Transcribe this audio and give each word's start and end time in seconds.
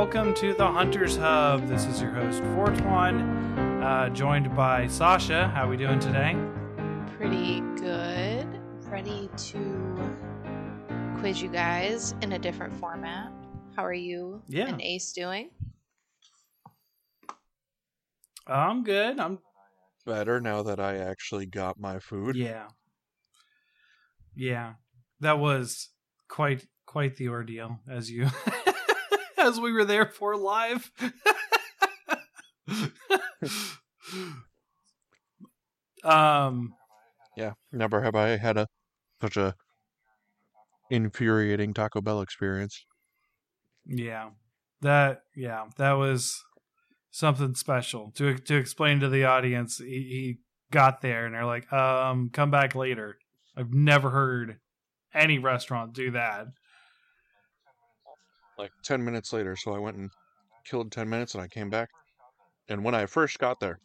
Hello 0.00 0.08
and 0.08 0.14
welcome 0.14 0.34
to 0.40 0.54
the 0.54 0.66
Hunters 0.66 1.18
Hub. 1.18 1.68
This 1.68 1.84
is 1.84 2.00
your 2.00 2.10
host 2.12 2.42
Fortuan, 2.54 3.20
uh, 3.82 4.08
joined 4.08 4.56
by 4.56 4.86
Sasha. 4.86 5.48
How 5.48 5.66
are 5.66 5.68
we 5.68 5.76
doing 5.76 5.98
today? 6.00 6.34
Pretty 7.18 7.60
good. 7.76 8.48
Ready 8.88 9.28
to 9.36 10.16
quiz 11.18 11.42
you 11.42 11.50
guys 11.50 12.14
in 12.22 12.32
a 12.32 12.38
different 12.38 12.72
format. 12.72 13.30
How 13.76 13.84
are 13.84 13.92
you 13.92 14.42
Yeah. 14.48 14.68
and 14.68 14.80
Ace 14.80 15.12
doing? 15.12 15.50
I'm 18.46 18.82
good. 18.84 19.20
I'm 19.20 19.40
better 20.06 20.40
now 20.40 20.62
that 20.62 20.80
I 20.80 20.96
actually 20.96 21.44
got 21.44 21.78
my 21.78 21.98
food. 21.98 22.36
yeah, 22.36 22.68
yeah. 24.34 24.76
That 25.20 25.38
was 25.38 25.90
quite 26.26 26.66
quite 26.86 27.16
the 27.16 27.28
ordeal 27.28 27.80
as 27.86 28.10
you 28.10 28.28
as 29.40 29.60
we 29.60 29.72
were 29.72 29.84
there 29.84 30.06
for 30.06 30.36
live. 30.36 30.90
um. 36.04 36.74
Yeah, 37.36 37.52
never 37.72 38.02
have 38.02 38.14
I 38.14 38.36
had 38.36 38.56
a 38.56 38.66
such 39.20 39.36
a 39.36 39.54
infuriating 40.90 41.72
Taco 41.72 42.00
Bell 42.00 42.20
experience. 42.20 42.84
Yeah. 43.86 44.30
That 44.82 45.22
yeah, 45.36 45.66
that 45.76 45.92
was 45.92 46.42
something 47.10 47.54
special. 47.54 48.12
To 48.16 48.36
to 48.36 48.56
explain 48.56 49.00
to 49.00 49.08
the 49.08 49.24
audience, 49.24 49.78
he, 49.78 49.86
he 49.86 50.38
got 50.70 51.02
there 51.02 51.26
and 51.26 51.34
they're 51.34 51.44
like, 51.44 51.70
"Um, 51.72 52.30
come 52.32 52.50
back 52.50 52.74
later." 52.74 53.16
I've 53.56 53.74
never 53.74 54.10
heard 54.10 54.58
any 55.12 55.38
restaurant 55.38 55.92
do 55.92 56.12
that. 56.12 56.46
Like 58.60 58.72
10 58.82 59.02
minutes 59.02 59.32
later, 59.32 59.56
so 59.56 59.74
I 59.74 59.78
went 59.78 59.96
and 59.96 60.10
killed 60.66 60.92
10 60.92 61.08
minutes 61.08 61.34
and 61.34 61.42
I 61.42 61.48
came 61.48 61.70
back. 61.70 61.88
And 62.68 62.84
when 62.84 62.94
I 62.94 63.06
first 63.06 63.38
got 63.38 63.58
there, 63.58 63.80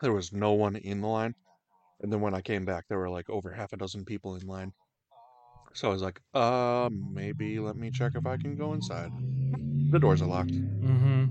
there 0.00 0.14
was 0.14 0.32
no 0.32 0.52
one 0.52 0.76
in 0.76 1.02
the 1.02 1.08
line. 1.08 1.34
And 2.00 2.10
then 2.10 2.22
when 2.22 2.34
I 2.34 2.40
came 2.40 2.64
back, 2.64 2.84
there 2.88 2.96
were 2.96 3.10
like 3.10 3.28
over 3.28 3.52
half 3.52 3.74
a 3.74 3.76
dozen 3.76 4.06
people 4.06 4.34
in 4.36 4.46
line. 4.46 4.72
So 5.74 5.90
I 5.90 5.92
was 5.92 6.00
like, 6.00 6.22
uh, 6.32 6.88
maybe 6.90 7.58
let 7.58 7.76
me 7.76 7.90
check 7.90 8.12
if 8.14 8.24
I 8.26 8.38
can 8.38 8.56
go 8.56 8.72
inside. 8.72 9.10
The 9.90 9.98
doors 9.98 10.22
are 10.22 10.26
locked. 10.26 10.52
Mm-hmm. 10.52 11.26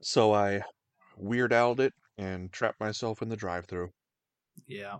So 0.00 0.34
I 0.34 0.62
weird 1.16 1.52
owled 1.52 1.78
it 1.78 1.94
and 2.18 2.50
trapped 2.50 2.80
myself 2.80 3.22
in 3.22 3.28
the 3.28 3.36
drive 3.36 3.66
through. 3.66 3.92
Yeah. 4.66 4.98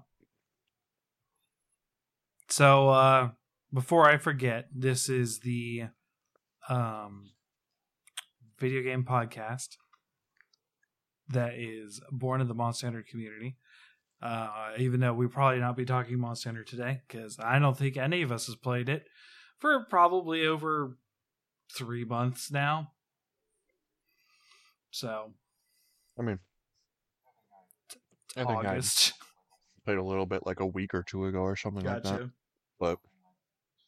So 2.48 2.90
uh 2.90 3.30
before 3.72 4.08
I 4.08 4.18
forget, 4.18 4.68
this 4.74 5.08
is 5.08 5.40
the 5.40 5.84
um 6.68 7.30
video 8.58 8.82
game 8.82 9.04
podcast 9.04 9.76
that 11.28 11.54
is 11.54 12.00
born 12.10 12.40
in 12.40 12.48
the 12.48 12.54
Monster 12.54 12.86
Hunter 12.86 13.04
community. 13.08 13.56
Uh 14.20 14.70
even 14.78 15.00
though 15.00 15.12
we 15.14 15.26
probably 15.26 15.58
not 15.58 15.76
be 15.76 15.84
talking 15.84 16.18
Monster 16.18 16.50
Hunter 16.50 16.64
today 16.64 17.00
cuz 17.08 17.38
I 17.40 17.58
don't 17.58 17.76
think 17.76 17.96
any 17.96 18.22
of 18.22 18.30
us 18.30 18.46
has 18.46 18.56
played 18.56 18.88
it 18.88 19.06
for 19.58 19.84
probably 19.90 20.46
over 20.46 20.96
3 21.76 22.04
months 22.04 22.50
now. 22.50 22.92
So, 24.90 25.32
I 26.18 26.22
mean, 26.22 26.38
I 28.36 28.44
think 28.44 28.50
I 28.50 28.54
August. 28.76 29.14
played 29.84 29.96
a 29.96 30.04
little 30.04 30.26
bit 30.26 30.44
like 30.44 30.60
a 30.60 30.66
week 30.66 30.92
or 30.94 31.02
two 31.02 31.24
ago 31.24 31.38
or 31.40 31.56
something 31.56 31.84
like 31.84 32.02
that. 32.02 32.30
But 32.78 32.98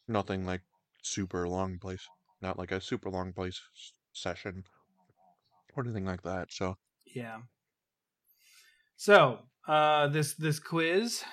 nothing 0.09 0.47
like 0.47 0.63
super 1.03 1.49
long 1.49 1.79
place. 1.79 2.07
Not 2.41 2.59
like 2.59 2.73
a 2.73 2.81
super 2.81 3.11
long 3.11 3.33
place 3.33 3.61
session 4.13 4.65
or 5.77 5.85
anything 5.85 6.05
like 6.05 6.23
that. 6.23 6.53
So 6.53 6.77
Yeah. 7.07 7.39
So, 8.97 9.41
uh 9.67 10.09
this 10.09 10.35
this 10.35 10.59
quiz, 10.59 11.25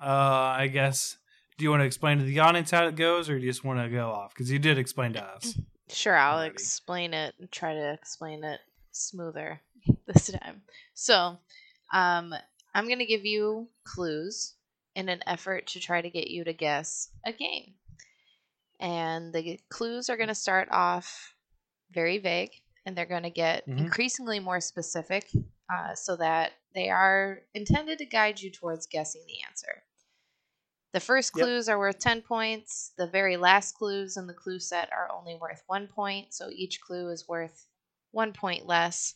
uh 0.00 0.54
I 0.58 0.68
guess 0.68 1.16
do 1.56 1.64
you 1.64 1.70
want 1.70 1.80
to 1.82 1.86
explain 1.86 2.18
to 2.18 2.24
the 2.24 2.40
audience 2.40 2.70
how 2.70 2.86
it 2.86 2.96
goes 2.96 3.30
or 3.30 3.38
do 3.38 3.44
you 3.44 3.50
just 3.50 3.64
want 3.64 3.78
to 3.80 3.88
go 3.88 4.10
off 4.10 4.34
cuz 4.34 4.50
you 4.50 4.58
did 4.58 4.78
explain 4.78 5.12
to 5.14 5.24
us. 5.24 5.58
Sure, 5.88 6.16
I'll 6.16 6.38
Alrighty. 6.38 6.50
explain 6.52 7.14
it 7.14 7.34
and 7.38 7.50
try 7.52 7.74
to 7.74 7.92
explain 7.92 8.42
it 8.42 8.60
smoother 8.90 9.60
this 10.06 10.30
time. 10.30 10.62
So, 10.94 11.38
um, 11.92 12.34
I'm 12.74 12.86
going 12.86 12.98
to 13.00 13.06
give 13.06 13.24
you 13.26 13.68
clues 13.84 14.54
in 14.94 15.08
an 15.08 15.22
effort 15.26 15.66
to 15.68 15.80
try 15.80 16.00
to 16.00 16.08
get 16.10 16.28
you 16.28 16.42
to 16.44 16.52
guess 16.52 17.10
a 17.24 17.32
game. 17.32 17.74
And 18.80 19.32
the 19.32 19.60
clues 19.68 20.08
are 20.10 20.16
going 20.16 20.28
to 20.28 20.34
start 20.34 20.68
off 20.70 21.34
very 21.90 22.18
vague 22.18 22.52
and 22.84 22.96
they're 22.96 23.06
going 23.06 23.22
to 23.22 23.30
get 23.30 23.68
Mhm. 23.68 23.78
increasingly 23.78 24.40
more 24.40 24.60
specific 24.60 25.30
uh, 25.72 25.94
so 25.94 26.16
that 26.16 26.52
they 26.74 26.90
are 26.90 27.40
intended 27.54 27.98
to 27.98 28.06
guide 28.06 28.40
you 28.40 28.50
towards 28.50 28.86
guessing 28.86 29.24
the 29.26 29.42
answer. 29.46 29.84
The 30.92 31.00
first 31.00 31.32
Yep. 31.34 31.44
clues 31.44 31.68
are 31.68 31.78
worth 31.78 31.98
10 31.98 32.22
points. 32.22 32.92
The 32.96 33.06
very 33.06 33.36
last 33.36 33.74
clues 33.74 34.16
in 34.16 34.26
the 34.26 34.34
clue 34.34 34.58
set 34.60 34.92
are 34.92 35.10
only 35.12 35.34
worth 35.36 35.62
one 35.66 35.88
point, 35.88 36.32
so 36.32 36.50
each 36.50 36.80
clue 36.80 37.10
is 37.10 37.28
worth 37.28 37.66
one 38.12 38.32
point 38.32 38.66
less. 38.66 39.14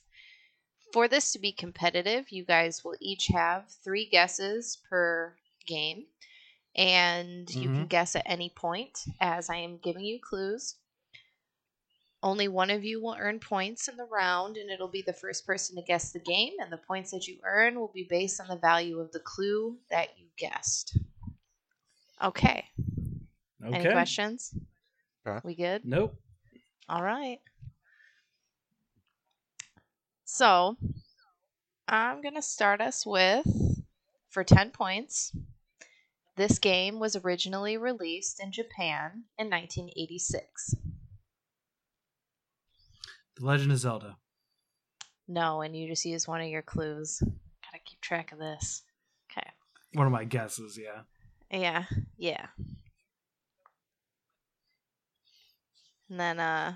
For 0.92 1.08
this 1.08 1.32
to 1.32 1.38
be 1.38 1.52
competitive, 1.52 2.30
you 2.30 2.44
guys 2.44 2.84
will 2.84 2.96
each 3.00 3.28
have 3.28 3.70
three 3.70 4.06
guesses 4.06 4.76
per 4.88 5.36
game, 5.66 6.06
and 6.76 7.52
you 7.54 7.68
can 7.68 7.76
mm-hmm. 7.76 7.86
guess 7.86 8.16
at 8.16 8.22
any 8.26 8.52
point 8.54 8.98
as 9.20 9.50
I 9.50 9.56
am 9.56 9.78
giving 9.82 10.04
you 10.04 10.18
clues. 10.22 10.76
Only 12.22 12.48
one 12.48 12.70
of 12.70 12.84
you 12.84 13.00
will 13.00 13.16
earn 13.18 13.38
points 13.38 13.86
in 13.86 13.96
the 13.96 14.04
round, 14.04 14.56
and 14.56 14.70
it'll 14.70 14.88
be 14.88 15.02
the 15.02 15.12
first 15.12 15.46
person 15.46 15.76
to 15.76 15.82
guess 15.82 16.10
the 16.10 16.18
game, 16.18 16.54
and 16.60 16.72
the 16.72 16.76
points 16.78 17.12
that 17.12 17.28
you 17.28 17.38
earn 17.44 17.78
will 17.78 17.92
be 17.94 18.06
based 18.08 18.40
on 18.40 18.48
the 18.48 18.56
value 18.56 18.98
of 18.98 19.12
the 19.12 19.20
clue 19.20 19.76
that 19.90 20.08
you 20.18 20.26
guessed. 20.36 20.98
Okay. 22.22 22.64
Any 23.64 23.90
questions? 23.92 24.52
Okay. 25.26 25.40
We 25.44 25.54
good? 25.54 25.84
Nope. 25.84 26.16
All 26.88 27.02
right. 27.02 27.38
So, 30.24 30.76
I'm 31.86 32.20
going 32.20 32.34
to 32.34 32.42
start 32.42 32.80
us 32.80 33.06
with 33.06 33.46
for 34.28 34.42
10 34.42 34.70
points. 34.70 35.32
This 36.38 36.60
game 36.60 37.00
was 37.00 37.16
originally 37.16 37.76
released 37.76 38.40
in 38.40 38.52
Japan 38.52 39.24
in 39.36 39.50
1986. 39.50 40.76
The 43.34 43.44
Legend 43.44 43.72
of 43.72 43.78
Zelda. 43.78 44.16
No, 45.26 45.62
and 45.62 45.74
you 45.74 45.88
just 45.88 46.04
use 46.04 46.28
one 46.28 46.40
of 46.40 46.46
your 46.46 46.62
clues. 46.62 47.18
Gotta 47.20 47.82
keep 47.84 48.00
track 48.00 48.30
of 48.30 48.38
this. 48.38 48.84
Okay. 49.32 49.48
One 49.94 50.06
of 50.06 50.12
my 50.12 50.22
guesses, 50.22 50.78
yeah. 50.80 51.00
Yeah, 51.50 51.86
yeah. 52.16 52.46
And 56.08 56.20
then, 56.20 56.38
uh, 56.38 56.74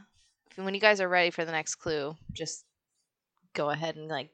when 0.56 0.74
you 0.74 0.80
guys 0.80 1.00
are 1.00 1.08
ready 1.08 1.30
for 1.30 1.44
the 1.44 1.52
next 1.52 1.76
clue, 1.76 2.16
just 2.32 2.64
go 3.54 3.70
ahead 3.70 3.94
and 3.94 4.08
like 4.08 4.30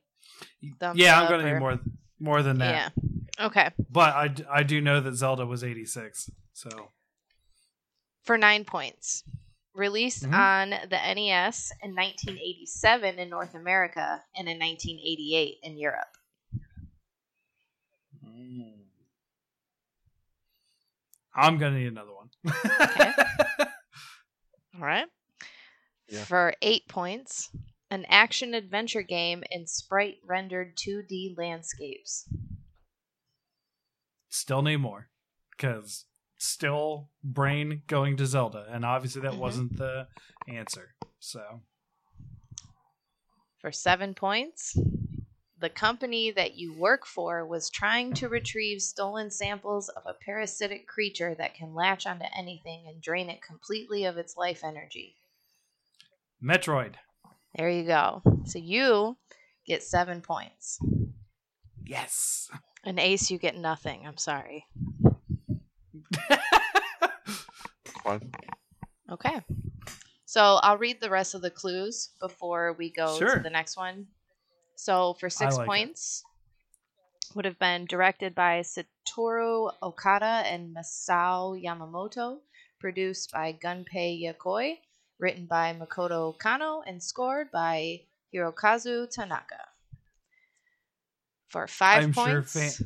yeah, 0.95 1.21
I'm 1.21 1.29
going 1.29 1.45
to 1.45 1.51
or- 1.51 1.53
need 1.53 1.61
more 1.61 1.79
more 2.19 2.43
than 2.43 2.59
that. 2.61 2.93
Yeah. 2.97 3.03
Okay. 3.41 3.71
But 3.91 4.15
I, 4.15 4.35
I 4.51 4.63
do 4.63 4.81
know 4.81 5.01
that 5.01 5.15
Zelda 5.15 5.47
was 5.47 5.63
86. 5.63 6.31
So, 6.53 6.69
For 8.25 8.37
nine 8.39 8.65
points. 8.65 9.23
Released 9.75 10.25
Mhm. 10.25 10.35
on 10.35 10.71
the 10.71 10.97
NES 11.15 11.71
in 11.83 11.95
1987 11.95 13.19
in 13.21 13.29
North 13.31 13.55
America 13.55 14.23
and 14.37 14.49
in 14.49 14.59
1988 14.59 15.59
in 15.63 15.79
Europe. 15.79 16.09
I'm 21.35 21.59
going 21.59 21.73
to 21.75 21.79
need 21.79 21.87
another 21.87 22.11
one. 22.13 22.31
Okay. 22.81 23.13
All 24.75 24.81
right. 24.81 25.07
Yeah. 26.09 26.25
For 26.25 26.55
eight 26.63 26.89
points, 26.89 27.51
an 27.91 28.05
action 28.09 28.55
adventure 28.55 29.03
game 29.03 29.45
in 29.51 29.67
sprite 29.67 30.17
rendered 30.27 30.77
2D 30.77 31.37
landscapes. 31.37 32.27
Still 34.39 34.63
need 34.63 34.79
more 34.79 35.09
because 35.51 36.05
still 36.39 37.11
brain 37.25 37.83
going 37.87 38.17
to 38.17 38.27
Zelda, 38.27 38.67
and 38.71 38.85
obviously 38.85 39.23
that 39.23 39.33
Mhm. 39.33 39.39
wasn't 39.39 39.77
the 39.77 40.09
answer. 40.47 40.95
So 41.19 41.63
For 43.61 43.73
seven 43.73 44.15
points, 44.15 44.79
the 45.59 45.69
company 45.69 46.31
that 46.31 46.55
you 46.55 46.73
work 46.73 47.05
for 47.05 47.45
was 47.45 47.69
trying 47.69 48.15
to 48.15 48.29
retrieve 48.29 48.81
stolen 48.81 49.33
samples 49.33 49.89
of 49.89 50.05
a 50.07 50.15
parasitic 50.15 50.87
creature 50.87 51.35
that 51.35 51.55
can 51.55 51.75
latch 51.75 52.07
onto 52.07 52.27
anything 52.37 52.87
and 52.87 53.03
drain 53.03 53.29
it 53.29 53.43
completely 53.43 54.05
of 54.05 54.17
its 54.17 54.37
life 54.37 54.63
energy. 54.63 55.17
Metroid, 56.41 56.95
There 57.57 57.69
you 57.69 57.85
go. 57.85 58.23
So 58.45 58.61
you 58.61 59.17
get 59.67 59.83
seven 59.83 60.23
points. 60.23 60.79
Yes. 61.89 62.49
An 62.85 62.99
Ace, 62.99 63.31
you 63.31 63.39
get 63.39 63.57
nothing. 63.57 64.07
I'm 64.07 64.17
sorry. 64.19 64.67
fine. 68.05 68.31
Okay. 69.11 69.41
So 70.25 70.61
I'll 70.63 70.79
read 70.79 71.01
the 71.01 71.11
rest 71.11 71.35
of 71.35 71.43
the 71.43 71.51
clues 71.51 72.11
before 72.21 72.75
we 72.79 72.91
go 72.91 73.19
Sure. 73.19 73.37
to 73.37 73.43
the 73.43 73.51
next 73.51 73.77
one. 73.77 74.07
So 74.77 75.15
for 75.15 75.29
six 75.31 75.57
like 75.57 75.65
it. 75.65 75.67
points, 75.67 76.23
would 77.35 77.45
have 77.45 77.59
been 77.59 77.85
directed 77.87 78.35
by 78.35 78.61
Satoru 78.61 79.73
Okada 79.83 80.43
and 80.47 80.75
Masao 80.75 81.61
Yamamoto, 81.63 82.41
produced 82.79 83.33
by 83.33 83.53
Gunpei 83.53 84.23
Yokoi, 84.23 84.79
written 85.19 85.47
by 85.47 85.75
Makoto 85.75 86.39
Kano, 86.39 86.83
and 86.87 87.03
scored 87.03 87.51
by 87.51 88.01
Hirokazu 88.33 89.11
Tanaka. 89.11 89.68
For 91.49 91.67
5 91.67 92.03
I'm 92.03 92.13
sure 92.13 92.43
points, 92.43 92.53
fa- 92.53 92.85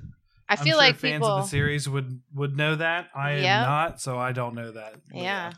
I 0.48 0.56
I'm 0.56 0.64
feel 0.64 0.76
sure 0.76 0.84
like 0.84 0.96
fans 0.96 1.22
people. 1.22 1.36
of 1.36 1.44
the 1.44 1.48
series 1.48 1.88
would 1.88 2.20
would 2.34 2.56
know 2.56 2.76
that. 2.76 3.08
I 3.14 3.32
Yep. 3.32 3.44
am 3.44 3.62
not, 3.62 4.00
so 4.00 4.18
I 4.18 4.32
don't 4.32 4.54
know 4.54 4.70
that. 4.72 4.94
But 5.10 5.18
Yeah. 5.18 5.52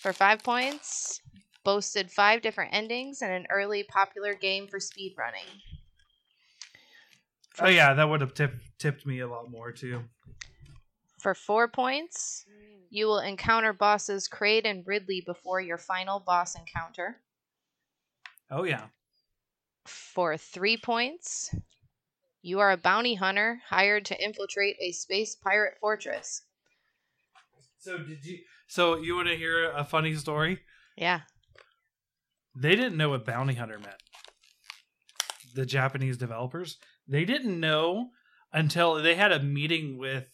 For 0.00 0.12
five 0.12 0.42
points, 0.42 1.20
boasted 1.64 2.10
five 2.10 2.40
different 2.40 2.72
endings 2.72 3.20
and 3.20 3.32
an 3.32 3.46
early 3.50 3.82
popular 3.82 4.34
game 4.34 4.68
for 4.68 4.80
speed 4.80 5.14
speedrunning. 5.16 5.60
Oh 7.60 7.68
yeah, 7.68 7.92
that 7.94 8.08
would 8.08 8.20
have 8.20 8.34
tipped 8.34 8.78
tipped 8.78 9.04
me 9.04 9.18
a 9.20 9.28
lot 9.28 9.50
more 9.50 9.72
too. 9.72 10.04
For 11.20 11.34
four 11.34 11.66
points, 11.68 12.46
you 12.90 13.06
will 13.06 13.18
encounter 13.18 13.72
bosses 13.72 14.28
Kraid 14.28 14.62
and 14.64 14.86
Ridley 14.86 15.20
before 15.20 15.60
your 15.60 15.78
final 15.78 16.20
boss 16.20 16.54
encounter. 16.54 17.20
Oh 18.50 18.62
yeah. 18.62 18.86
For 19.86 20.36
three 20.36 20.76
points, 20.76 21.54
you 22.42 22.60
are 22.60 22.70
a 22.70 22.76
bounty 22.76 23.14
hunter 23.14 23.60
hired 23.68 24.04
to 24.06 24.22
infiltrate 24.22 24.76
a 24.80 24.92
space 24.92 25.34
pirate 25.34 25.74
fortress. 25.80 26.42
So 27.78 27.98
did 27.98 28.24
you? 28.24 28.38
So 28.66 28.96
you 28.98 29.16
want 29.16 29.28
to 29.28 29.36
hear 29.36 29.70
a 29.70 29.84
funny 29.84 30.14
story? 30.14 30.60
Yeah. 30.96 31.20
They 32.54 32.74
didn't 32.74 32.96
know 32.96 33.10
what 33.10 33.24
bounty 33.24 33.54
hunter 33.54 33.78
meant. 33.78 34.02
The 35.54 35.64
Japanese 35.64 36.16
developers, 36.16 36.76
they 37.06 37.24
didn't 37.24 37.58
know 37.58 38.10
until 38.52 38.94
they 38.94 39.14
had 39.14 39.32
a 39.32 39.42
meeting 39.42 39.98
with 39.98 40.26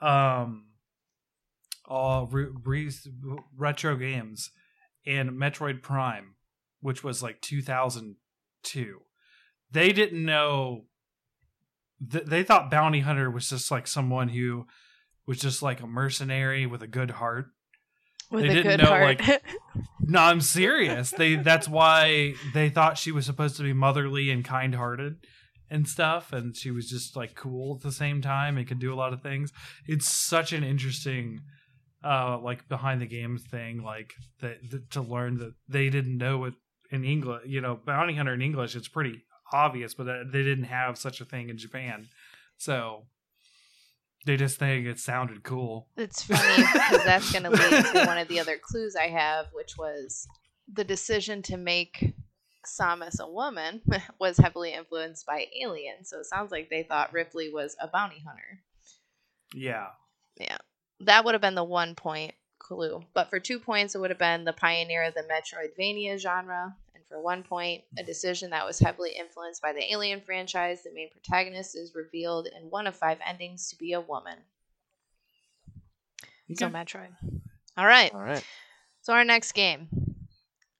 um 0.00 0.66
uh 1.88 2.26
re- 2.30 2.50
re- 2.64 2.92
retro 3.56 3.96
games 3.96 4.50
and 5.06 5.30
Metroid 5.30 5.82
Prime, 5.82 6.34
which 6.80 7.02
was 7.02 7.22
like 7.22 7.40
2002. 7.40 9.00
They 9.70 9.92
didn't 9.92 10.24
know 10.24 10.84
th- 12.12 12.24
they 12.26 12.42
thought 12.42 12.70
bounty 12.70 13.00
hunter 13.00 13.30
was 13.30 13.48
just 13.48 13.70
like 13.70 13.86
someone 13.86 14.28
who 14.28 14.66
was 15.26 15.38
just 15.38 15.62
like 15.62 15.80
a 15.80 15.86
mercenary 15.86 16.66
with 16.66 16.82
a 16.82 16.86
good 16.86 17.12
heart 17.12 17.46
With 18.30 18.44
They 18.44 18.48
a 18.50 18.52
didn't 18.54 18.70
good 18.78 18.82
know, 18.84 18.88
heart. 18.90 19.20
like- 19.28 19.42
no, 20.00 20.20
I'm 20.20 20.40
serious. 20.40 21.10
They 21.10 21.36
that's 21.36 21.68
why 21.68 22.34
they 22.54 22.68
thought 22.70 22.98
she 22.98 23.12
was 23.12 23.26
supposed 23.26 23.56
to 23.56 23.62
be 23.62 23.72
motherly 23.72 24.30
and 24.30 24.44
kind-hearted 24.44 25.16
and 25.70 25.86
stuff 25.86 26.32
and 26.32 26.56
she 26.56 26.70
was 26.70 26.88
just 26.88 27.14
like 27.14 27.34
cool 27.34 27.76
at 27.76 27.82
the 27.82 27.92
same 27.92 28.22
time 28.22 28.56
and 28.56 28.66
could 28.66 28.78
do 28.78 28.92
a 28.92 28.96
lot 28.96 29.12
of 29.12 29.22
things. 29.22 29.52
It's 29.86 30.08
such 30.10 30.52
an 30.52 30.64
interesting 30.64 31.40
uh 32.04 32.38
like 32.38 32.68
behind 32.68 33.00
the 33.02 33.06
game 33.06 33.36
thing 33.38 33.82
like 33.82 34.12
that, 34.40 34.58
that 34.70 34.90
to 34.92 35.00
learn 35.02 35.38
that 35.38 35.52
they 35.68 35.90
didn't 35.90 36.16
know 36.16 36.44
it 36.44 36.54
in 36.90 37.04
English, 37.04 37.42
you 37.46 37.60
know, 37.60 37.78
bounty 37.84 38.14
hunter 38.14 38.32
in 38.34 38.40
English 38.40 38.74
it's 38.76 38.88
pretty 38.88 39.24
obvious, 39.52 39.94
but 39.94 40.08
uh, 40.08 40.24
they 40.26 40.42
didn't 40.42 40.64
have 40.64 40.98
such 40.98 41.20
a 41.20 41.24
thing 41.24 41.48
in 41.48 41.58
Japan. 41.58 42.08
So 42.56 43.04
they 44.26 44.36
just 44.36 44.58
think 44.58 44.86
it 44.86 44.98
sounded 44.98 45.42
cool. 45.42 45.88
It's 45.96 46.22
funny 46.22 46.62
because 46.62 47.04
that's 47.04 47.32
going 47.32 47.44
to 47.44 47.50
lead 47.50 47.84
to 47.86 48.04
one 48.06 48.18
of 48.18 48.28
the 48.28 48.40
other 48.40 48.58
clues 48.60 48.96
I 48.96 49.08
have, 49.08 49.46
which 49.52 49.76
was 49.78 50.26
the 50.72 50.84
decision 50.84 51.42
to 51.42 51.56
make 51.56 52.14
Samus 52.66 53.20
a 53.20 53.30
woman 53.30 53.80
was 54.20 54.36
heavily 54.36 54.74
influenced 54.74 55.26
by 55.26 55.46
Alien. 55.62 56.04
So 56.04 56.18
it 56.20 56.26
sounds 56.26 56.52
like 56.52 56.68
they 56.68 56.82
thought 56.82 57.12
Ripley 57.12 57.50
was 57.52 57.76
a 57.80 57.88
bounty 57.88 58.22
hunter. 58.26 58.60
Yeah. 59.54 59.86
Yeah. 60.36 60.58
That 61.00 61.24
would 61.24 61.34
have 61.34 61.40
been 61.40 61.54
the 61.54 61.64
one 61.64 61.94
point 61.94 62.34
clue. 62.58 63.02
But 63.14 63.30
for 63.30 63.40
two 63.40 63.58
points, 63.58 63.94
it 63.94 64.00
would 64.00 64.10
have 64.10 64.18
been 64.18 64.44
the 64.44 64.52
pioneer 64.52 65.04
of 65.04 65.14
the 65.14 65.22
Metroidvania 65.22 66.18
genre. 66.18 66.76
For 67.08 67.20
one 67.20 67.42
point, 67.42 67.84
a 67.96 68.02
decision 68.02 68.50
that 68.50 68.66
was 68.66 68.78
heavily 68.78 69.12
influenced 69.18 69.62
by 69.62 69.72
the 69.72 69.92
Alien 69.92 70.20
franchise. 70.20 70.82
The 70.82 70.92
main 70.92 71.08
protagonist 71.10 71.74
is 71.76 71.94
revealed 71.94 72.46
in 72.48 72.70
one 72.70 72.86
of 72.86 72.96
five 72.96 73.18
endings 73.26 73.70
to 73.70 73.76
be 73.76 73.94
a 73.94 74.00
woman. 74.00 74.38
So 76.54 76.66
Okay. 76.66 76.74
Metroid. 76.74 77.14
All 77.76 77.86
right. 77.86 78.12
All 78.12 78.20
right. 78.20 78.44
So 79.02 79.12
our 79.14 79.24
next 79.24 79.52
game. 79.52 79.88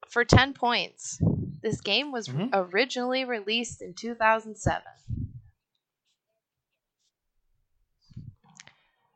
For 0.08 0.24
10 0.24 0.54
points. 0.54 1.20
This 1.62 1.80
game 1.80 2.12
was 2.12 2.28
Mhm. 2.28 2.50
originally 2.52 3.24
released 3.24 3.82
in 3.82 3.94
2007. 3.94 5.27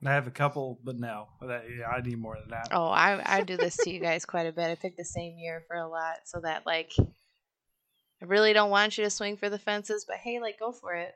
I 0.04 0.10
have 0.12 0.26
a 0.26 0.32
couple, 0.32 0.80
but 0.82 0.98
no. 0.98 1.28
That, 1.40 1.64
yeah, 1.78 1.88
I 1.88 2.00
need 2.00 2.18
more 2.18 2.36
than 2.40 2.50
that. 2.50 2.68
Oh, 2.72 2.86
I 2.86 3.22
I 3.24 3.42
do 3.42 3.56
this 3.56 3.76
to 3.78 3.90
you 3.90 4.00
guys 4.08 4.24
quite 4.24 4.46
a 4.46 4.52
bit. 4.52 4.70
I 4.70 4.74
picked 4.74 4.96
the 4.96 5.04
same 5.04 5.38
year 5.38 5.62
for 5.68 5.76
a 5.76 5.86
lot 5.86 6.18
so 6.24 6.40
that 6.40 6.66
like 6.66 6.92
I 6.98 8.24
really 8.24 8.52
don't 8.52 8.70
want 8.70 8.98
you 8.98 9.04
to 9.04 9.10
swing 9.10 9.36
for 9.36 9.48
the 9.48 9.58
fences, 9.58 10.04
but 10.06 10.16
hey, 10.16 10.40
like 10.40 10.58
go 10.58 10.72
for 10.72 10.94
it. 10.94 11.14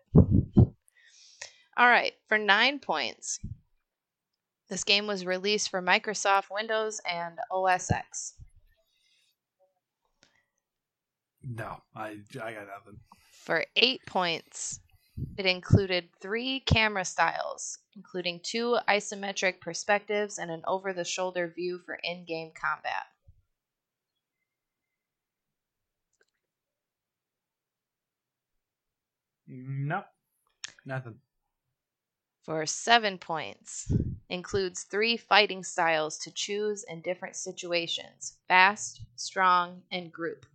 All 1.79 1.87
right, 1.87 2.15
for 2.27 2.39
9 2.39 2.79
points. 2.79 3.39
This 4.69 4.83
game 4.83 5.07
was 5.07 5.27
released 5.27 5.69
for 5.69 5.83
Microsoft 5.83 6.47
Windows 6.51 7.01
and 7.11 7.39
OS 7.51 7.91
X. 7.91 8.35
No, 11.45 11.77
I 11.95 12.19
I 12.43 12.53
got 12.53 12.67
nothing. 12.67 12.99
For 13.31 13.65
eight 13.77 14.05
points, 14.07 14.81
it 15.37 15.47
included 15.47 16.09
three 16.21 16.61
camera 16.61 17.05
styles, 17.05 17.79
including 17.95 18.41
two 18.43 18.79
isometric 18.89 19.61
perspectives 19.61 20.39
and 20.39 20.51
an 20.51 20.63
over 20.67 20.93
the 20.93 21.05
shoulder 21.05 21.49
view 21.49 21.79
for 21.79 21.99
in 22.03 22.25
game 22.25 22.53
combat. 22.55 23.07
No, 29.47 30.05
nothing. 30.85 31.21
For 32.43 32.67
seven 32.67 33.19
points, 33.19 33.93
includes 34.29 34.85
three 34.85 35.17
fighting 35.17 35.63
styles 35.65 36.19
to 36.19 36.31
choose 36.31 36.85
in 36.89 37.01
different 37.03 37.37
situations 37.37 38.39
fast, 38.49 39.03
strong, 39.17 39.83
and 39.91 40.13
group. 40.13 40.47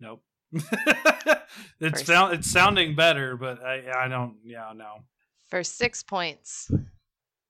Nope. 0.00 0.22
it's 1.80 2.04
sound 2.04 2.34
it's 2.34 2.50
sounding 2.50 2.94
better, 2.94 3.36
but 3.36 3.62
I 3.62 4.04
I 4.04 4.08
don't. 4.08 4.36
Yeah, 4.44 4.72
no. 4.74 5.02
For 5.48 5.62
six 5.64 6.02
points, 6.02 6.70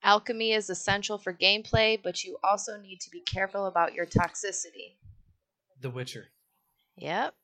alchemy 0.02 0.52
is 0.52 0.70
essential 0.70 1.18
for 1.18 1.32
gameplay, 1.32 1.98
but 2.02 2.24
you 2.24 2.38
also 2.42 2.78
need 2.78 3.00
to 3.00 3.10
be 3.10 3.20
careful 3.20 3.66
about 3.66 3.94
your 3.94 4.06
toxicity. 4.06 4.96
The 5.80 5.90
Witcher. 5.90 6.26
Yep. 6.96 7.34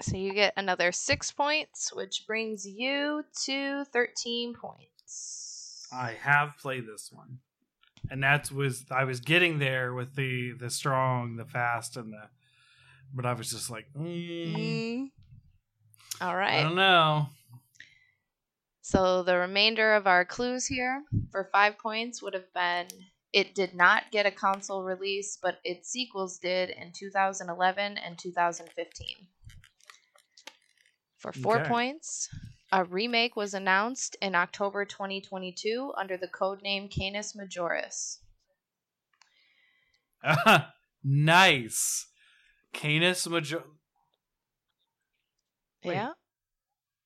So 0.00 0.16
you 0.16 0.32
get 0.32 0.52
another 0.56 0.92
six 0.92 1.32
points, 1.32 1.92
which 1.92 2.24
brings 2.26 2.66
you 2.66 3.24
to 3.46 3.84
13 3.86 4.54
points. 4.54 5.88
I 5.92 6.12
have 6.20 6.56
played 6.60 6.86
this 6.86 7.10
one, 7.12 7.38
and 8.10 8.22
that 8.22 8.52
was 8.52 8.84
I 8.90 9.04
was 9.04 9.20
getting 9.20 9.58
there 9.58 9.94
with 9.94 10.14
the 10.14 10.52
the 10.52 10.70
strong, 10.70 11.36
the 11.36 11.44
fast, 11.44 11.96
and 11.96 12.12
the. 12.12 12.28
But 13.14 13.26
I 13.26 13.32
was 13.32 13.50
just 13.50 13.70
like, 13.70 13.86
mm, 13.94 14.46
Mm. 14.46 15.10
All 16.20 16.36
I 16.36 16.62
don't 16.62 16.76
know. 16.76 17.28
So 18.80 19.22
the 19.22 19.36
remainder 19.36 19.94
of 19.94 20.06
our 20.06 20.24
clues 20.24 20.66
here 20.66 21.04
for 21.30 21.44
five 21.52 21.78
points 21.78 22.22
would 22.22 22.34
have 22.34 22.52
been 22.54 22.88
it 23.32 23.54
did 23.54 23.74
not 23.74 24.10
get 24.10 24.26
a 24.26 24.30
console 24.30 24.82
release, 24.82 25.36
but 25.36 25.60
its 25.62 25.90
sequels 25.90 26.38
did 26.38 26.70
in 26.70 26.92
2011 26.92 27.98
and 27.98 28.18
2015. 28.18 29.28
For 31.18 31.32
four 31.32 31.56
Okay. 31.56 31.68
points, 31.68 32.28
a 32.72 32.84
remake 32.84 33.36
was 33.36 33.52
announced 33.54 34.16
in 34.22 34.34
October 34.34 34.84
2022 34.84 35.92
under 35.96 36.16
the 36.16 36.28
codename 36.28 36.90
Canis 36.90 37.34
Majoris. 37.34 38.18
nice. 41.04 42.07
Canis 42.72 43.28
Major. 43.28 43.62
Wait. 45.84 45.94
Yeah. 45.94 46.10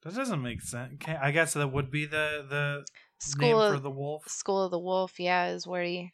That 0.04 0.14
doesn't 0.14 0.42
make 0.42 0.62
sense. 0.62 1.02
I 1.06 1.30
guess 1.30 1.54
that 1.54 1.68
would 1.72 1.90
be 1.90 2.06
the 2.06 2.44
the 2.48 2.84
School 3.18 3.48
name 3.48 3.56
of 3.56 3.74
for 3.74 3.80
the 3.80 3.90
wolf. 3.90 4.24
School 4.26 4.64
of 4.64 4.70
the 4.72 4.78
Wolf, 4.78 5.20
yeah, 5.20 5.50
is 5.50 5.66
where 5.66 5.84
he 5.84 6.10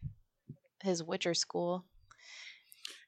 his 0.83 1.03
Witcher 1.03 1.33
school. 1.35 1.85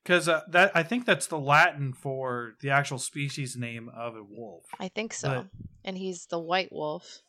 Because 0.02 0.26
uh, 0.28 0.40
that 0.48 0.72
I 0.74 0.82
think 0.82 1.04
that's 1.04 1.26
the 1.26 1.38
Latin 1.38 1.92
for 1.92 2.54
the 2.62 2.70
actual 2.70 2.98
species 2.98 3.56
name 3.56 3.90
of 3.94 4.16
a 4.16 4.22
wolf. 4.22 4.64
I 4.78 4.88
think 4.88 5.12
so. 5.12 5.28
But- 5.28 5.46
and 5.84 5.96
he's 5.98 6.26
the 6.26 6.38
White 6.38 6.70
Wolf. 6.72 7.20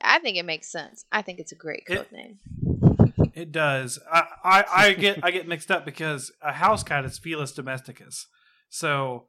I 0.00 0.18
think 0.18 0.36
it 0.36 0.44
makes 0.44 0.70
sense. 0.70 1.04
I 1.10 1.22
think 1.22 1.38
it's 1.38 1.52
a 1.52 1.56
great 1.56 1.82
It- 1.88 2.12
name. 2.12 2.38
It 3.34 3.52
does. 3.52 3.98
I, 4.10 4.26
I, 4.42 4.64
I 4.74 4.92
get 4.94 5.20
I 5.22 5.30
get 5.30 5.46
mixed 5.46 5.70
up 5.70 5.84
because 5.84 6.32
a 6.40 6.52
house 6.54 6.82
cat 6.82 7.04
is 7.04 7.18
Felis 7.18 7.52
domesticus, 7.54 8.24
so 8.68 9.26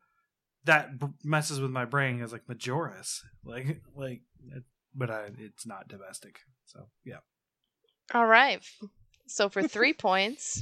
that 0.65 0.99
b- 0.99 1.07
messes 1.23 1.59
with 1.59 1.71
my 1.71 1.85
brain. 1.85 2.21
Is 2.21 2.31
like 2.31 2.47
Majoris, 2.47 3.19
like 3.45 3.81
like, 3.95 4.21
but 4.95 5.09
I, 5.09 5.29
it's 5.39 5.65
not 5.65 5.87
domestic. 5.87 6.39
So 6.65 6.87
yeah. 7.05 7.19
All 8.13 8.25
right. 8.25 8.63
So 9.27 9.49
for 9.49 9.63
three 9.67 9.93
points, 10.07 10.61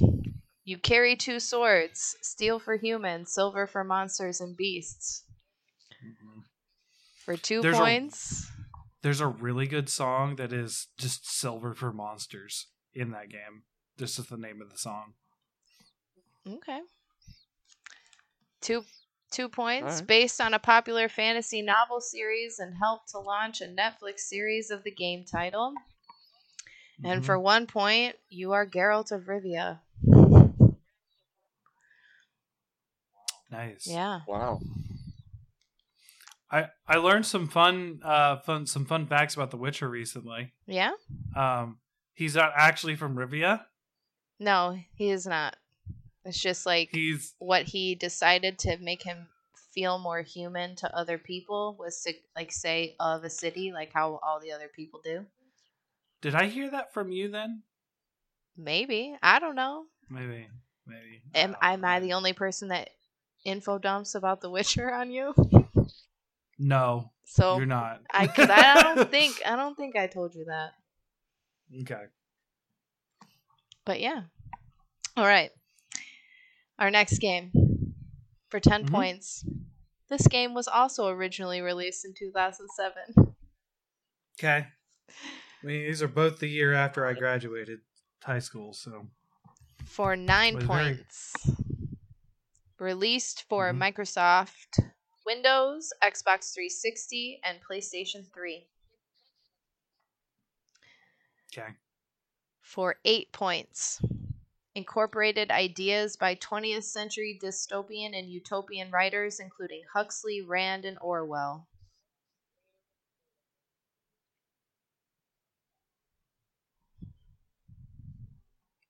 you 0.64 0.78
carry 0.78 1.16
two 1.16 1.40
swords: 1.40 2.16
steel 2.22 2.58
for 2.58 2.76
humans, 2.76 3.32
silver 3.32 3.66
for 3.66 3.84
monsters 3.84 4.40
and 4.40 4.56
beasts. 4.56 5.24
Mm-hmm. 6.04 6.40
For 7.24 7.36
two 7.36 7.60
There's 7.60 7.76
a- 7.76 7.80
points, 7.80 8.46
There's 9.02 9.20
a 9.20 9.26
really 9.26 9.66
good 9.66 9.88
song 9.88 10.36
that 10.36 10.52
is 10.52 10.88
just 10.98 11.28
Silver 11.28 11.74
for 11.74 11.92
Monsters 11.92 12.68
in 12.94 13.10
that 13.10 13.28
game. 13.30 13.64
This 13.98 14.18
is 14.18 14.26
the 14.26 14.36
name 14.36 14.60
of 14.62 14.70
the 14.70 14.78
song. 14.78 15.14
okay. 16.48 16.80
Two 18.66 18.84
two 19.30 19.48
points 19.48 19.92
Alright. 19.92 20.06
based 20.08 20.40
on 20.40 20.54
a 20.54 20.58
popular 20.58 21.08
fantasy 21.08 21.62
novel 21.62 22.00
series 22.00 22.58
and 22.58 22.76
helped 22.76 23.10
to 23.10 23.18
launch 23.18 23.60
a 23.60 23.66
Netflix 23.66 24.20
series 24.20 24.72
of 24.72 24.82
the 24.82 24.90
game 24.90 25.24
title. 25.24 25.72
And 27.04 27.22
Mhm. 27.22 27.26
for 27.26 27.38
one 27.38 27.68
point, 27.68 28.16
you 28.28 28.52
are 28.52 28.66
Geralt 28.66 29.12
of 29.12 29.28
Rivia. 29.28 29.80
nice. 33.50 33.86
Yeah. 33.86 34.22
Wow. 34.26 34.60
I 36.50 36.70
I 36.88 36.96
learned 36.96 37.26
some 37.26 37.46
fun 37.48 38.00
uh 38.02 38.38
fun 38.40 38.66
some 38.66 38.84
fun 38.84 39.06
facts 39.06 39.34
about 39.34 39.52
The 39.52 39.56
Witcher 39.58 39.88
recently. 39.88 40.54
Yeah? 40.66 40.92
Um, 41.36 41.78
he's 42.14 42.34
not 42.34 42.52
actually 42.56 42.96
from 42.96 43.14
Rivia. 43.14 43.66
No, 44.40 44.76
he 44.94 45.10
is 45.10 45.24
not. 45.24 45.56
It's 46.26 46.40
just 46.40 46.66
like 46.66 46.90
He's 46.92 47.34
what 47.38 47.62
he 47.62 47.94
decided 47.94 48.58
to 48.60 48.76
make 48.78 49.02
him 49.02 49.28
feel 49.72 49.98
more 49.98 50.22
human 50.22 50.74
to 50.76 50.96
other 50.96 51.18
people 51.18 51.76
was 51.78 52.02
to 52.02 52.12
like 52.34 52.50
say 52.50 52.96
of 52.98 53.22
a 53.24 53.30
city 53.30 53.72
like 53.72 53.92
how 53.92 54.18
all 54.22 54.40
the 54.40 54.52
other 54.52 54.68
people 54.74 55.00
do. 55.04 55.24
Did 56.22 56.34
I 56.34 56.46
hear 56.46 56.70
that 56.70 56.92
from 56.92 57.12
you 57.12 57.30
then? 57.30 57.62
Maybe. 58.56 59.16
I 59.22 59.38
don't 59.38 59.54
know. 59.54 59.84
Maybe. 60.08 60.48
Maybe. 60.86 61.22
Am 61.34 61.54
Uh, 61.54 61.58
am 61.62 61.84
I 61.84 62.00
the 62.00 62.14
only 62.14 62.32
person 62.32 62.68
that 62.68 62.90
info 63.44 63.78
dumps 63.78 64.14
about 64.14 64.40
The 64.40 64.50
Witcher 64.50 64.92
on 64.92 65.10
you? 65.10 65.34
No, 66.58 67.12
So 67.24 67.58
you're 67.58 67.66
not. 67.66 68.00
I 68.10 68.26
cuz 68.28 68.48
I 68.48 68.82
don't 68.82 69.10
think 69.10 69.42
I 69.46 69.56
don't 69.56 69.76
think 69.76 69.94
I 69.94 70.06
told 70.06 70.34
you 70.34 70.46
that. 70.46 70.72
Okay. 71.82 72.06
But 73.84 74.00
yeah. 74.00 74.22
All 75.16 75.26
right. 75.26 75.52
Our 76.78 76.90
next 76.90 77.18
game 77.18 77.52
for 78.48 78.60
10 78.60 78.86
Mhm. 78.86 78.90
points. 78.90 79.44
This 80.08 80.26
game 80.28 80.54
was 80.54 80.68
also 80.68 81.08
originally 81.08 81.60
released 81.60 82.04
in 82.04 82.14
2007. 82.14 83.34
Okay. 84.38 84.66
I 85.08 85.66
mean, 85.66 85.86
these 85.86 86.02
are 86.02 86.08
both 86.08 86.38
the 86.38 86.48
year 86.48 86.74
after 86.74 87.06
I 87.06 87.14
graduated 87.14 87.80
high 88.22 88.38
school, 88.40 88.72
so 88.74 89.08
for 89.84 90.14
9 90.16 90.56
Was 90.56 90.64
very- 90.64 90.94
points. 90.96 91.32
Released 92.78 93.42
for 93.48 93.72
Mhm. 93.72 93.78
Microsoft 93.94 94.78
Windows, 95.24 95.92
Xbox 96.02 96.52
360, 96.52 97.40
and 97.42 97.58
PlayStation 97.64 98.30
3 98.32 98.68
okay. 101.52 101.74
for 102.60 103.00
8 103.04 103.32
points. 103.32 104.00
Incorporated 104.76 105.50
ideas 105.50 106.18
by 106.18 106.34
20th 106.34 106.84
century 106.84 107.38
dystopian 107.42 108.14
and 108.14 108.28
utopian 108.28 108.90
writers, 108.90 109.40
including 109.40 109.80
Huxley, 109.94 110.42
Rand, 110.42 110.84
and 110.84 110.98
Orwell. 111.00 111.66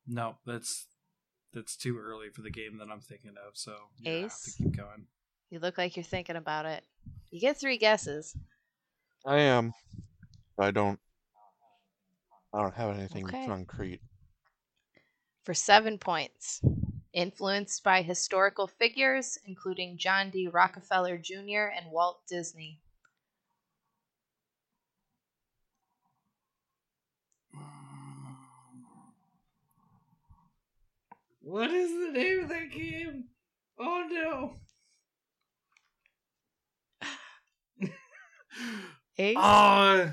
No, 0.08 0.38
that's 0.44 0.86
that's 1.52 1.76
too 1.76 1.96
early 1.98 2.30
for 2.30 2.42
the 2.42 2.50
game 2.50 2.78
that 2.78 2.88
I'm 2.90 3.00
thinking 3.00 3.34
of. 3.46 3.56
So 3.56 3.76
you 4.00 4.10
have 4.10 4.22
to 4.22 4.26
Ace? 4.26 4.56
keep 4.58 4.76
going. 4.76 5.06
You 5.50 5.60
look 5.60 5.78
like 5.78 5.96
you're 5.96 6.02
thinking 6.02 6.34
about 6.34 6.66
it. 6.66 6.82
You 7.30 7.40
get 7.40 7.58
three 7.58 7.78
guesses. 7.78 8.36
I 9.24 9.38
am. 9.38 9.72
I 10.58 10.72
don't. 10.72 10.98
I 12.52 12.60
don't 12.62 12.74
have 12.74 12.96
anything 12.96 13.26
Okay. 13.26 13.46
concrete. 13.46 14.00
For 15.46 15.54
seven 15.54 15.96
points. 15.96 16.60
Influenced 17.12 17.82
by 17.82 18.02
historical 18.02 18.66
figures, 18.66 19.38
including 19.46 19.96
John 19.96 20.28
D. 20.28 20.48
Rockefeller 20.48 21.16
Jr. 21.16 21.70
and 21.74 21.90
Walt 21.90 22.18
Disney. 22.28 22.80
What 31.40 31.70
is 31.70 31.92
the 31.92 32.10
name 32.12 32.40
of 32.42 32.48
that 32.48 32.70
game? 32.72 33.24
Oh 33.78 34.04
no. 34.10 34.54
Ace? 39.18 39.36
Oh, 39.38 40.12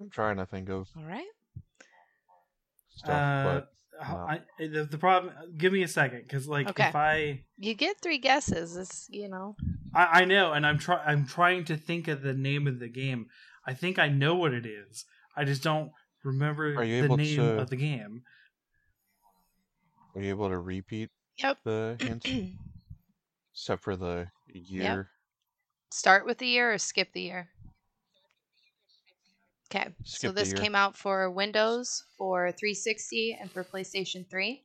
I'm 0.00 0.10
trying 0.10 0.36
to 0.36 0.46
think 0.46 0.68
of 0.68 0.88
All 0.96 1.02
right. 1.04 1.24
Stuff, 2.98 3.10
uh, 3.10 3.44
but 3.44 3.68
I, 4.00 4.40
the, 4.58 4.84
the 4.90 4.98
problem. 4.98 5.32
Give 5.56 5.72
me 5.72 5.82
a 5.82 5.88
second, 5.88 6.22
because 6.22 6.46
like 6.46 6.68
Okay. 6.70 6.88
if 6.88 6.94
I, 6.94 7.44
You 7.56 7.74
get 7.74 8.00
three 8.00 8.18
guesses. 8.18 8.76
It's, 8.76 9.06
you 9.10 9.28
know. 9.28 9.56
I 9.94 10.20
I 10.20 10.24
know, 10.24 10.52
and 10.52 10.66
I'm 10.66 10.78
trying. 10.78 11.00
I'm 11.06 11.26
trying 11.26 11.64
to 11.66 11.76
think 11.76 12.06
of 12.08 12.22
the 12.22 12.34
name 12.34 12.66
of 12.66 12.78
the 12.78 12.88
game. 12.88 13.26
I 13.66 13.74
think 13.74 13.98
I 13.98 14.08
know 14.08 14.34
what 14.34 14.52
it 14.54 14.66
is. 14.66 15.04
I 15.36 15.44
just 15.44 15.62
don't 15.62 15.90
remember 16.24 16.74
Are 16.76 16.84
you 16.84 17.00
the 17.00 17.04
able 17.06 17.16
name 17.16 17.36
to- 17.36 17.60
of 17.60 17.70
the 17.70 17.76
game. 17.76 18.22
are 20.14 20.20
you 20.22 20.30
able 20.30 20.48
to 20.48 20.58
repeat 20.58 21.10
Yep. 21.38 21.58
the 21.64 21.96
hints 22.00 22.26
except 23.54 23.82
for 23.82 23.96
the 23.96 24.28
year? 24.48 25.10
Start 25.92 26.26
with 26.26 26.38
the 26.38 26.46
year 26.46 26.72
or 26.72 26.78
skip 26.78 27.12
the 27.12 27.22
year? 27.22 27.48
Okay. 29.70 29.88
so 30.02 30.16
Skip 30.16 30.34
the 30.34 30.40
this 30.40 30.52
came 30.54 30.74
out 30.74 30.96
for 30.96 31.30
Windows, 31.30 32.04
for 32.16 32.52
360, 32.52 33.36
and 33.38 33.50
for 33.50 33.64
PlayStation 33.64 34.28
3. 34.28 34.64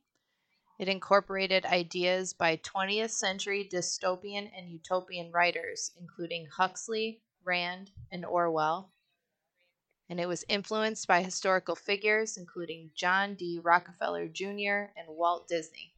It 0.78 0.88
incorporated 0.88 1.66
ideas 1.66 2.32
by 2.32 2.56
20th 2.56 3.10
century 3.10 3.68
dystopian 3.70 4.50
and 4.56 4.70
utopian 4.70 5.30
writers, 5.30 5.92
including 6.00 6.46
Huxley, 6.46 7.22
Rand, 7.44 7.90
and 8.10 8.24
Orwell. 8.24 8.92
And 10.08 10.18
it 10.18 10.26
was 10.26 10.44
influenced 10.48 11.06
by 11.06 11.22
historical 11.22 11.76
figures, 11.76 12.36
including 12.36 12.90
John 12.94 13.34
D. 13.34 13.60
Rockefeller 13.62 14.28
Jr. 14.28 14.90
and 14.96 15.06
Walt 15.08 15.48
Disney. 15.48 15.93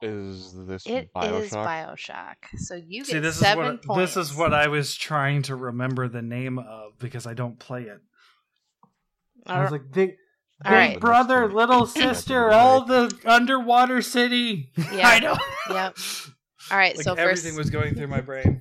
Is 0.00 0.54
this 0.66 0.86
It 0.86 1.04
is 1.04 1.10
Bioshock? 1.50 1.52
Bioshock. 1.52 2.34
So 2.58 2.74
you 2.76 3.04
See, 3.04 3.14
get 3.14 3.22
this 3.22 3.34
is 3.34 3.40
seven 3.40 3.64
what 3.64 3.82
points. 3.82 4.14
this 4.14 4.26
is 4.30 4.36
what 4.36 4.54
I 4.54 4.68
was 4.68 4.94
trying 4.94 5.42
to 5.42 5.56
remember 5.56 6.08
the 6.08 6.22
name 6.22 6.58
of 6.58 6.98
because 6.98 7.26
I 7.26 7.34
don't 7.34 7.58
play 7.58 7.82
it. 7.82 8.00
I 9.46 9.62
was 9.62 9.70
like, 9.72 9.90
big, 9.90 10.10
All 10.64 10.70
big 10.70 10.78
right. 10.78 11.00
brother, 11.00 11.48
little 11.52 11.86
sister, 12.04 12.50
all 12.52 12.84
the 12.84 13.12
underwater 13.24 14.02
city. 14.02 14.70
Yeah. 14.92 15.08
I 15.08 15.18
know. 15.20 15.36
Yep. 15.70 15.96
All 16.70 16.76
right, 16.76 16.94
like 16.94 17.04
so 17.04 17.14
for 17.14 17.20
everything 17.22 17.52
s- 17.52 17.56
was 17.58 17.70
going 17.70 17.94
through 17.94 18.08
my 18.08 18.20
brain. 18.20 18.60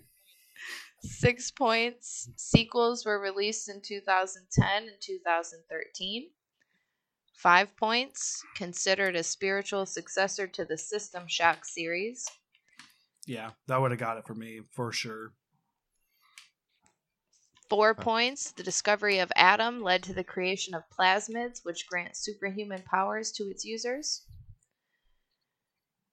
six 1.01 1.51
points, 1.51 2.29
sequels 2.37 3.05
were 3.05 3.19
released 3.19 3.67
in 3.69 3.81
2010 3.85 4.65
and 4.83 4.91
2013. 5.01 6.29
Five 7.37 7.77
points, 7.77 8.43
considered 8.55 9.15
a 9.15 9.23
spiritual 9.23 9.85
successor 9.85 10.47
to 10.47 10.65
the 10.65 10.77
System 10.77 11.27
Shock 11.27 11.65
series. 11.65 12.27
Yeah, 13.27 13.51
that 13.67 13.79
would 13.79 13.91
have 13.91 13.99
got 13.99 14.17
it 14.17 14.25
for 14.25 14.33
me 14.33 14.61
for 14.71 14.91
sure. 14.91 15.33
Four 17.69 17.93
points, 17.93 18.51
the 18.53 18.63
discovery 18.63 19.19
of 19.19 19.31
Adam 19.35 19.83
led 19.83 20.01
to 20.03 20.13
the 20.13 20.23
creation 20.23 20.73
of 20.73 20.89
plasmids, 20.89 21.63
which 21.63 21.87
grant 21.87 22.17
superhuman 22.17 22.81
powers 22.81 23.31
to 23.33 23.43
its 23.43 23.63
users. 23.63 24.25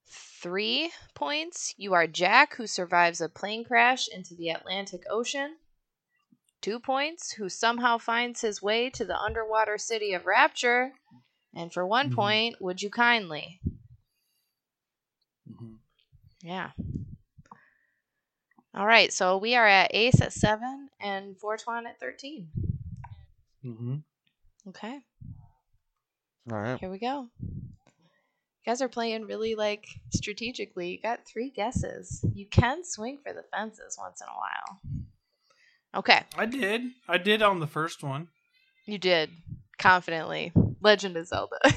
Three 0.07 0.93
points, 1.15 1.73
you 1.79 1.95
are 1.95 2.07
Jack, 2.07 2.57
who 2.57 2.67
survives 2.67 3.23
a 3.23 3.31
plane 3.31 3.65
crash 3.65 4.09
into 4.09 4.35
the 4.35 4.51
Atlantic 4.51 5.05
Ocean. 5.09 5.57
Two 6.65 6.81
points, 6.81 7.33
who 7.33 7.51
somehow 7.51 7.99
finds 7.99 8.41
his 8.41 8.63
way 8.63 8.89
to 8.89 9.05
the 9.05 9.21
underwater 9.21 9.77
city 9.77 10.15
of 10.15 10.25
Rapture. 10.25 10.95
And 11.55 11.71
for 11.71 11.87
one 11.87 12.09
Mhm. 12.09 12.15
point, 12.15 12.57
would 12.59 12.81
you 12.81 12.89
kindly? 12.89 13.61
Mhm. 15.47 15.79
Yeah. 16.41 16.71
All 18.73 18.87
right, 18.87 19.13
so 19.13 19.37
we 19.37 19.55
are 19.55 19.67
at 19.67 19.95
Ace 19.95 20.23
at 20.23 20.33
seven 20.33 20.89
and 20.99 21.39
Fortuan 21.39 21.87
at 21.87 22.01
thirteen. 22.01 22.51
Mm-hmm. 23.63 23.97
Okay, 24.71 25.05
All 26.51 26.59
right. 26.61 26.81
here 26.81 26.91
we 26.91 26.99
go. 26.99 27.29
You 27.43 28.65
guys 28.65 28.81
are 28.81 28.89
playing 28.89 29.27
really 29.27 29.55
like 29.55 29.87
strategically. 30.15 30.93
You 30.93 31.03
got 31.03 31.27
three 31.27 31.51
guesses. 31.51 32.25
You 32.33 32.47
can 32.47 32.85
swing 32.85 33.19
for 33.23 33.35
the 33.35 33.43
fences 33.43 33.99
once 33.99 34.23
in 34.23 34.29
a 34.29 34.35
while. 34.35 34.81
Okay, 35.95 36.23
I 36.37 36.47
did. 36.47 36.83
I 37.09 37.19
did 37.19 37.43
on 37.43 37.61
the 37.61 37.67
first 37.67 38.03
one. 38.03 38.29
you 38.87 38.99
did 38.99 39.31
confidently. 39.79 40.53
Legend 40.81 41.17
of 41.17 41.27
Zelda. 41.27 41.57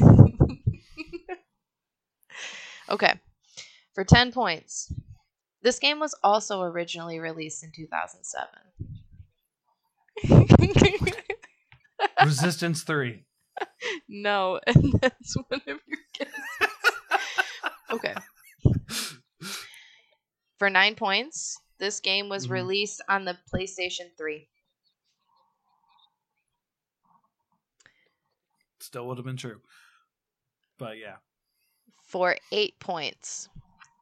okay, 2.89 3.13
for 3.93 4.03
10 4.03 4.31
points. 4.31 4.91
This 5.61 5.79
game 5.79 5.99
was 5.99 6.15
also 6.23 6.61
originally 6.61 7.19
released 7.19 7.63
in 7.63 7.71
2007. 7.75 8.47
Resistance 12.23 12.83
three. 12.83 13.25
no, 14.07 14.59
and 14.67 14.93
that's 15.01 15.35
one 15.35 15.61
of 15.67 15.67
your 15.67 15.79
guesses. 16.17 16.33
okay. 17.91 18.13
For 20.57 20.69
nine 20.69 20.95
points, 20.95 21.59
this 21.77 21.99
game 21.99 22.29
was 22.29 22.47
Mhm. 22.47 22.51
released 22.51 23.01
on 23.09 23.25
the 23.25 23.37
PlayStation 23.53 24.15
3. 24.17 24.49
Still 28.79 29.07
would 29.07 29.17
have 29.17 29.25
been 29.25 29.37
true. 29.37 29.61
But 30.77 30.97
yeah. 30.97 31.17
For 32.03 32.37
eight 32.51 32.79
points, 32.79 33.49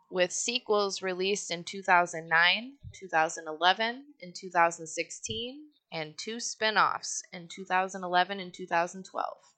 with 0.09 0.31
sequels 0.31 1.01
released 1.01 1.51
in 1.51 1.63
2009, 1.63 2.77
2011, 2.93 4.13
and 4.21 4.35
2016, 4.35 5.71
and 5.91 6.17
two 6.17 6.39
spin 6.39 6.77
offs 6.77 7.23
in 7.33 7.47
2011 7.47 8.39
and 8.39 8.53
2012. 8.53 9.55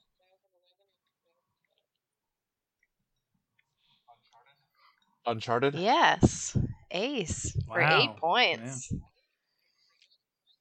Uncharted. 5.25 5.75
Yes, 5.75 6.55
Ace 6.91 7.55
for 7.65 7.79
eight 7.79 8.09
points. 8.17 8.93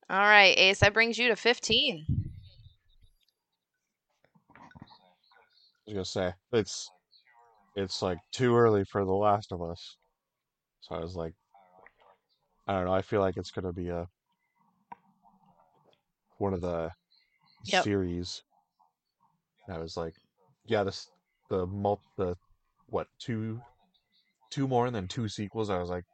All 0.09 0.18
right, 0.21 0.56
Ace, 0.59 0.80
that 0.80 0.95
brings 0.95 1.18
you 1.18 1.28
to 1.28 1.37
15. 1.37 2.04
I 5.88 5.92
was 5.92 5.94
gonna 5.94 6.05
say 6.05 6.33
it's 6.53 6.90
it's 7.77 8.03
like 8.03 8.18
too 8.33 8.57
early 8.57 8.85
for 8.85 9.05
The 9.05 9.12
Last 9.12 9.53
of 9.53 9.62
Us. 9.62 9.96
So 10.81 10.94
I 10.94 11.01
was 11.01 11.14
like, 11.14 11.35
I 12.66 12.72
don't 12.74 12.87
know. 12.87 12.94
I 12.94 13.03
feel 13.03 13.20
like 13.20 13.37
it's 13.37 13.51
gonna 13.51 13.72
be 13.72 13.88
a 13.88 14.07
one 16.38 16.55
of 16.55 16.61
the 16.61 16.90
Yep. 17.64 17.85
series. 17.85 18.42
I 19.68 19.79
was 19.79 19.96
like, 19.96 20.14
yeah, 20.66 20.85
this 20.85 21.09
the 21.51 21.66
mul 21.66 22.01
the 22.16 22.37
what 22.87 23.09
two 23.18 23.61
two 24.51 24.68
more 24.68 24.87
and 24.87 24.94
then 24.94 25.09
two 25.09 25.29
sequels. 25.29 25.70
I 25.70 25.79
was 25.79 25.88
like, 25.88 26.05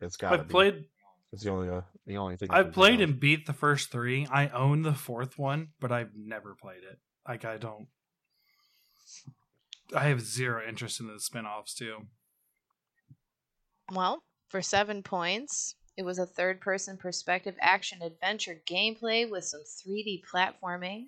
it's 0.00 0.16
got. 0.16 0.32
I've 0.32 0.48
played 0.48 0.86
It's 1.32 1.42
the 1.44 1.50
only 1.50 1.68
uh, 1.68 1.82
the 2.06 2.16
only 2.16 2.36
thing. 2.36 2.50
I 2.50 2.60
I've 2.60 2.72
played 2.72 3.00
and 3.00 3.18
beat 3.20 3.46
the 3.46 3.52
first 3.52 3.90
three. 3.90 4.26
I 4.30 4.48
own 4.48 4.82
the 4.82 4.94
fourth 4.94 5.38
one, 5.38 5.68
but 5.80 5.92
I've 5.92 6.10
never 6.16 6.54
played 6.54 6.82
it. 6.82 6.98
Like 7.28 7.44
I 7.44 7.56
don't 7.58 7.88
I 9.94 10.04
have 10.08 10.20
zero 10.20 10.66
interest 10.66 11.00
in 11.00 11.08
the 11.08 11.18
spin-offs 11.18 11.74
too. 11.74 12.06
Well, 13.92 14.22
for 14.48 14.62
seven 14.62 15.02
points, 15.02 15.74
it 15.96 16.04
was 16.04 16.18
a 16.18 16.26
third 16.26 16.60
person 16.60 16.96
perspective 16.96 17.56
action 17.60 18.00
adventure 18.02 18.60
gameplay 18.68 19.28
with 19.28 19.44
some 19.44 19.62
3D 19.62 20.22
platforming. 20.32 21.06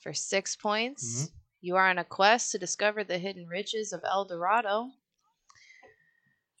For 0.00 0.12
six 0.14 0.54
points, 0.54 1.24
Mhm. 1.24 1.32
you 1.60 1.76
are 1.76 1.88
on 1.88 1.98
a 1.98 2.04
quest 2.04 2.52
to 2.52 2.58
discover 2.58 3.02
the 3.02 3.18
hidden 3.18 3.48
riches 3.48 3.92
of 3.92 4.04
El 4.04 4.24
Dorado. 4.26 4.92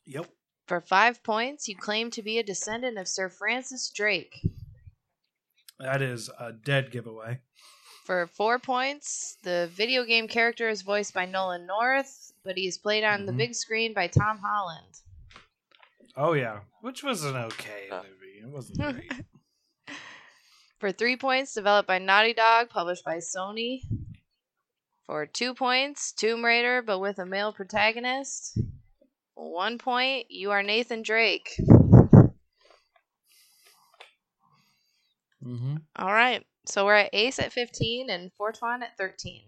Yep. 0.06 0.28
For 0.68 0.80
five 0.82 1.22
points, 1.22 1.66
you 1.66 1.74
claim 1.76 2.10
to 2.10 2.22
be 2.22 2.38
a 2.38 2.42
descendant 2.42 2.98
of 2.98 3.08
Sir 3.08 3.30
Francis 3.30 3.88
Drake. 3.90 4.46
That 5.78 6.02
is 6.02 6.28
a 6.38 6.52
dead 6.52 6.90
giveaway. 6.90 7.40
For 8.04 8.26
four 8.26 8.58
points, 8.58 9.38
the 9.42 9.70
video 9.72 10.04
game 10.04 10.28
character 10.28 10.68
is 10.68 10.82
voiced 10.82 11.14
by 11.14 11.24
Nolan 11.24 11.66
North, 11.66 12.32
but 12.44 12.56
he's 12.58 12.76
played 12.76 13.02
on 13.04 13.24
the 13.26 13.32
Mhm. 13.32 13.36
big 13.38 13.54
screen 13.54 13.94
by 13.94 14.08
Tom 14.08 14.38
Holland. 14.38 15.00
Oh 16.16 16.34
yeah, 16.34 16.60
which 16.82 17.02
was 17.02 17.24
an 17.24 17.36
okay 17.36 17.88
Uh. 17.90 18.02
movie. 18.02 18.40
It 18.40 18.48
wasn't 18.48 18.78
great. 18.78 19.12
For 20.80 20.92
three 20.92 21.16
points, 21.16 21.54
developed 21.54 21.88
by 21.88 21.98
Naughty 21.98 22.34
Dog, 22.34 22.68
published 22.70 23.04
by 23.04 23.16
Sony. 23.18 23.82
For 25.06 25.24
two 25.26 25.54
points, 25.54 26.12
Tomb 26.12 26.44
Raider, 26.44 26.82
but 26.82 26.98
with 26.98 27.18
a 27.18 27.26
male 27.26 27.52
protagonist. 27.54 28.58
One 29.38 29.78
point, 29.78 30.26
you 30.30 30.50
are 30.50 30.64
Nathan 30.64 31.02
Drake. 31.02 31.54
mm-hmm. 35.44 35.76
All 35.94 36.12
right, 36.12 36.44
so 36.66 36.84
we're 36.84 36.96
at 36.96 37.10
Ace 37.12 37.38
at 37.38 37.52
15 37.52 38.10
and 38.10 38.32
Fortuan 38.32 38.82
at 38.82 38.98
13. 38.98 39.42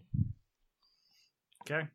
Okay. 1.62 1.88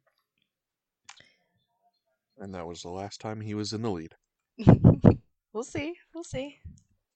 and 2.38 2.53
that 2.53 2.67
was 2.67 2.81
the 2.81 2.89
last 2.89 3.21
time 3.21 3.39
he 3.39 3.53
was 3.53 3.71
in 3.71 3.81
the 3.81 3.89
lead. 3.89 4.13
we'll 5.53 5.63
see. 5.63 5.93
We'll 6.13 6.25
see. 6.25 6.58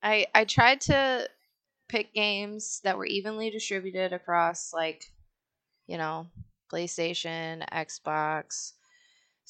I 0.02 0.28
I 0.34 0.46
tried 0.46 0.80
to 0.82 1.28
pick 1.90 2.14
games 2.14 2.80
that 2.86 2.98
were 2.98 3.06
evenly 3.06 3.50
distributed 3.50 4.14
across 4.14 4.72
like, 4.74 5.04
you 5.88 5.98
know, 5.98 6.28
PlayStation, 6.72 7.68
Xbox, 7.70 8.74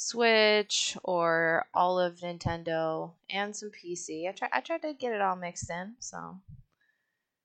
Switch, 0.01 0.97
or 1.03 1.65
all 1.73 1.99
of 1.99 2.19
Nintendo 2.21 3.11
and 3.29 3.53
some 3.53 3.69
PC. 3.69 4.29
I 4.29 4.31
tried 4.31 4.49
I 4.53 4.61
tried 4.61 4.81
to 4.83 4.93
get 4.93 5.11
it 5.11 5.19
all 5.19 5.35
mixed 5.35 5.69
in, 5.69 5.95
so 5.99 6.39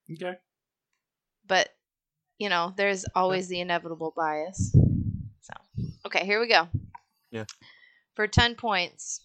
Okay. 0.09 0.37
but 1.45 1.75
you 2.37 2.47
know, 2.47 2.73
there's 2.77 3.03
always 3.13 3.49
the 3.49 3.59
inevitable 3.59 4.13
bias. 4.15 4.73
So, 5.41 5.53
okay, 6.05 6.25
here 6.25 6.39
we 6.39 6.47
go. 6.47 6.69
Yeah. 7.29 7.43
For 8.13 8.25
10 8.27 8.55
points. 8.55 9.19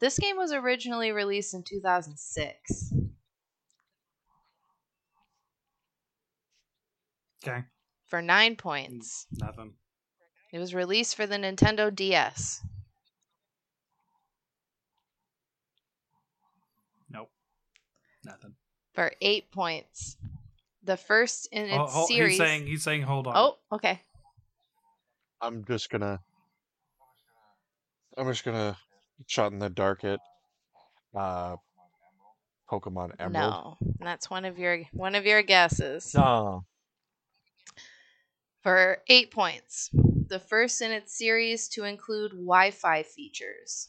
This 0.00 0.18
game 0.18 0.36
was 0.36 0.52
originally 0.52 1.12
released 1.12 1.54
in 1.54 1.62
2006. 1.62 2.92
Okay. 7.44 7.62
For 8.06 8.20
9 8.22 8.56
points. 8.56 9.26
Nothing. 9.32 9.74
It 10.52 10.58
was 10.58 10.74
released 10.74 11.16
for 11.16 11.26
the 11.26 11.36
Nintendo 11.36 11.94
DS. 11.94 12.62
Nope. 17.10 17.30
Nothing. 18.24 18.54
For 18.94 19.12
8 19.20 19.50
points. 19.50 20.16
The 20.82 20.96
first 20.96 21.48
in 21.50 21.64
its 21.64 21.74
Oh, 21.76 21.86
oh, 21.94 22.06
series. 22.06 22.32
he's 22.32 22.38
saying 22.38 22.66
he's 22.66 22.82
saying 22.84 23.02
hold 23.02 23.26
on. 23.26 23.34
oh, 23.36 23.56
okay. 23.72 24.00
I'm 25.40 25.64
just 25.64 25.90
gonna. 25.90 26.20
I'm 28.16 28.28
just 28.28 28.44
gonna 28.44 28.76
shot 29.26 29.52
in 29.52 29.58
the 29.58 29.68
dark 29.68 30.04
at 30.04 30.20
Uh, 31.14 31.56
Pokemon 32.70 33.14
Emerald. 33.18 33.34
No. 33.80 33.94
That's 34.00 34.30
one 34.30 34.44
of 34.44 34.58
your 34.60 34.82
one 34.92 35.14
of 35.16 35.26
your 35.26 35.42
guesses. 35.42 36.14
No. 36.14 36.64
for 38.62 39.02
eight 39.08 39.30
points. 39.32 39.90
The 40.28 40.40
first 40.40 40.82
in 40.82 40.90
its 40.90 41.16
series 41.16 41.68
to 41.68 41.84
include 41.84 42.32
Wi 42.32 42.72
Fi 42.72 43.04
features. 43.04 43.88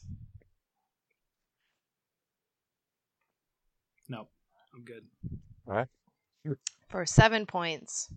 Nope. 4.08 4.30
I'm 4.74 4.84
good. 4.84 5.04
All 5.66 5.74
right. 5.74 5.88
For 6.88 7.04
seven 7.04 7.44
points. 7.44 8.08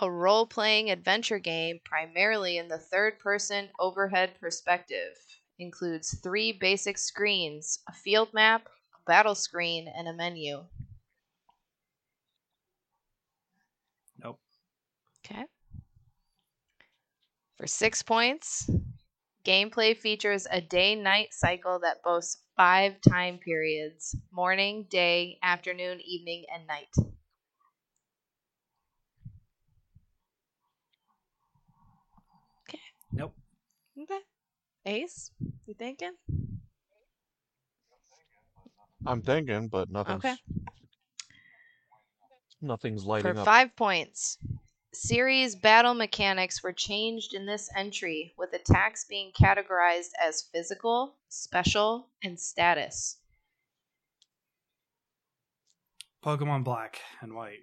A 0.00 0.10
role 0.10 0.46
playing 0.46 0.90
adventure 0.90 1.38
game 1.38 1.80
primarily 1.84 2.56
in 2.56 2.68
the 2.68 2.78
third 2.78 3.18
person 3.18 3.68
overhead 3.78 4.32
perspective. 4.40 5.18
Includes 5.58 6.18
three 6.22 6.52
basic 6.52 6.96
screens 6.96 7.80
a 7.88 7.92
field 7.92 8.32
map, 8.32 8.68
a 8.94 9.02
battle 9.06 9.34
screen, 9.34 9.86
and 9.88 10.08
a 10.08 10.14
menu. 10.14 10.64
Nope. 14.22 14.40
Okay. 15.24 15.44
For 17.58 17.66
six 17.66 18.02
points, 18.02 18.70
gameplay 19.44 19.94
features 19.96 20.46
a 20.50 20.62
day 20.62 20.94
night 20.94 21.34
cycle 21.34 21.78
that 21.80 22.02
boasts 22.02 22.42
five 22.56 23.00
time 23.02 23.38
periods 23.38 24.16
morning, 24.30 24.84
day, 24.84 25.38
afternoon, 25.42 26.00
evening, 26.00 26.46
and 26.50 26.66
night. 26.66 26.94
Okay. 32.68 32.78
Nope. 33.12 33.34
Okay. 33.98 34.20
Ace, 34.86 35.32
you 35.66 35.74
thinking? 35.74 36.16
I'm 39.04 39.22
thinking, 39.22 39.66
but 39.68 39.90
nothing's 39.90 40.24
Okay. 40.24 40.36
nothing's 42.60 43.04
For 43.18 43.34
lighting 43.34 43.36
up. 43.36 43.50
five 43.50 43.76
points. 43.76 44.38
Series 44.92 45.54
battle 45.54 45.94
mechanics 45.94 46.62
were 46.62 46.72
changed 46.72 47.34
in 47.34 47.44
this 47.44 47.68
entry, 47.76 48.34
with 48.38 48.54
attacks 48.54 49.04
being 49.04 49.30
categorized 49.38 50.10
as 50.22 50.48
physical, 50.52 51.16
special, 51.28 52.08
and 52.22 52.40
status. 52.40 53.18
Pokemon 56.24 56.64
Black 56.64 57.00
and 57.20 57.34
White. 57.34 57.60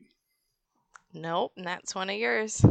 Nope, 1.13 1.53
and 1.57 1.65
that's 1.65 1.95
one 1.95 2.09
of 2.09 2.15
yours. 2.15 2.63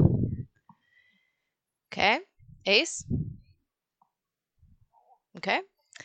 Okay. 1.93 2.21
Ace? 2.67 3.05
Okay. 5.37 5.61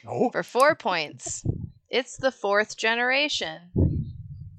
Oh, 0.07 0.29
For 0.31 0.43
four 0.43 0.75
points. 0.75 1.45
It's 1.89 2.17
the 2.17 2.31
fourth 2.31 2.77
generation. 2.77 4.13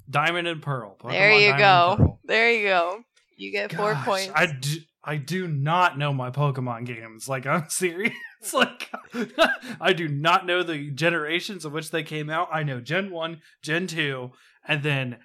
Diamond 0.08 0.48
and 0.48 0.62
Pearl. 0.62 0.96
Pokemon 0.98 1.10
there 1.10 1.32
you 1.32 1.52
Diamond 1.52 1.98
go. 1.98 2.18
There 2.24 2.52
you 2.52 2.66
go. 2.66 3.04
You 3.40 3.50
get 3.50 3.72
four 3.72 3.94
Gosh, 3.94 4.04
points. 4.04 4.32
I 4.34 4.46
do, 4.46 4.76
I 5.02 5.16
do 5.16 5.48
not 5.48 5.96
know 5.96 6.12
my 6.12 6.30
Pokemon 6.30 6.84
games. 6.84 7.26
Like 7.26 7.46
I'm 7.46 7.66
serious. 7.70 8.12
like 8.52 8.90
I 9.80 9.94
do 9.94 10.08
not 10.08 10.44
know 10.44 10.62
the 10.62 10.90
generations 10.90 11.64
of 11.64 11.72
which 11.72 11.90
they 11.90 12.02
came 12.02 12.28
out. 12.28 12.48
I 12.52 12.64
know 12.64 12.80
Gen 12.80 13.10
1, 13.10 13.40
Gen 13.62 13.86
2, 13.86 14.30
and 14.68 14.82
then 14.82 15.18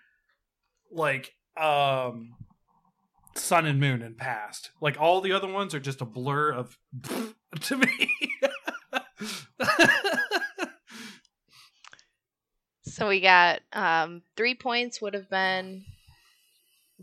like 0.89 1.33
um 1.57 2.35
Sun 3.35 3.65
and 3.65 3.81
Moon 3.81 4.01
and 4.01 4.17
past. 4.17 4.71
Like 4.79 4.95
all 4.97 5.19
the 5.19 5.33
other 5.33 5.51
ones 5.51 5.75
are 5.75 5.79
just 5.81 5.99
a 5.99 6.05
blur 6.05 6.53
of 6.53 6.77
to 7.61 7.77
me. 7.77 8.09
So 12.83 13.09
we 13.09 13.19
got 13.19 13.59
um, 13.73 14.21
three 14.37 14.55
points 14.55 15.01
would 15.01 15.15
have 15.15 15.29
been. 15.29 15.83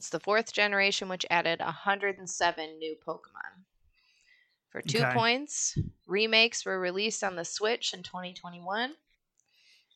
It's 0.02 0.10
the 0.10 0.18
fourth 0.18 0.52
generation, 0.52 1.08
which 1.08 1.24
added 1.30 1.60
107 1.60 2.78
new 2.80 2.96
Pokemon. 3.06 3.62
For 4.70 4.82
two 4.82 4.98
Okay. 4.98 5.14
points, 5.14 5.78
remakes 6.08 6.64
were 6.64 6.80
released 6.80 7.22
on 7.22 7.36
the 7.36 7.44
Switch 7.44 7.94
in 7.94 8.02
2021. 8.02 8.96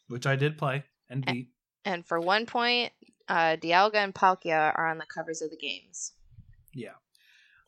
which 0.06 0.24
I 0.24 0.36
did 0.36 0.56
play 0.56 0.84
and 1.10 1.26
beat. 1.26 1.48
And 1.84 2.06
for 2.06 2.20
one 2.20 2.46
point, 2.46 2.92
uh, 3.26 3.56
Dialga 3.56 3.96
and 3.96 4.14
Palkia 4.14 4.72
are 4.78 4.86
on 4.88 4.98
the 4.98 5.06
covers 5.06 5.42
of 5.42 5.50
the 5.50 5.56
games. 5.56 6.12
Yeah. 6.72 6.94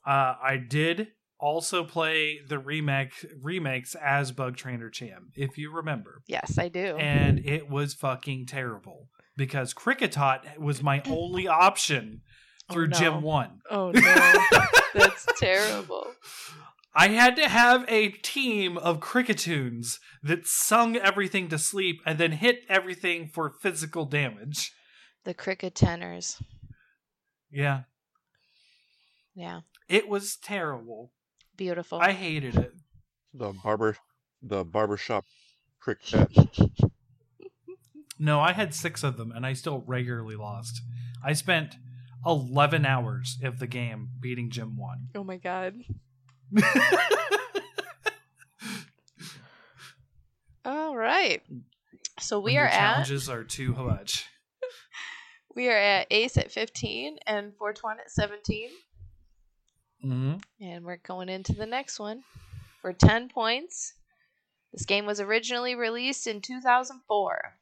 Uh, 0.06 0.36
I 0.40 0.58
did 0.58 1.08
also 1.40 1.82
play 1.82 2.38
the 2.38 2.60
remake 2.60 3.26
remakes 3.42 3.96
as 3.96 4.30
Bug 4.30 4.56
Trainer 4.56 4.90
Cham, 4.90 5.32
if 5.34 5.58
you 5.58 5.72
remember. 5.72 6.22
Yes, 6.28 6.56
I 6.56 6.68
do. 6.68 6.96
And 6.98 7.40
it 7.44 7.68
was 7.68 7.94
fucking 7.94 8.46
terrible 8.46 9.08
because 9.36 9.72
Kricketot 9.72 10.58
was 10.58 10.82
my 10.82 11.02
only 11.06 11.48
option 11.48 12.20
Oh, 12.70 12.74
through 12.74 12.88
no. 12.88 12.98
Gym 12.98 13.22
1. 13.22 13.60
oh 13.70 13.90
no, 13.94 14.32
that's 14.94 15.26
terrible. 15.38 16.06
I 16.94 17.08
had 17.08 17.36
to 17.36 17.48
have 17.48 17.84
a 17.88 18.08
team 18.08 18.76
of 18.76 18.98
Kricketunes 19.00 19.98
that 20.22 20.46
sung 20.46 20.96
everything 20.96 21.48
to 21.48 21.58
sleep 21.58 22.00
and 22.04 22.18
then 22.18 22.32
hit 22.32 22.64
everything 22.68 23.28
for 23.28 23.50
physical 23.50 24.04
damage. 24.04 24.72
The 25.24 25.34
cricket 25.34 25.74
tenors. 25.74 26.42
Yeah. 27.50 27.82
Yeah, 29.34 29.60
It 29.88 30.08
was 30.08 30.36
terrible. 30.36 31.12
beautiful. 31.56 32.00
I 32.00 32.12
hated 32.12 32.56
it. 32.56 32.72
the 33.32 33.52
barber, 33.62 33.96
the 34.42 34.64
barbershop 34.64 35.24
trick 35.80 36.02
cat. 36.02 36.30
No, 38.20 38.40
I 38.40 38.52
had 38.52 38.74
six 38.74 39.04
of 39.04 39.16
them, 39.16 39.30
and 39.30 39.46
I 39.46 39.52
still 39.52 39.84
regularly 39.86 40.34
lost. 40.34 40.80
I 41.24 41.34
spent 41.34 41.76
eleven 42.26 42.84
hours 42.86 43.38
of 43.42 43.58
the 43.58 43.66
game 43.66 44.08
beating 44.20 44.50
Gym 44.50 44.76
One. 44.76 45.08
oh 45.14 45.24
my 45.24 45.36
god. 45.36 45.74
All 50.64 50.96
right. 50.96 51.42
So 52.20 52.40
we 52.40 52.52
When 52.52 52.56
are 52.56 52.64
your 52.64 52.68
at 52.68 52.72
challenges 52.92 53.28
are 53.28 53.44
too 53.44 53.72
much. 53.72 54.26
we 55.54 55.68
are 55.68 55.76
at 55.76 56.06
Ace 56.10 56.36
at 56.36 56.50
15 56.50 57.18
and 57.26 57.54
Fortuan 57.56 57.98
at 58.00 58.10
17. 58.10 58.70
hmm 60.02 60.34
And 60.60 60.84
we're 60.84 60.96
going 60.98 61.28
into 61.28 61.54
the 61.54 61.66
next 61.66 61.98
one 61.98 62.22
for 62.82 62.92
10 62.92 63.28
points. 63.28 63.94
This 64.72 64.84
game 64.84 65.06
was 65.06 65.20
originally 65.20 65.74
released 65.74 66.26
in 66.26 66.40
2004. 66.42 67.57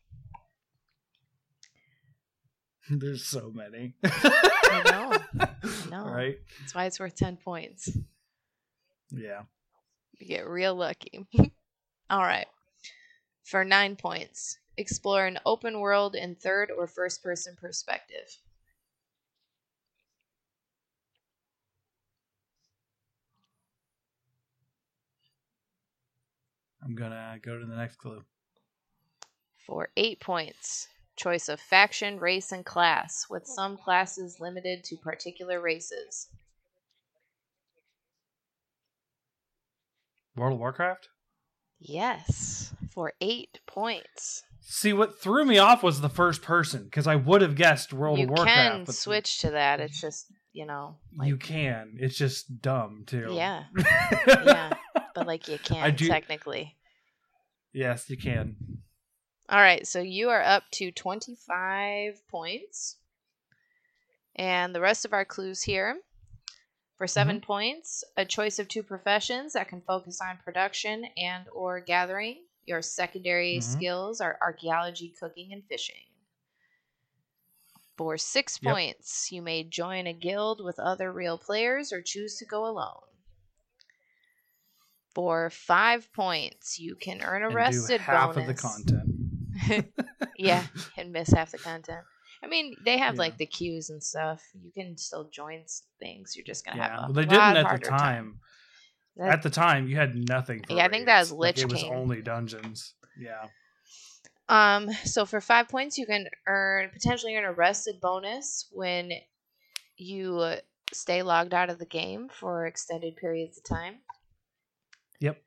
There's 2.91 3.25
so 3.25 3.51
many. 3.53 3.95
I 4.05 4.83
know. 4.85 5.49
know. 5.91 6.09
Right? 6.09 6.39
That's 6.61 6.75
why 6.75 6.85
it's 6.85 7.01
worth 7.01 7.17
10 7.17 7.37
points. 7.39 7.91
Yeah. 9.11 9.43
You 10.19 10.27
get 10.27 10.47
real 10.47 10.75
lucky. 10.75 11.27
All 12.11 12.21
right. 12.21 12.47
For 13.45 13.65
9 13.65 13.97
points, 13.97 14.59
explore 14.77 15.27
an 15.27 15.39
open 15.45 15.81
world 15.81 16.15
in 16.15 16.37
third 16.37 16.71
or 16.71 16.87
first 16.87 17.23
person 17.23 17.57
perspective. 17.61 18.39
I'm 26.85 26.95
gonna 26.95 27.39
go 27.43 27.59
to 27.59 27.67
the 27.67 27.75
next 27.75 27.97
clue. 27.97 28.23
For 29.67 29.89
8 29.97 30.21
points, 30.21 30.87
choice 31.17 31.49
of 31.49 31.59
faction, 31.61 32.19
race, 32.19 32.53
and 32.53 32.65
class, 32.65 33.27
with 33.29 33.47
some 33.47 33.77
classes 33.77 34.39
limited 34.41 34.85
to 34.85 34.97
particular 34.97 35.61
races. 35.61 36.29
World 40.37 40.55
of 40.55 40.59
Warcraft. 40.59 41.09
Yes, 41.79 42.73
for 42.93 43.13
8 43.21 43.61
points. 43.67 44.43
See, 44.61 44.93
what 44.93 45.21
threw 45.21 45.45
me 45.45 45.59
off 45.59 45.83
was 45.83 46.01
the 46.01 46.09
first 46.09 46.43
person 46.43 46.85
because 46.85 47.07
I 47.07 47.17
would 47.17 47.41
have 47.41 47.55
guessed 47.55 47.93
World 47.93 48.19
you 48.19 48.25
of 48.25 48.31
Warcraft. 48.31 48.49
can 48.75 48.85
but 48.85 48.95
switch 48.95 49.39
to 49.41 49.51
that. 49.53 49.81
It's 49.81 50.01
just, 50.01 50.27
you 50.53 50.67
know, 50.67 50.97
like, 51.17 51.29
you 51.29 51.37
can. 51.37 51.97
It's 52.01 52.17
just 52.17 52.61
dumb 52.61 53.05
too. 53.07 53.29
Yeah. 53.33 53.65
yeah, 54.27 54.73
but 55.15 55.27
like 55.27 55.49
you 55.49 55.59
can 55.59 55.83
I 55.85 55.91
do- 55.91 56.09
technically. 56.09 56.75
yes, 57.73 58.11
you 58.11 58.17
can. 58.17 58.57
All 59.49 59.61
right, 59.61 59.87
so 59.87 60.01
you 60.01 60.29
are 60.31 60.43
up 60.43 60.65
to 60.73 60.91
25 60.91 62.27
points. 62.29 62.97
And 64.35 64.75
the 64.75 64.81
rest 64.81 65.05
of 65.05 65.13
our 65.13 65.25
clues 65.25 65.63
here. 65.63 66.01
For 66.97 67.07
7 67.07 67.41
points, 67.41 68.03
a 68.17 68.25
choice 68.25 68.59
of 68.59 68.69
two 68.69 68.83
professions 68.83 69.53
that 69.53 69.69
can 69.69 69.83
focus 69.83 70.21
on 70.21 70.39
production 70.39 71.05
and 71.17 71.47
or 71.53 71.81
gathering. 71.81 72.45
Your 72.65 72.83
secondary 72.83 73.61
Mhm. 73.61 73.63
skills 73.63 74.21
are 74.21 74.39
archaeology, 74.41 75.11
cooking, 75.11 75.53
and 75.53 75.63
fishing. 75.69 76.07
For 77.97 78.19
6 78.19 78.59
Yep. 78.61 78.73
points, 78.73 79.31
you 79.31 79.43
may 79.43 79.63
join 79.63 80.07
a 80.07 80.13
guild 80.13 80.63
with 80.65 80.79
other 80.79 81.13
real 81.13 81.39
players 81.39 81.93
or 81.93 82.03
choose 82.03 82.37
to 82.39 82.45
go 82.45 82.67
alone. 82.67 83.05
For 85.15 85.49
5 85.51 86.13
points, 86.13 86.79
you 86.79 86.95
can 86.97 87.23
earn 87.23 87.43
a 87.43 87.47
And 87.47 87.55
rested 87.55 88.01
half 88.03 88.31
bonus 88.31 88.37
of 88.37 88.47
the 88.47 88.55
content. 88.55 89.16
yeah, 90.39 90.65
and 90.97 91.13
miss 91.13 91.31
half 91.31 91.51
the 91.53 91.59
content. 91.59 92.05
I 92.43 92.49
mean, 92.49 92.77
they 92.85 92.99
have 92.99 93.15
Yeah. 93.15 93.21
like 93.21 93.39
the 93.39 93.47
queues 93.47 93.91
and 93.91 94.03
stuff. 94.03 94.43
You 94.63 94.71
can 94.73 94.97
still 94.99 95.29
join 95.31 95.65
things. 95.99 96.35
You're 96.37 96.45
just 96.45 96.65
gonna 96.65 96.77
Yeah, 96.79 96.89
have 96.91 96.99
a 96.99 97.03
well, 97.05 97.13
they 97.13 97.23
didn't 97.23 97.57
at 97.57 97.81
the 97.83 97.89
time. 97.89 98.41
That- 99.17 99.31
At 99.33 99.43
the 99.43 99.51
time, 99.51 99.89
you 99.89 99.97
had 99.97 100.15
nothing. 100.15 100.63
For 100.67 100.75
Yeah, 100.75 100.85
I 100.85 100.89
think 100.89 101.07
that 101.07 101.21
was 101.21 101.31
raids. 101.31 101.39
Like, 101.41 101.57
Lich 101.57 101.65
It 101.65 101.73
was 101.73 101.85
only 101.85 102.21
dungeons. 102.21 102.93
Yeah. 103.19 103.47
um, 104.49 104.93
so 105.05 105.25
for 105.25 105.41
five 105.41 105.69
points, 105.69 105.97
you 105.97 106.05
can 106.07 106.27
earn 106.47 106.91
potentially 106.93 107.35
earn 107.35 107.45
a 107.47 107.53
rested 107.53 108.01
bonus 108.03 108.69
when 108.71 109.13
you 109.97 110.57
stay 110.93 111.23
logged 111.23 111.55
out 111.55 111.71
of 111.71 111.79
the 111.79 111.87
game 111.87 112.29
for 112.29 112.67
extended 112.67 113.17
periods 113.17 113.57
of 113.57 113.65
time. 113.65 114.01
Yep. 115.21 115.43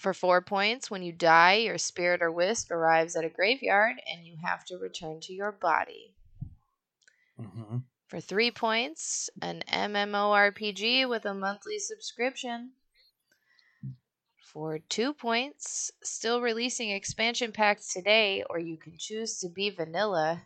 For 0.00 0.14
four 0.14 0.40
points, 0.40 0.90
when 0.90 1.02
you 1.02 1.12
die, 1.12 1.56
your 1.56 1.76
spirit 1.76 2.22
or 2.22 2.32
wisp 2.32 2.70
arrives 2.70 3.16
at 3.16 3.24
a 3.26 3.28
graveyard 3.28 3.96
and 4.10 4.26
you 4.26 4.38
have 4.42 4.64
to 4.64 4.78
return 4.78 5.20
to 5.20 5.34
your 5.34 5.52
body. 5.52 6.14
hmm 7.38 7.80
For 8.08 8.18
three 8.18 8.50
points, 8.50 9.28
an 9.42 9.62
MMORPG 9.68 11.06
with 11.06 11.26
a 11.26 11.34
monthly 11.34 11.78
subscription. 11.78 12.70
For 14.38 14.78
two 14.78 15.12
points, 15.12 15.92
still 16.02 16.40
releasing 16.40 16.88
expansion 16.90 17.52
packs 17.52 17.92
today, 17.92 18.42
or 18.48 18.58
you 18.58 18.78
can 18.78 18.94
choose 18.96 19.38
to 19.40 19.50
be 19.50 19.68
vanilla. 19.68 20.40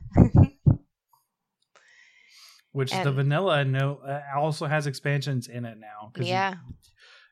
Which 2.73 2.91
the 2.91 3.13
vanilla 3.13 3.65
no 3.65 3.99
uh, 3.99 4.21
also 4.37 4.67
has 4.67 4.89
expansions 4.89 5.47
in 5.47 5.65
it 5.65 5.79
now. 5.79 6.11
yeah. 6.19 6.55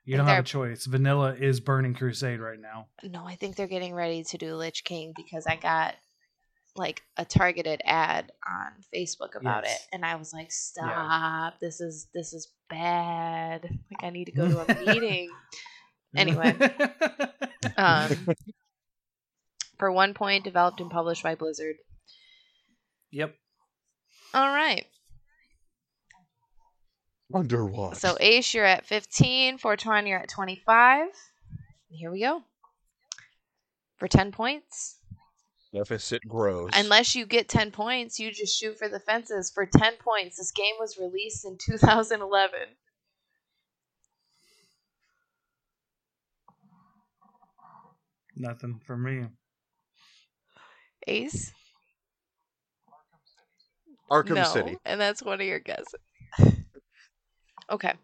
You, 0.04 0.16
don't 0.16 0.26
have 0.26 0.44
a 0.44 0.46
choice. 0.46 0.84
Vanilla 0.86 1.34
is 1.34 1.60
Burning 1.60 1.94
Crusade 1.94 2.40
right 2.40 2.58
now. 2.60 2.88
No, 3.04 3.24
I 3.26 3.36
think 3.36 3.54
they're 3.56 3.66
getting 3.68 3.94
ready 3.94 4.24
to 4.24 4.38
do 4.38 4.56
Lich 4.56 4.82
King 4.84 5.12
because 5.16 5.46
I 5.46 5.56
got 5.56 5.94
like 6.74 7.02
a 7.16 7.24
targeted 7.24 7.80
ad 7.84 8.32
on 8.48 8.72
Facebook 8.94 9.34
about 9.38 9.64
Yes. 9.64 9.74
it, 9.76 9.94
and 9.94 10.04
I 10.04 10.16
was 10.16 10.32
like, 10.32 10.50
"Stop! 10.50 11.60
This 11.60 11.80
is 11.80 12.08
this 12.14 12.32
is 12.32 12.48
bad. 12.68 13.62
Like 13.64 14.02
I 14.02 14.10
need 14.10 14.24
to 14.24 14.32
go 14.32 14.48
to 14.48 14.60
a 14.60 14.84
meeting." 14.92 15.30
Anyway. 16.14 16.54
um, 17.78 18.10
for 19.78 19.90
one 19.90 20.12
point, 20.12 20.44
developed 20.44 20.78
and 20.80 20.90
published 20.90 21.22
by 21.22 21.34
Blizzard. 21.36 21.76
yep. 23.10 23.34
All 24.34 24.48
right. 24.52 24.84
Underwater. 27.34 27.96
So 27.96 28.16
Ace, 28.20 28.52
you're 28.54 28.64
at 28.64 28.84
15. 28.86 29.58
Fortuan, 29.58 30.06
you're 30.06 30.18
at 30.18 30.28
25. 30.28 31.08
Here 31.88 32.10
we 32.10 32.20
go. 32.20 32.42
For 33.96 34.08
10 34.08 34.32
points. 34.32 34.98
deficit 35.72 36.22
grows. 36.26 36.70
Unless 36.74 37.14
you 37.14 37.24
get 37.26 37.48
10 37.48 37.70
points, 37.70 38.18
you 38.18 38.32
just 38.32 38.58
shoot 38.58 38.78
for 38.78 38.88
the 38.88 39.00
fences. 39.00 39.50
For 39.54 39.66
10 39.66 39.94
points, 40.04 40.36
this 40.38 40.50
game 40.50 40.74
was 40.80 40.98
released 40.98 41.44
in 41.44 41.56
2011. 41.58 42.58
Nothing 48.34 48.80
for 48.84 48.96
me. 48.96 49.26
Ace? 51.06 51.52
Arkham 54.10 54.34
no, 54.34 54.44
City. 54.44 54.76
and 54.84 55.00
that's 55.00 55.22
one 55.22 55.40
of 55.40 55.46
your 55.46 55.58
guesses. 55.58 55.94
Okay. 57.70 57.94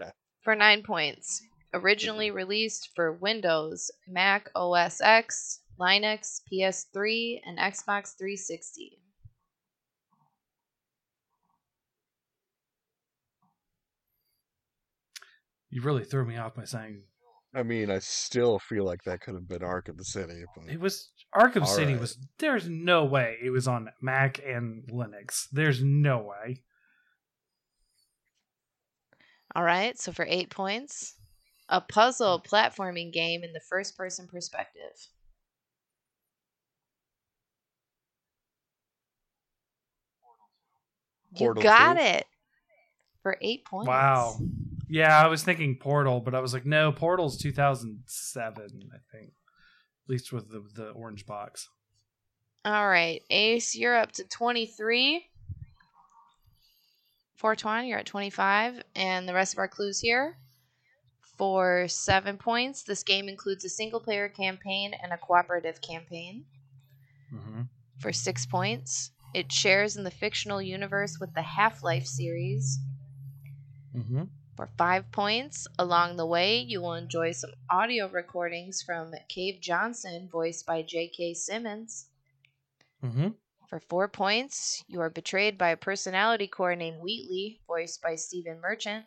Okay. 0.00 0.10
For 0.42 0.54
nine 0.54 0.82
points. 0.82 1.42
Originally 1.74 2.28
mm-hmm. 2.28 2.36
released 2.36 2.90
for 2.94 3.12
Windows, 3.12 3.90
Mac 4.06 4.50
OS 4.54 5.00
X, 5.00 5.60
Linux, 5.80 6.40
PS3, 6.52 7.40
and 7.44 7.58
Xbox 7.58 8.16
360. 8.18 8.98
You 15.70 15.80
really 15.80 16.04
threw 16.04 16.26
me 16.26 16.36
off 16.36 16.54
by 16.54 16.64
saying 16.64 17.04
I 17.54 17.62
mean, 17.62 17.90
I 17.90 17.98
still 17.98 18.58
feel 18.58 18.84
like 18.84 19.04
that 19.04 19.20
could 19.20 19.34
have 19.34 19.46
been 19.46 19.60
Arkham 19.60 20.02
City, 20.02 20.44
but 20.56 20.72
it 20.72 20.80
was 20.80 21.10
Arkham 21.34 21.62
All 21.62 21.66
City 21.66 21.92
right. 21.92 22.00
was 22.00 22.18
there's 22.38 22.68
no 22.68 23.04
way 23.04 23.36
it 23.42 23.50
was 23.50 23.68
on 23.68 23.90
Mac 24.00 24.40
and 24.44 24.84
Linux. 24.90 25.48
There's 25.52 25.82
no 25.82 26.18
way. 26.18 26.62
All 29.54 29.62
right, 29.62 29.98
so 29.98 30.12
for 30.12 30.26
eight 30.28 30.50
points, 30.50 31.14
a 31.68 31.80
puzzle 31.80 32.40
platforming 32.40 33.12
game 33.12 33.44
in 33.44 33.52
the 33.52 33.60
first 33.68 33.96
person 33.96 34.26
perspective. 34.26 34.92
You 41.34 41.46
Portal 41.46 41.62
got 41.62 41.96
2? 41.96 42.02
it 42.02 42.26
for 43.22 43.36
eight 43.40 43.64
points. 43.64 43.88
Wow. 43.88 44.38
Yeah, 44.88 45.18
I 45.18 45.28
was 45.28 45.42
thinking 45.42 45.78
Portal, 45.78 46.20
but 46.20 46.34
I 46.34 46.40
was 46.40 46.52
like, 46.52 46.66
no, 46.66 46.92
Portal's 46.92 47.38
2007, 47.38 48.64
I 48.64 49.16
think. 49.16 49.30
At 49.30 50.10
least 50.10 50.32
with 50.32 50.50
the 50.50 50.62
the 50.74 50.90
orange 50.90 51.24
box. 51.26 51.68
All 52.64 52.88
right, 52.88 53.22
Ace, 53.30 53.74
you're 53.74 53.96
up 53.96 54.12
to 54.12 54.24
23. 54.24 55.24
Fortuan, 57.42 57.86
you're 57.86 57.98
at 57.98 58.06
25. 58.06 58.84
And 58.94 59.28
the 59.28 59.34
rest 59.34 59.52
of 59.52 59.58
our 59.58 59.68
clues 59.68 59.98
here. 60.00 60.38
For 61.36 61.88
seven 61.88 62.38
points, 62.38 62.84
this 62.84 63.02
game 63.02 63.28
includes 63.28 63.64
a 63.64 63.68
single 63.68 64.00
player 64.00 64.28
campaign 64.28 64.94
and 64.94 65.12
a 65.12 65.18
cooperative 65.18 65.80
campaign. 65.80 66.46
hmm 67.30 67.62
For 67.98 68.12
six 68.12 68.46
points, 68.46 69.10
it 69.34 69.50
shares 69.50 69.96
in 69.96 70.04
the 70.04 70.10
fictional 70.12 70.62
universe 70.62 71.18
with 71.18 71.34
the 71.34 71.42
Half 71.42 71.82
Life 71.82 72.06
series. 72.06 72.78
hmm 73.92 74.22
For 74.56 74.68
five 74.78 75.10
points, 75.10 75.66
along 75.78 76.16
the 76.16 76.26
way, 76.26 76.60
you 76.60 76.80
will 76.80 76.94
enjoy 76.94 77.32
some 77.32 77.54
audio 77.68 78.06
recordings 78.08 78.82
from 78.82 79.14
Cave 79.28 79.60
Johnson, 79.60 80.28
voiced 80.30 80.64
by 80.64 80.82
J.K. 80.82 81.34
Simmons. 81.34 82.06
hmm 83.02 83.41
For 83.72 83.80
four 83.80 84.06
points, 84.06 84.84
you 84.86 85.00
are 85.00 85.08
betrayed 85.08 85.56
by 85.56 85.70
a 85.70 85.78
personality 85.78 86.46
core 86.46 86.76
named 86.76 87.00
Wheatley, 87.00 87.62
voiced 87.66 88.02
by 88.02 88.16
Stephen 88.16 88.60
Merchant. 88.60 89.06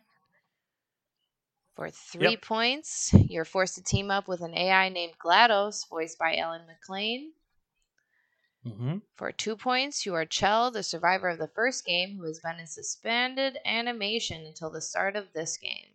For 1.76 1.92
three 1.92 2.36
Yep. 2.36 2.38
points, 2.38 3.14
you're 3.14 3.46
forced 3.46 3.76
to 3.76 3.84
team 3.84 4.10
up 4.10 4.28
with 4.28 4.42
an 4.42 4.56
AI 4.58 4.90
named 4.90 5.20
GLaDOS, 5.20 5.88
voiced 5.88 6.18
by 6.18 6.36
Ellen 6.36 6.66
McLain. 6.68 7.34
hmm 8.64 8.98
For 9.16 9.32
two 9.32 9.56
points, 9.56 10.06
you 10.06 10.16
are 10.16 10.26
Chell, 10.26 10.72
the 10.72 10.84
survivor 10.84 11.30
of 11.30 11.38
the 11.38 11.48
first 11.48 11.86
game, 11.86 12.18
who 12.18 12.24
has 12.24 12.40
been 12.40 12.60
in 12.60 12.68
suspended 12.68 13.60
animation 13.66 14.46
until 14.46 14.70
the 14.72 14.82
start 14.82 15.16
of 15.16 15.34
this 15.34 15.58
game. 15.58 15.94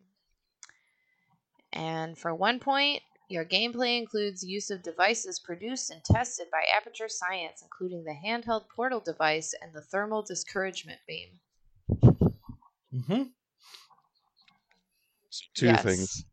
And 1.72 2.16
for 2.18 2.34
one 2.34 2.60
point, 2.60 3.02
your 3.30 3.44
gameplay 3.44 3.96
includes 3.98 4.44
use 4.44 4.70
of 4.70 4.82
devices 4.82 5.38
produced 5.38 5.90
and 5.90 6.02
tested 6.04 6.48
by 6.50 6.64
Aperture 6.76 7.08
Science, 7.08 7.62
including 7.62 8.04
the 8.04 8.16
handheld 8.26 8.68
portal 8.68 9.00
device 9.00 9.54
and 9.62 9.72
the 9.72 9.82
thermal 9.82 10.22
discouragement 10.22 10.98
beam. 11.06 11.40
hmm 12.92 13.22
two 15.54 15.66
Yes. 15.66 15.84
things. 15.84 16.24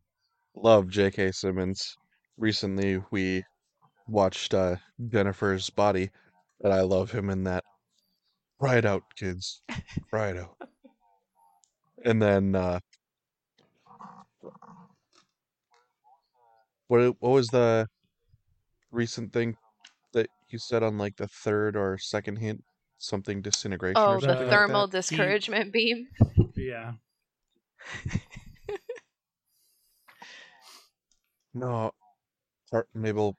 Love 0.56 0.88
J.K. 0.88 1.30
Simmons. 1.32 1.96
Recently, 2.36 3.02
we 3.10 3.44
watched 4.08 4.54
uh, 4.54 4.76
Jennifer's 5.08 5.70
Body, 5.70 6.10
and 6.62 6.72
I 6.72 6.80
love 6.80 7.12
him 7.12 7.30
in 7.30 7.44
that. 7.44 7.64
Try 8.60 8.76
it 8.78 8.84
out, 8.84 9.04
kids. 9.16 9.62
Try 10.10 10.30
it 10.30 10.36
out. 10.36 10.56
And 12.04 12.22
then, 12.22 12.54
uh, 12.54 12.78
what 16.88 17.16
what 17.20 17.30
was 17.30 17.48
the 17.48 17.86
recent 18.90 19.32
thing 19.32 19.56
that 20.12 20.28
you 20.48 20.58
said 20.58 20.82
on 20.82 20.98
like 20.98 21.16
the 21.16 21.28
third 21.28 21.76
or 21.76 21.98
second 21.98 22.36
hint? 22.36 22.64
Something 23.00 23.40
disintegration 23.42 24.02
Oh, 24.02 24.14
or 24.14 24.20
the 24.20 24.26
something 24.26 24.48
like 24.48 24.50
thermal 24.50 24.86
that? 24.88 24.96
discouragement 24.96 25.72
beam. 25.72 26.08
Yeah. 26.56 26.94
No, 31.54 31.92
part, 32.70 32.88
maybe 32.94 33.32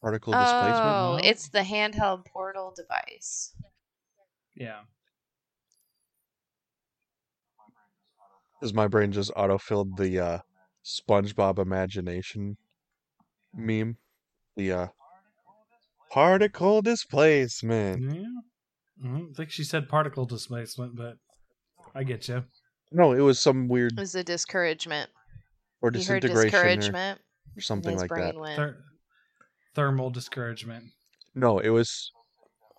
particle 0.00 0.32
displacement. 0.32 0.96
Oh, 0.96 1.18
it's 1.22 1.48
the 1.48 1.60
handheld 1.60 2.24
portal 2.26 2.72
device. 2.74 3.54
Yeah. 4.54 4.80
Because 8.58 8.74
my 8.74 8.88
brain 8.88 9.12
just 9.12 9.30
auto-filled 9.36 9.96
the 9.96 10.18
uh, 10.18 10.38
SpongeBob 10.84 11.58
imagination 11.58 12.56
meme. 13.54 13.96
The 14.56 14.72
uh, 14.72 14.86
particle 16.10 16.82
displacement. 16.82 18.14
Yeah. 18.14 18.26
Mhm. 19.04 19.30
I 19.30 19.32
think 19.34 19.50
she 19.50 19.64
said 19.64 19.88
particle 19.88 20.26
displacement, 20.26 20.96
but 20.96 21.16
I 21.94 22.04
get 22.04 22.28
you. 22.28 22.44
No, 22.92 23.12
it 23.12 23.20
was 23.20 23.38
some 23.38 23.68
weird 23.68 23.92
It 23.92 23.98
was 24.00 24.14
a 24.14 24.24
discouragement. 24.24 25.10
or 25.80 25.90
He 25.90 26.02
heard 26.02 26.20
disintegration 26.22 26.42
or, 26.42 26.76
discouragement. 26.76 27.18
or 27.20 27.22
and 27.56 27.64
something 27.64 27.96
like 27.96 28.10
that. 28.10 28.34
Ther- 28.56 28.84
thermal 29.74 30.10
discouragement. 30.10 30.84
No, 31.34 31.58
it 31.60 31.70
was 31.70 32.10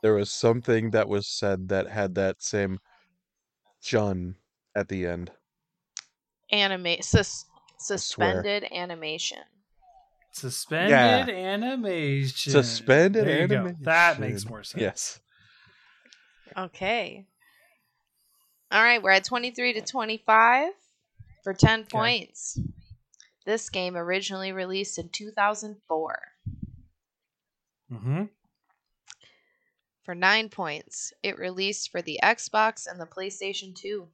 there 0.04 0.14
was 0.14 0.32
something 0.32 0.92
that 0.92 1.08
was 1.08 1.28
said 1.28 1.70
that 1.70 1.88
had 1.88 2.16
that 2.16 2.42
same 2.44 2.80
Jun 3.82 4.36
at 4.76 4.90
the 4.90 5.06
end. 5.08 5.32
Anima- 6.52 7.02
sus- 7.02 7.46
suspended 7.80 8.66
animation. 8.72 9.44
Suspended 10.32 11.30
animation. 11.36 12.52
Suspended 12.52 13.26
There 13.28 13.41
you 13.41 13.48
go. 13.48 13.56
animation. 13.58 13.84
That 13.84 14.20
makes 14.20 14.46
more 14.48 14.63
sense. 14.63 14.82
Yes. 14.82 15.20
Okay. 16.58 17.26
All 18.72 18.82
right, 18.82 19.02
we're 19.04 19.12
at 19.12 19.26
23 19.26 19.74
to 19.74 19.82
25 19.82 20.72
for 21.44 21.54
10 21.54 21.86
points. 21.91 22.58
This 23.46 23.70
game 23.70 23.98
originally 23.98 24.52
released 24.52 24.98
in 24.98 25.10
2004 25.10 26.20
Mm-hmm. 27.91 28.24
for 30.04 30.15
9 30.15 30.48
points. 30.50 31.12
It 31.24 31.38
released 31.38 31.91
for 31.91 32.02
the 32.02 32.20
Xbox 32.24 32.88
and 32.89 33.02
the 33.02 33.06
PlayStation 33.06 33.76
2. 33.76 34.08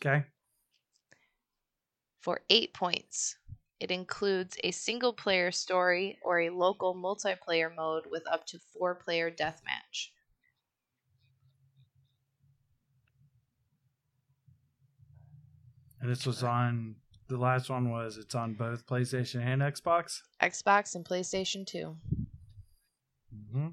Okay. 0.00 0.24
For 2.26 2.40
8 2.50 2.74
points. 2.74 3.36
It 3.78 3.92
includes 3.92 4.56
a 4.64 4.72
single 4.72 5.12
player 5.12 5.52
story 5.52 6.18
or 6.24 6.40
a 6.40 6.50
local 6.50 6.92
multiplayer 6.92 7.72
mode 7.72 8.06
with 8.10 8.26
up 8.26 8.44
to 8.48 8.58
4 8.58 8.96
player 8.96 9.30
deathmatch. 9.30 10.08
And 16.00 16.10
this 16.10 16.26
was 16.26 16.42
on 16.42 16.96
the 17.28 17.36
last 17.36 17.70
one 17.70 17.92
was 17.92 18.16
it's 18.18 18.34
on 18.34 18.54
both 18.54 18.84
PlayStation 18.86 19.46
and 19.46 19.62
Xbox. 19.62 20.22
Xbox 20.42 20.96
and 20.96 21.04
PlayStation 21.04 21.64
2. 21.64 21.96
Mm-hmm. 23.32 23.68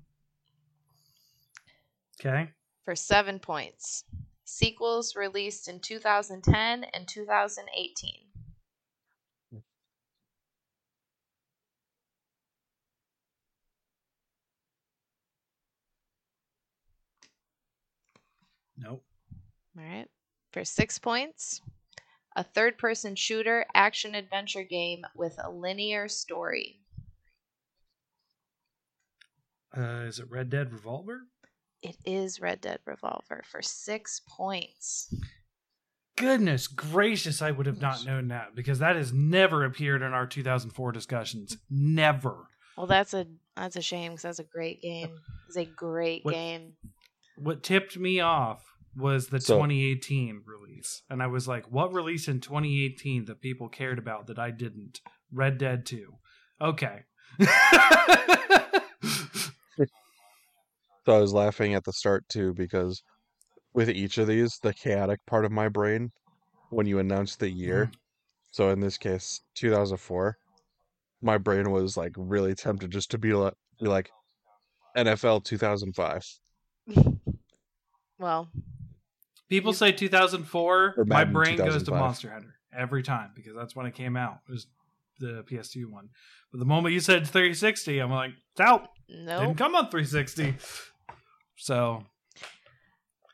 Okay. 2.22 2.52
For 2.86 2.96
seven 2.96 3.40
points. 3.40 4.04
Sequels 4.46 5.16
released 5.16 5.68
in 5.68 5.80
2010 5.80 6.84
and 6.84 7.08
2018. 7.08 8.33
Nope. 18.84 19.04
All 19.78 19.84
right. 19.84 20.08
For 20.52 20.64
six 20.66 21.00
points, 21.00 21.62
a 22.36 22.44
third 22.44 22.78
person 22.78 23.16
shooter 23.16 23.66
action 23.74 24.14
adventure 24.16 24.64
game 24.64 25.04
with 25.16 25.36
a 25.44 25.50
linear 25.50 26.08
story. 26.08 26.80
Uh, 29.76 30.06
is 30.08 30.20
it 30.20 30.30
Red 30.30 30.50
Dead 30.50 30.72
Revolver? 30.72 31.22
It 31.82 31.98
is 32.06 32.40
Red 32.40 32.62
Dead 32.62 32.80
Revolver 32.86 33.44
for 33.50 33.62
six 33.62 34.22
points. 34.28 35.14
Goodness 36.16 36.68
gracious, 36.68 37.42
I 37.42 37.50
would 37.52 37.66
have 37.66 37.82
not 37.82 38.06
known 38.06 38.28
that 38.28 38.54
because 38.56 38.80
that 38.80 38.96
has 38.96 39.12
never 39.12 39.66
appeared 39.66 40.04
in 40.04 40.14
our 40.14 40.28
2004 40.28 40.92
discussions. 40.92 41.58
Never. 41.72 42.36
Well, 42.78 42.86
that's 42.88 43.14
a 43.16 43.26
that's 43.56 43.76
a 43.76 43.82
shame 43.82 44.12
because 44.12 44.22
that's 44.24 44.40
a 44.40 44.44
great 44.44 44.82
game. 44.82 45.16
It's 45.48 45.58
a 45.58 45.66
great 45.66 46.24
What- 46.24 46.34
game. 46.36 46.74
What 47.36 47.64
tipped 47.64 47.98
me 47.98 48.20
off 48.20 48.73
was 48.96 49.28
the 49.28 49.42
So- 49.42 49.56
2018 49.56 50.44
release. 50.46 51.04
And 51.10 51.22
I 51.24 51.28
was 51.28 51.48
like, 51.48 51.66
what 51.72 51.94
release 51.94 52.28
in 52.28 52.40
2018 52.40 53.26
that 53.26 53.42
people 53.42 53.70
cared 53.70 54.00
about 54.00 54.28
that 54.28 54.40
I 54.40 54.52
didn't? 54.52 55.02
Red 55.32 55.58
Dead 55.58 55.86
2. 55.86 56.14
Okay. 56.62 57.04
So 61.06 61.18
I 61.18 61.20
was 61.20 61.34
laughing 61.34 61.74
at 61.74 61.84
the 61.84 61.92
start 61.92 62.28
too 62.30 62.54
because 62.54 63.04
with 63.74 63.90
each 63.90 64.18
of 64.18 64.28
these, 64.28 64.58
the 64.60 64.74
chaotic 64.74 65.20
part 65.26 65.44
of 65.44 65.52
my 65.52 65.68
brain, 65.68 66.12
when 66.70 66.86
you 66.86 67.00
announce 67.00 67.36
the 67.36 67.50
year, 67.50 67.86
mm-hmm. 67.86 67.94
so 68.52 68.70
in 68.70 68.80
this 68.80 68.98
case, 68.98 69.42
2004, 69.56 70.38
my 71.22 71.38
brain 71.38 71.72
was 71.72 71.98
like 71.98 72.14
really 72.16 72.56
tempted 72.56 72.92
just 72.92 73.12
to 73.12 73.18
be 73.18 73.34
like, 73.34 73.54
be 73.82 73.88
like 73.88 74.12
NFL 74.96 75.44
2005. 75.44 76.26
Well, 78.20 78.48
People 79.54 79.72
say 79.72 79.92
2004. 79.92 80.96
My 81.06 81.26
brain 81.26 81.58
goes 81.58 81.84
to 81.84 81.92
Monster 81.92 82.32
Hunter 82.32 82.56
every 82.76 83.04
time 83.04 83.30
because 83.36 83.54
that's 83.56 83.76
when 83.76 83.86
it 83.86 83.94
came 83.94 84.18
out. 84.18 84.40
It 84.50 84.52
was 84.52 84.66
the 85.20 85.44
PS2 85.48 85.86
one. 85.92 86.10
But 86.52 86.58
the 86.58 86.66
moment 86.66 86.96
you 86.96 87.00
said 87.00 87.28
360, 87.28 88.00
I'm 88.00 88.10
like, 88.10 88.32
it's 88.54 88.62
out. 88.62 88.90
Didn't 89.08 89.54
come 89.54 89.76
on 89.76 89.92
360. 89.92 90.56
So, 91.56 92.04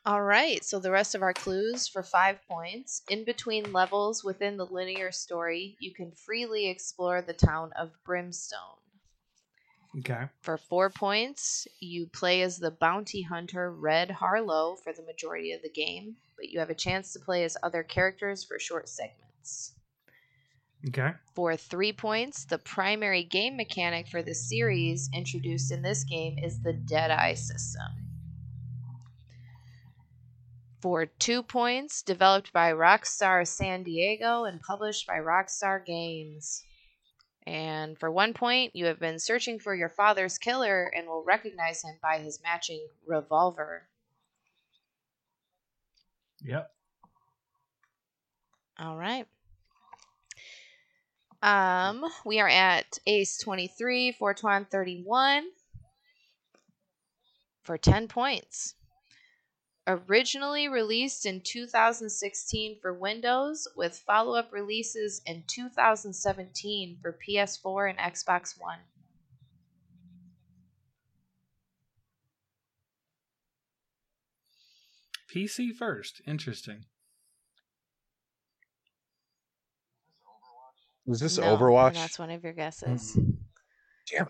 All 0.04 0.20
right. 0.22 0.62
So 0.62 0.78
the 0.78 0.90
rest 0.90 1.14
of 1.14 1.22
our 1.22 1.32
clues 1.32 1.88
for 1.88 2.02
five 2.02 2.38
points. 2.46 3.00
In 3.08 3.24
between 3.24 3.72
levels 3.72 4.22
within 4.22 4.58
the 4.58 4.66
linear 4.66 5.12
story, 5.12 5.78
you 5.80 5.94
can 5.94 6.12
freely 6.12 6.68
explore 6.68 7.22
the 7.22 7.32
town 7.32 7.70
of 7.78 7.92
Brimstone. 8.04 8.79
Okay. 9.98 10.24
For 10.40 10.56
four 10.56 10.90
points, 10.90 11.66
you 11.80 12.06
play 12.06 12.42
as 12.42 12.58
the 12.58 12.70
bounty 12.70 13.22
hunter 13.22 13.72
Red 13.72 14.10
Harlow 14.10 14.76
for 14.76 14.92
the 14.92 15.02
majority 15.02 15.52
of 15.52 15.62
the 15.62 15.70
game, 15.70 16.16
but 16.36 16.48
you 16.48 16.58
have 16.58 16.70
a 16.70 16.74
chance 16.74 17.12
to 17.12 17.20
play 17.20 17.44
as 17.44 17.56
other 17.62 17.82
characters 17.82 18.44
for 18.44 18.58
short 18.58 18.88
segments. 18.88 19.74
Okay. 20.88 21.12
For 21.34 21.56
three 21.56 21.92
points, 21.92 22.44
the 22.44 22.58
primary 22.58 23.22
game 23.22 23.56
mechanic 23.56 24.08
for 24.08 24.22
the 24.22 24.34
series 24.34 25.10
introduced 25.12 25.70
in 25.70 25.82
this 25.82 26.04
game 26.04 26.38
is 26.38 26.62
the 26.62 26.72
Deadeye 26.72 27.34
system. 27.34 28.10
For 30.80 31.04
two 31.04 31.42
points, 31.42 32.00
developed 32.00 32.54
by 32.54 32.72
Rockstar 32.72 33.46
San 33.46 33.82
Diego 33.82 34.44
and 34.44 34.62
published 34.62 35.06
by 35.06 35.18
Rockstar 35.18 35.84
Games. 35.84 36.64
And 37.50 37.98
for 37.98 38.12
one 38.12 38.32
point, 38.32 38.76
you 38.76 38.84
have 38.84 39.00
been 39.00 39.18
searching 39.18 39.58
for 39.58 39.74
your 39.74 39.88
father's 39.88 40.38
killer 40.38 40.84
and 40.96 41.08
will 41.08 41.24
recognize 41.24 41.82
him 41.82 41.96
by 42.00 42.18
his 42.18 42.38
matching 42.44 42.86
revolver. 43.04 43.88
Yep. 46.42 46.70
All 48.78 48.96
right. 48.96 49.26
Um, 51.42 52.04
we 52.24 52.38
are 52.38 52.48
at 52.48 53.00
Ace 53.08 53.36
23, 53.38 54.12
Fortuan 54.12 54.64
31 54.70 55.46
for 57.64 57.76
10 57.76 58.06
points. 58.06 58.76
Originally 59.90 60.68
released 60.68 61.26
in 61.26 61.40
2016 61.40 62.78
for 62.80 62.94
Windows, 62.94 63.66
with 63.74 63.98
follow 63.98 64.36
up 64.36 64.52
releases 64.52 65.20
in 65.26 65.42
2017 65.48 66.98
for 67.02 67.18
PS4 67.26 67.90
and 67.90 67.98
Xbox 67.98 68.54
One. 68.56 68.78
PC 75.28 75.74
first. 75.74 76.20
Interesting. 76.24 76.84
Is 81.06 81.18
this 81.18 81.38
No, 81.38 81.56
Overwatch? 81.56 81.88
and 81.88 81.96
That's 81.96 82.18
one 82.18 82.30
of 82.30 82.44
your 82.44 82.52
guesses. 82.52 83.16
Mm-mm. 83.16 84.28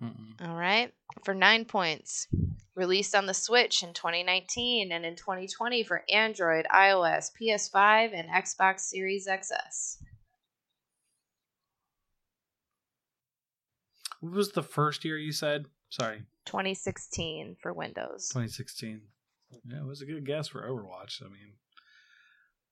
All 0.00 0.54
right. 0.54 0.92
For 1.24 1.34
nine 1.34 1.64
points. 1.64 2.28
Released 2.74 3.16
on 3.16 3.26
the 3.26 3.34
Switch 3.34 3.82
in 3.82 3.92
2019 3.92 4.92
and 4.92 5.04
in 5.04 5.16
2020 5.16 5.82
for 5.82 6.04
Android, 6.08 6.64
iOS, 6.72 7.30
PS5, 7.40 8.12
and 8.14 8.28
Xbox 8.28 8.80
Series 8.80 9.26
XS. 9.26 9.96
What 14.20 14.32
was 14.32 14.52
the 14.52 14.62
first 14.62 15.04
year 15.04 15.18
you 15.18 15.32
said? 15.32 15.66
Sorry, 15.90 16.22
2016 16.46 17.56
for 17.60 17.72
Windows. 17.72 18.28
2016. 18.28 19.00
Yeah, 19.66 19.78
it 19.78 19.86
was 19.86 20.02
a 20.02 20.06
good 20.06 20.26
guess 20.26 20.48
for 20.48 20.62
Overwatch. 20.62 21.22
I 21.22 21.26
mean, 21.26 21.54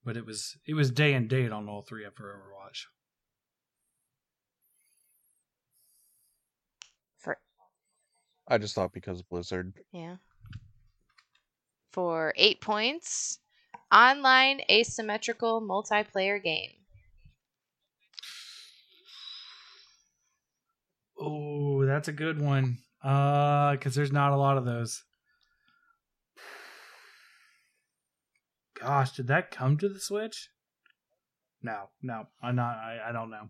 but 0.05 0.17
it 0.17 0.27
was 0.27 0.57
it 0.67 0.75
was 0.75 0.91
day 0.91 1.15
and 1.15 1.29
date 1.29 1.53
on 1.53 1.69
all 1.69 1.83
three 1.83 2.05
of 2.05 2.15
for 2.15 2.35
Overwatch. 2.35 2.85
For 7.19 7.39
I 8.49 8.59
just 8.59 8.75
thought 8.75 8.93
because 8.93 9.23
Blizzard. 9.23 9.75
yeah. 9.93 10.17
For 11.93 12.35
eight 12.37 12.61
points. 12.61 13.39
Online 13.93 14.61
asymmetrical 14.71 15.63
multiplayer 15.63 16.43
game. 16.43 16.71
Oh, 21.19 21.87
that's 21.87 22.09
a 22.09 22.13
good 22.13 22.41
one. 22.41 22.79
Uh, 23.03 23.73
because 23.73 23.95
there's 23.95 24.13
not 24.13 24.33
a 24.33 24.37
lot 24.37 24.59
of 24.59 24.65
those. 24.65 25.05
Gosh, 28.81 29.13
did 29.13 29.29
that 29.29 29.51
come 29.51 29.79
to 29.79 29.89
the 29.89 30.01
Switch? 30.01 30.51
No, 31.63 31.89
no, 32.03 32.27
I'm 32.43 32.57
not. 32.57 32.77
I, 32.77 32.99
I 33.09 33.13
don't 33.13 33.31
know. 33.31 33.49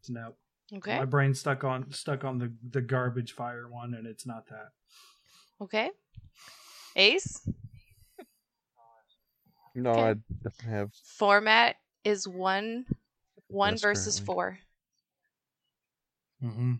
It's 0.00 0.10
No, 0.10 0.34
Okay. 0.72 0.98
my 0.98 1.04
brain 1.04 1.34
stuck 1.34 1.62
on 1.64 1.90
stuck 1.92 2.24
on 2.24 2.38
the 2.38 2.52
the 2.70 2.80
garbage 2.80 3.32
fire 3.32 3.68
one, 3.68 3.94
and 3.94 4.06
it's 4.06 4.26
not 4.26 4.46
that. 4.48 4.68
Okay. 5.60 5.90
Ace. 6.96 7.46
No, 9.74 9.90
Okay. 9.90 10.00
I 10.02 10.14
don't 10.42 10.60
have. 10.70 10.92
Format 11.18 11.76
is 12.04 12.26
one 12.28 12.86
one 13.48 13.74
Yes, 13.74 13.82
versus 13.82 14.16
currently. 14.20 14.34
four. 14.34 14.58
Mm-hmm. 16.42 16.72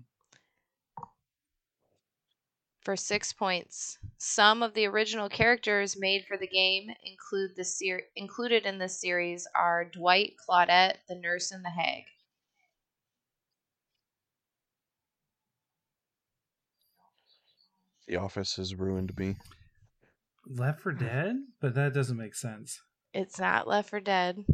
for 2.82 2.96
six 2.96 3.32
points. 3.32 3.98
Some 4.18 4.62
of 4.62 4.74
the 4.74 4.86
original 4.86 5.28
characters 5.30 5.96
made 5.98 6.24
for 6.28 6.36
the 6.36 6.46
game 6.46 6.90
include 7.02 7.56
the 7.56 7.64
ser- 7.64 8.02
included 8.14 8.66
in 8.66 8.76
this 8.78 9.00
series 9.00 9.46
are 9.54 9.86
Dwight, 9.86 10.34
Claudette, 10.46 10.96
the 11.08 11.14
nurse, 11.14 11.50
and 11.50 11.64
the 11.64 11.70
hag. 11.70 12.02
The 18.06 18.16
Office 18.16 18.56
has 18.56 18.74
ruined 18.74 19.16
me. 19.16 19.36
Left 20.46 20.80
4 20.80 20.92
Dead, 20.92 21.36
but 21.60 21.74
that 21.74 21.94
doesn't 21.94 22.18
make 22.18 22.34
sense. 22.34 22.82
It's 23.14 23.38
not 23.38 23.66
Left 23.66 23.90
4 23.90 24.00
Dead. 24.00 24.44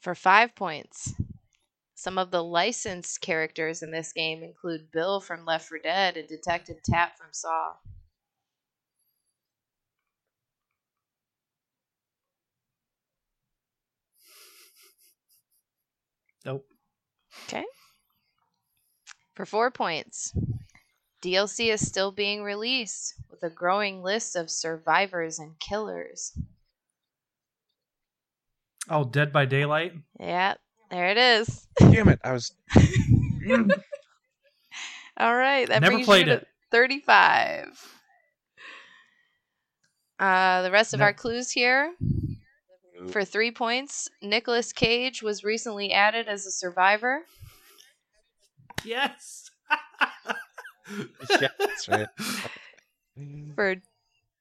For 0.00 0.16
five 0.16 0.56
points. 0.56 1.14
Some 1.94 2.18
of 2.18 2.32
the 2.32 2.42
licensed 2.42 3.20
characters 3.20 3.80
in 3.80 3.92
this 3.92 4.12
game 4.12 4.42
include 4.42 4.90
Bill 4.90 5.20
from 5.20 5.44
Left 5.44 5.68
4 5.68 5.78
Dead 5.78 6.16
and 6.16 6.26
Detective 6.26 6.82
Tapp 6.82 7.16
from 7.16 7.28
Saw. 7.30 7.74
Nope. 16.44 16.66
Okay. 17.46 17.64
For 19.34 19.46
four 19.46 19.70
points, 19.70 20.34
DLC 21.22 21.72
is 21.72 21.86
still 21.86 22.12
being 22.12 22.42
released 22.42 23.14
with 23.30 23.42
a 23.42 23.50
growing 23.50 24.02
list 24.02 24.36
of 24.36 24.50
survivors 24.50 25.38
and 25.38 25.58
killers. 25.58 26.32
Oh, 28.90 29.04
Dead 29.04 29.32
by 29.32 29.44
Daylight. 29.46 29.94
Yeah, 30.20 30.54
there 30.90 31.08
it 31.08 31.16
is. 31.16 31.66
Damn 31.78 32.08
it! 32.08 32.20
I 32.24 32.32
was. 32.32 32.52
All 35.16 35.34
right, 35.36 35.68
that 35.68 35.80
Never 35.82 35.92
brings 35.94 36.06
played 36.06 36.26
you 36.26 36.32
to 36.34 36.38
it. 36.40 36.48
35. 36.70 37.98
Uh, 40.18 40.62
the 40.62 40.70
rest 40.70 40.94
of 40.94 41.00
No. 41.00 41.06
our 41.06 41.12
clues 41.12 41.50
here 41.50 41.94
for 43.10 43.24
three 43.24 43.50
points. 43.50 44.08
Nicolas 44.22 44.72
Cage 44.72 45.22
was 45.22 45.44
recently 45.44 45.92
added 45.92 46.28
as 46.28 46.46
a 46.46 46.50
survivor. 46.50 47.22
Yes. 48.84 49.50
yeah, 51.40 51.48
that's 51.58 51.88
right. 51.88 52.08
For 53.54 53.76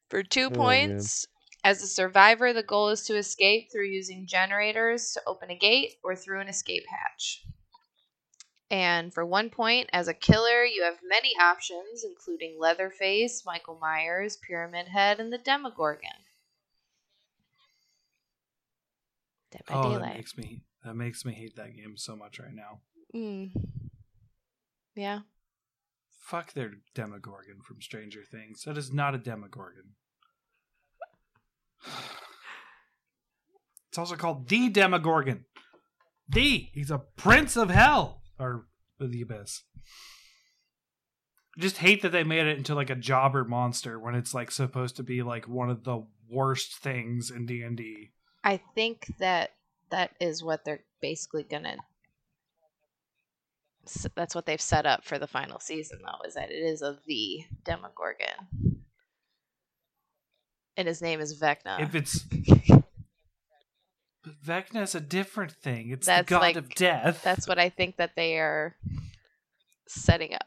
for 0.10 0.24
two 0.24 0.48
Oh, 0.48 0.50
man. 0.50 0.58
points, 0.58 1.26
as 1.64 1.84
a 1.84 1.88
survivor, 1.88 2.54
the 2.54 2.64
goal 2.64 2.90
is 2.90 3.06
to 3.06 3.18
escape 3.18 3.72
through 3.72 3.88
using 3.88 4.26
generators 4.26 5.12
to 5.14 5.22
open 5.28 5.50
a 5.52 5.56
gate 5.56 5.96
or 6.04 6.16
through 6.16 6.42
an 6.42 6.48
escape 6.48 6.84
hatch. 6.90 7.44
And 8.70 9.14
for 9.14 9.26
one 9.26 9.50
point, 9.50 9.90
as 9.92 10.08
a 10.08 10.14
killer, 10.14 10.64
you 10.64 10.84
have 10.84 11.00
many 11.04 11.34
options, 11.40 12.06
including 12.06 12.58
Leatherface, 12.58 13.44
Michael 13.46 13.78
Myers, 13.82 14.38
Pyramid 14.38 14.88
Head, 14.88 15.20
and 15.20 15.32
the 15.32 15.38
Demogorgon. 15.38 16.10
Dead 19.52 19.62
by 19.68 19.74
Oh, 19.76 20.00
that 20.00 20.16
makes 20.16 20.38
me 20.38 20.62
that 20.86 20.96
makes 20.96 21.26
me 21.26 21.34
hate 21.34 21.58
that 21.58 21.76
game 21.76 21.98
so 21.98 22.16
much 22.16 22.40
right 22.40 22.54
now. 22.54 22.80
Mm. 23.14 23.52
Yeah. 25.02 25.22
Fuck 26.20 26.54
their 26.54 26.74
Demogorgon 26.94 27.62
from 27.68 27.82
Stranger 27.82 28.22
Things. 28.24 28.62
That 28.66 28.78
is 28.78 28.94
not 28.94 29.16
a 29.16 29.18
Demogorgon. 29.18 29.96
It's 33.90 33.98
also 33.98 34.16
called 34.16 34.48
the 34.48 34.70
Demogorgon. 34.70 35.46
The 36.30 36.70
he's 36.72 36.92
a 36.92 37.00
prince 37.00 37.58
of 37.58 37.72
hell 37.72 38.22
or 38.40 38.68
the 39.00 39.24
abyss. 39.24 39.64
I 41.58 41.62
just 41.62 41.78
hate 41.78 42.04
that 42.04 42.12
they 42.12 42.24
made 42.24 42.46
it 42.46 42.60
into 42.60 42.76
like 42.76 42.92
a 42.92 42.96
jobber 42.96 43.44
monster 43.44 44.00
when 44.00 44.14
it's 44.14 44.36
like 44.36 44.52
supposed 44.52 44.98
to 44.98 45.04
be 45.04 45.24
like 45.24 45.48
one 45.48 45.72
of 45.72 45.84
the 45.84 46.06
worst 46.30 46.76
things 46.76 47.32
in 47.32 47.48
D 47.48 47.64
and 47.64 47.76
D. 47.76 48.12
I 48.44 48.62
think 48.76 49.16
that 49.18 49.54
that 49.90 50.12
is 50.22 50.44
what 50.44 50.64
they're 50.64 50.84
basically 51.02 51.44
gonna. 51.44 51.78
That's 54.16 54.36
what 54.36 54.46
they've 54.46 54.62
set 54.62 54.86
up 54.86 55.04
for 55.04 55.18
the 55.18 55.28
final 55.28 55.60
season, 55.60 56.00
though, 56.06 56.28
is 56.28 56.36
that 56.36 56.52
it 56.52 56.56
is 56.64 56.82
a 56.82 56.98
V 57.08 57.46
Demogorgon, 57.64 58.84
and 60.78 60.88
his 60.88 61.02
name 61.02 61.20
is 61.20 61.40
Vecna. 61.42 61.82
If 61.82 61.96
it's 61.96 62.20
but 64.24 64.40
Vecna 64.46 64.84
is 64.84 64.94
a 64.94 65.00
different 65.02 65.52
thing. 65.52 65.90
It's 65.90 66.06
That's 66.06 66.28
the 66.28 66.36
god 66.36 66.42
like- 66.42 66.56
of 66.56 66.70
death. 66.76 67.24
That's 67.24 67.48
what 67.48 67.58
I 67.58 67.70
think 67.70 67.98
that 67.98 68.16
they 68.16 68.38
are 68.38 68.76
setting 69.88 70.36
up. 70.36 70.46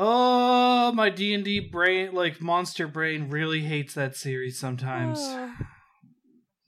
Oh, 0.00 0.92
my 0.92 1.10
D 1.10 1.34
and 1.34 1.44
D 1.44 1.58
brain, 1.58 2.14
like 2.14 2.40
monster 2.40 2.86
brain, 2.86 3.28
really 3.30 3.62
hates 3.62 3.94
that 3.94 4.14
series 4.14 4.56
sometimes. 4.56 5.18
Ah. 5.20 5.56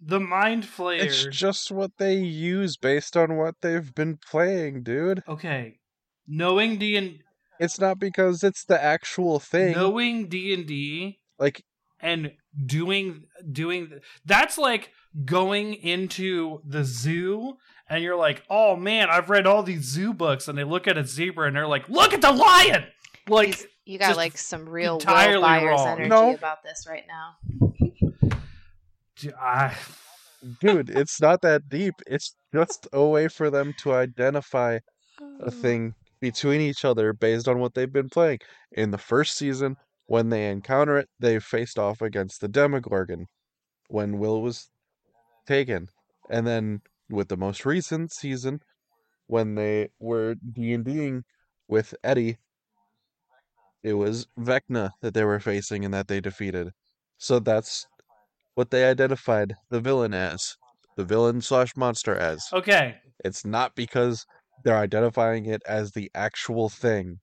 The 0.01 0.21
Mind 0.21 0.65
flayer. 0.65 1.01
It's 1.03 1.27
just 1.27 1.71
what 1.71 1.93
they 1.99 2.15
use 2.17 2.77
based 2.77 3.17
on 3.17 3.37
what 3.37 3.57
they've 3.61 3.95
been 3.95 4.17
playing, 4.19 4.83
dude. 4.83 5.23
okay, 5.29 5.79
knowing 6.27 6.79
D 6.79 6.97
and 6.97 7.19
It's 7.59 7.79
not 7.81 7.99
because 7.99 8.43
it's 8.43 8.65
the 8.65 8.83
actual 8.83 9.39
thing. 9.41 9.73
knowing 9.73 10.29
D 10.29 10.55
and 10.55 10.67
D 10.67 11.19
Like, 11.39 11.63
and 12.01 12.33
doing 12.67 13.25
doing 13.53 14.01
that's 14.25 14.57
like 14.57 14.91
going 15.25 15.75
into 15.75 16.61
the 16.65 16.85
zoo 16.85 17.57
and 17.89 18.03
you're 18.03 18.17
like, 18.17 18.43
oh 18.49 18.77
man, 18.77 19.11
I've 19.11 19.29
read 19.29 19.47
all 19.47 19.63
these 19.65 19.83
zoo 19.85 20.15
books, 20.15 20.47
and 20.49 20.57
they 20.57 20.63
look 20.65 20.87
at 20.87 20.97
a 20.97 21.05
zebra 21.05 21.49
and 21.49 21.57
they're 21.57 21.67
like, 21.67 21.89
look 21.89 22.13
at 22.15 22.23
the 22.23 22.31
lion. 22.33 22.85
Like 23.29 23.47
He's- 23.49 23.67
you 23.85 23.99
got 23.99 24.09
just 24.09 24.17
like 24.19 24.39
some 24.39 24.69
real 24.69 24.95
Will 24.95 25.01
entirely 25.01 25.43
Byers 25.43 25.71
wrong. 25.81 25.89
energy 25.99 26.09
No. 26.09 26.33
about 26.35 26.63
this 26.63 26.87
right 26.89 27.03
now. 27.09 27.70
I, 29.41 29.77
dude, 30.61 30.91
it's 30.91 31.21
not 31.21 31.43
that 31.43 31.69
deep. 31.69 31.95
It's 32.07 32.35
just 32.55 32.89
a 32.93 33.05
way 33.05 33.29
for 33.29 33.51
them 33.51 33.75
to 33.79 33.93
identify 33.93 34.79
a 35.41 35.51
thing 35.63 35.95
between 36.21 36.61
each 36.61 36.85
other 36.85 37.13
based 37.13 37.49
on 37.49 37.59
what 37.59 37.75
they've 37.75 37.93
been 37.93 38.09
playing. 38.09 38.41
In 38.73 38.91
the 38.91 38.99
first 38.99 39.37
season, 39.37 39.77
when 40.07 40.29
they 40.29 40.51
encounter 40.51 40.99
it, 40.99 41.09
they 41.19 41.39
faced 41.39 41.79
off 41.79 42.03
against 42.03 42.41
the 42.41 42.49
Demogorgon 42.49 43.27
when 43.89 44.19
Will 44.19 44.43
was 44.43 44.71
taken. 45.47 45.89
And 46.29 46.47
then 46.47 46.83
with 47.09 47.29
the 47.29 47.37
most 47.37 47.65
recent 47.65 48.13
season, 48.13 48.61
when 49.27 49.55
they 49.55 49.89
were 49.99 50.35
D&Ding 50.35 51.25
with 51.69 51.95
Eddie, 52.03 52.39
it 53.83 53.95
was 53.95 54.27
Vecna 54.39 54.91
that 55.01 55.15
they 55.15 55.25
were 55.25 55.41
facing 55.41 55.85
and 55.85 55.95
that 55.95 56.09
they 56.09 56.21
defeated. 56.21 56.73
So 57.17 57.39
that's 57.39 57.87
what 58.55 58.71
they 58.71 58.85
identified 58.85 59.55
the 59.71 59.81
villain 59.81 60.15
as. 60.15 60.57
The 60.97 61.05
villain 61.05 61.41
slash 61.41 61.77
monster 61.77 62.15
as. 62.17 62.45
okay, 62.53 62.97
It's 63.25 63.45
not 63.45 63.75
because 63.75 64.27
they're 64.65 64.77
identifying 64.79 65.47
it 65.47 65.63
as 65.67 65.93
the 65.93 66.11
actual 66.15 66.69
thing. 66.69 67.21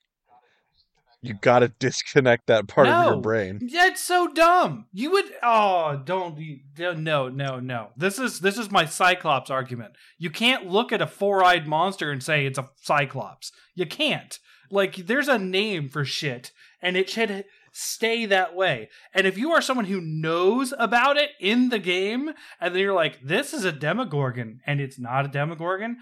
You 1.22 1.34
gotta 1.42 1.68
disconnect 1.80 2.48
that 2.48 2.68
part 2.68 2.88
of 2.88 3.06
your 3.06 3.16
No. 3.16 3.22
brain. 3.22 3.60
That's 3.74 4.02
so 4.02 4.28
dumb. 4.28 4.86
You 4.94 5.12
would 5.12 5.26
oh 5.44 6.02
don't 6.06 6.38
you- 6.40 6.60
no 6.78 7.28
no 7.28 7.60
no. 7.60 7.90
This 7.98 8.20
is 8.20 8.40
this 8.40 8.58
is 8.58 8.72
my 8.72 8.86
Cyclops 8.86 9.50
argument. 9.50 9.94
You 10.18 10.30
can't 10.30 10.68
look 10.68 10.92
at 10.92 11.02
a 11.02 11.08
four-eyed 11.08 11.68
monster 11.68 12.12
and 12.12 12.24
say 12.24 12.46
it's 12.46 12.60
a 12.60 12.70
Cyclops. 12.82 13.52
You 13.76 13.86
can't. 13.86 14.40
Like 14.72 14.96
there's 15.08 15.28
a 15.28 15.40
name 15.40 15.90
for 15.90 16.06
shit 16.06 16.52
and 16.82 16.96
it 16.96 17.10
should 17.10 17.46
stay 17.72 18.26
that 18.26 18.56
way. 18.56 18.90
And 19.14 19.28
if 19.28 19.38
you 19.38 19.52
are 19.52 19.62
someone 19.62 19.86
who 19.86 20.02
knows 20.02 20.74
about 20.78 21.18
it 21.18 21.32
in 21.40 21.70
the 21.70 21.80
game 21.80 22.32
and 22.60 22.74
then 22.74 22.82
you're 22.82 22.94
like 22.94 23.20
this 23.24 23.54
is 23.54 23.64
a 23.64 23.72
Demogorgon 23.72 24.60
and 24.66 24.80
it's 24.82 25.00
not 25.00 25.26
a 25.26 25.30
Demogorgon, 25.30 25.98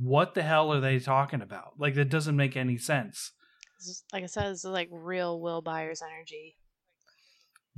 what 0.00 0.34
the 0.34 0.42
hell 0.42 0.72
are 0.72 0.80
they 0.80 0.98
talking 0.98 1.42
about? 1.42 1.74
Like 1.78 1.94
that 1.94 2.10
doesn't 2.10 2.36
make 2.36 2.56
any 2.56 2.76
sense. 2.76 3.32
Like 4.12 4.22
I 4.22 4.26
said, 4.26 4.50
this 4.50 4.64
is 4.64 4.70
like 4.70 4.88
real 4.90 5.40
Will 5.40 5.62
Byers 5.62 6.02
energy. 6.02 6.56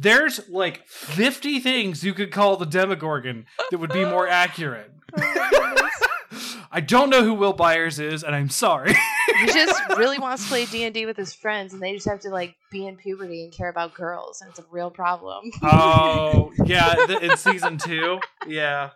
There's 0.00 0.48
like 0.48 0.86
50 0.86 1.58
things 1.58 2.04
you 2.04 2.14
could 2.14 2.30
call 2.30 2.56
the 2.56 2.66
Demogorgon 2.66 3.46
that 3.70 3.78
would 3.78 3.92
be 3.92 4.04
more 4.04 4.28
accurate. 4.28 4.92
Oh 5.18 5.88
I 6.70 6.80
don't 6.80 7.10
know 7.10 7.24
who 7.24 7.34
Will 7.34 7.54
Byers 7.54 7.98
is, 7.98 8.22
and 8.22 8.34
I'm 8.34 8.50
sorry. 8.50 8.94
he 9.38 9.46
just 9.46 9.80
really 9.96 10.18
wants 10.18 10.44
to 10.44 10.48
play 10.48 10.66
D 10.66 10.84
and 10.84 10.94
D 10.94 11.06
with 11.06 11.16
his 11.16 11.34
friends, 11.34 11.72
and 11.72 11.82
they 11.82 11.94
just 11.94 12.08
have 12.08 12.20
to 12.20 12.30
like 12.30 12.54
be 12.70 12.86
in 12.86 12.96
puberty 12.96 13.44
and 13.44 13.52
care 13.52 13.68
about 13.68 13.94
girls, 13.94 14.40
and 14.40 14.50
it's 14.50 14.58
a 14.58 14.64
real 14.70 14.90
problem. 14.90 15.50
oh, 15.62 16.52
yeah, 16.64 16.94
th- 17.06 17.22
in 17.22 17.36
season 17.36 17.78
two. 17.78 18.20
Yeah. 18.46 18.90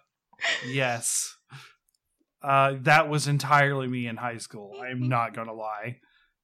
Yes. 0.66 1.36
Uh, 2.42 2.74
that 2.80 3.08
was 3.08 3.28
entirely 3.28 3.86
me 3.86 4.06
in 4.08 4.16
high 4.16 4.38
school. 4.38 4.80
I'm 4.82 5.08
not 5.08 5.34
going 5.34 5.46
to 5.46 5.54
lie. 5.54 5.98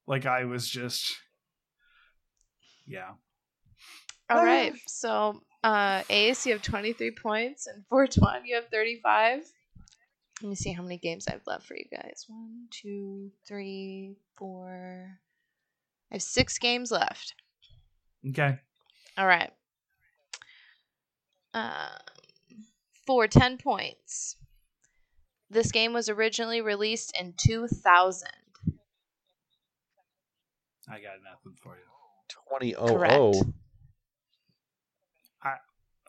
Like, 0.07 0.27
I 0.27 0.45
was 0.45 0.69
just. 0.69 1.17
Yeah. 2.87 3.11
All 4.31 4.45
right, 4.45 4.75
so 4.87 5.41
uh, 5.65 6.03
Ace, 6.11 6.47
you 6.47 6.53
have 6.53 6.63
twenty 6.63 6.93
three 6.93 7.13
points, 7.13 7.67
and 7.67 7.83
Fortuan, 7.89 8.45
you 8.45 8.57
have 8.57 8.67
thirty 8.71 9.01
five. 9.03 9.41
Let 10.43 10.49
me 10.49 10.55
see 10.55 10.73
how 10.73 10.83
many 10.83 10.99
games 10.99 11.27
I've 11.27 11.47
left 11.47 11.67
for 11.67 11.75
you 11.75 11.85
guys. 11.91 12.25
One, 12.29 12.67
two, 12.71 13.31
three, 13.47 14.17
four. 14.37 15.19
I 16.11 16.15
have 16.15 16.23
six 16.23 16.59
games 16.59 16.91
left. 16.91 17.35
Okay. 18.29 18.59
All 19.17 19.27
right. 19.27 19.51
Um, 21.55 21.99
for 23.07 23.27
10 23.27 23.59
points. 23.59 24.37
This 25.51 25.73
game 25.73 25.93
was 25.93 26.09
originally 26.09 26.61
released 26.61 27.17
in 27.19 27.35
2000. 27.37 28.29
I 30.89 30.93
got 30.93 31.19
nothing 31.25 31.57
for 31.61 31.75
you. 31.75 31.83
2000. 32.75 32.99
Correct. 32.99 33.55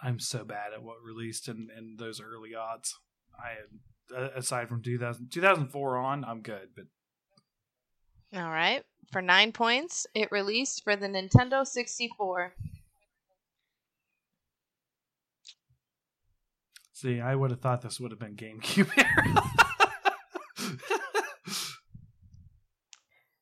I'm 0.01 0.19
so 0.19 0.45
bad 0.45 0.73
at 0.73 0.82
what 0.82 1.03
released 1.03 1.47
in, 1.47 1.69
in 1.77 1.97
those 1.97 2.21
early 2.21 2.55
odds. 2.55 2.97
I 3.38 3.49
had, 3.49 3.80
aside 4.12 4.70
from 4.70 4.82
2000, 4.82 5.30
2004 5.32 5.97
on, 5.97 6.24
I'm 6.26 6.41
good. 6.41 6.70
But 6.76 6.86
All 8.39 8.49
right. 8.49 8.84
For 9.12 9.22
9 9.22 9.51
points, 9.51 10.05
it 10.14 10.32
released 10.32 10.84
for 10.84 10.95
the 10.95 11.07
Nintendo 11.07 11.66
64. 11.66 12.53
See, 16.93 17.22
I 17.22 17.34
would 17.34 17.51
have 17.51 17.62
thought 17.62 17.82
this 17.82 17.99
would 17.99 18.12
have 18.12 18.20
been 18.20 18.36
GameCube 18.36 18.91
era. 18.97 19.43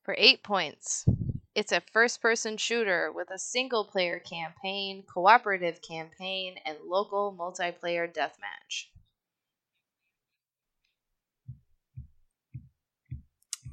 For 0.03 0.15
eight 0.17 0.41
points, 0.41 1.05
it's 1.53 1.71
a 1.71 1.81
first 1.91 2.21
person 2.21 2.55
shooter 2.55 3.11
with 3.11 3.29
a 3.29 3.39
single 3.39 3.83
player 3.83 4.19
campaign, 4.19 5.03
cooperative 5.11 5.81
campaign, 5.81 6.55
and 6.65 6.77
local 6.85 7.35
multiplayer 7.37 8.07
deathmatch. 8.07 8.85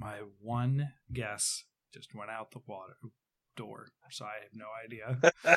My 0.05 0.19
one 0.39 0.93
guess 1.15 1.65
just 1.95 2.15
went 2.15 2.31
out 2.31 2.51
the 2.51 2.61
water 2.67 2.99
door, 3.57 3.89
so 4.11 4.27
I 4.27 4.35
have 4.43 4.53
no 4.53 4.67
idea. 4.85 5.57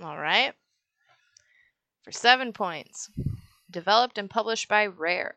All 0.00 0.16
right. 0.16 0.54
For 2.04 2.12
seven 2.12 2.52
points, 2.52 3.10
developed 3.68 4.16
and 4.16 4.30
published 4.30 4.68
by 4.68 4.86
Rare. 4.86 5.34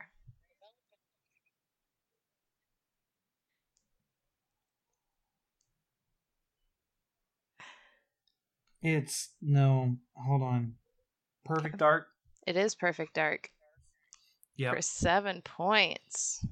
It's 8.83 9.29
no, 9.41 9.95
hold 10.13 10.43
on. 10.43 10.75
Perfect 11.43 11.79
Dark. 11.79 12.05
It 12.45 12.55
is 12.55 12.75
Perfect 12.75 13.15
Dark. 13.15 13.49
Yeah. 14.57 14.75
For 14.75 14.81
seven 14.83 15.41
points. 15.41 16.45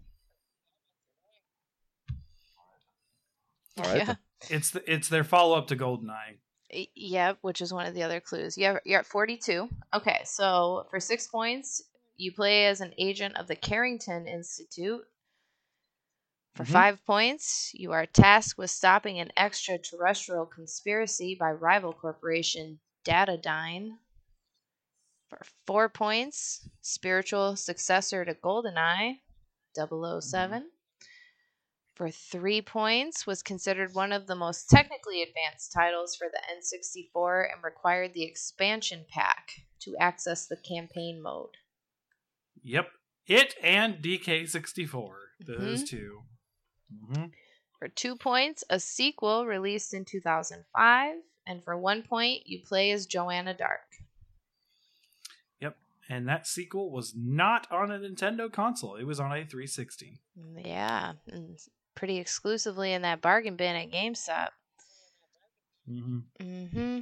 All 3.80 3.86
right 3.86 3.98
yeah. 3.98 4.06
then. 4.06 4.18
It's 4.50 4.72
the, 4.72 4.92
it's 4.92 5.10
their 5.10 5.24
follow 5.24 5.58
up 5.58 5.68
to 5.68 5.76
Goldeneye. 5.76 6.38
Y- 6.74 6.88
Yep, 6.96 7.40
which 7.42 7.62
is 7.62 7.74
one 7.74 7.86
of 7.86 7.94
the 7.96 8.04
other 8.04 8.20
clues. 8.20 8.58
You 8.58 8.66
have, 8.66 8.80
you're 8.86 9.00
at 9.00 9.06
42. 9.06 9.68
Okay, 9.94 10.22
so 10.24 10.86
for 10.90 11.00
six 11.00 11.28
points, 11.28 11.82
you 12.18 12.32
play 12.32 12.66
as 12.68 12.80
an 12.82 12.94
agent 12.98 13.36
of 13.38 13.48
the 13.48 13.56
Carrington 13.56 14.28
Institute. 14.28 15.02
For 16.56 16.64
Mhm. 16.64 16.72
five 16.72 17.06
points, 17.06 17.72
you 17.74 17.92
are 17.92 18.06
tasked 18.06 18.58
with 18.58 18.70
stopping 18.72 19.20
an 19.20 19.32
extraterrestrial 19.38 20.46
conspiracy 20.46 21.36
by 21.40 21.52
rival 21.52 21.94
corporation 21.94 22.80
Datadyne. 23.06 23.98
For 25.30 25.42
four 25.68 25.90
points, 25.90 26.68
spiritual 26.82 27.56
successor 27.56 28.26
to 28.26 28.34
GoldenEye 28.34 29.20
007 29.76 30.72
for 32.00 32.10
three 32.10 32.62
points, 32.62 33.28
was 33.28 33.44
considered 33.44 33.94
one 33.94 34.14
of 34.14 34.26
the 34.26 34.34
most 34.36 34.70
technically 34.70 35.22
advanced 35.22 35.74
titles 35.74 36.16
for 36.16 36.28
the 36.32 36.40
N64 36.50 37.52
and 37.54 37.62
required 37.62 38.14
the 38.14 38.24
expansion 38.24 39.06
pack 39.10 39.50
to 39.82 39.98
access 40.00 40.48
the 40.48 40.56
campaign 40.56 41.22
mode. 41.22 41.58
Yep. 42.64 42.88
It 43.28 43.56
and 43.62 44.02
DK64. 44.02 45.10
Those 45.46 45.84
Mhm. 45.84 45.88
2 45.90 46.24
Mm-hmm. 46.94 47.26
For 47.78 47.90
two 47.90 48.16
points, 48.16 48.64
a 48.70 48.80
sequel 48.80 49.46
released 49.46 49.94
in 49.94 50.06
2005, 50.06 51.18
and 51.46 51.64
for 51.66 51.78
one 51.78 52.04
point, 52.04 52.48
you 52.48 52.62
play 52.64 52.92
as 52.92 53.06
Joanna 53.08 53.54
Dark. 53.54 53.82
Yep. 55.60 55.78
And 56.08 56.28
that 56.30 56.48
sequel 56.48 56.92
was 56.92 57.14
not 57.14 57.70
on 57.70 57.92
a 57.92 58.00
Nintendo 58.00 58.52
console. 58.52 58.96
It 58.96 59.04
was 59.04 59.20
on 59.20 59.34
a 59.34 59.46
360. 59.46 60.22
Yeah, 60.56 61.14
and 61.28 61.60
pretty 62.00 62.18
exclusively 62.18 62.94
in 62.94 63.02
that 63.02 63.20
bargain 63.22 63.58
bin 63.58 63.76
at 63.76 63.92
GameStop. 63.92 64.48
Mm-hmm. 65.92 66.20
hmm 66.72 67.00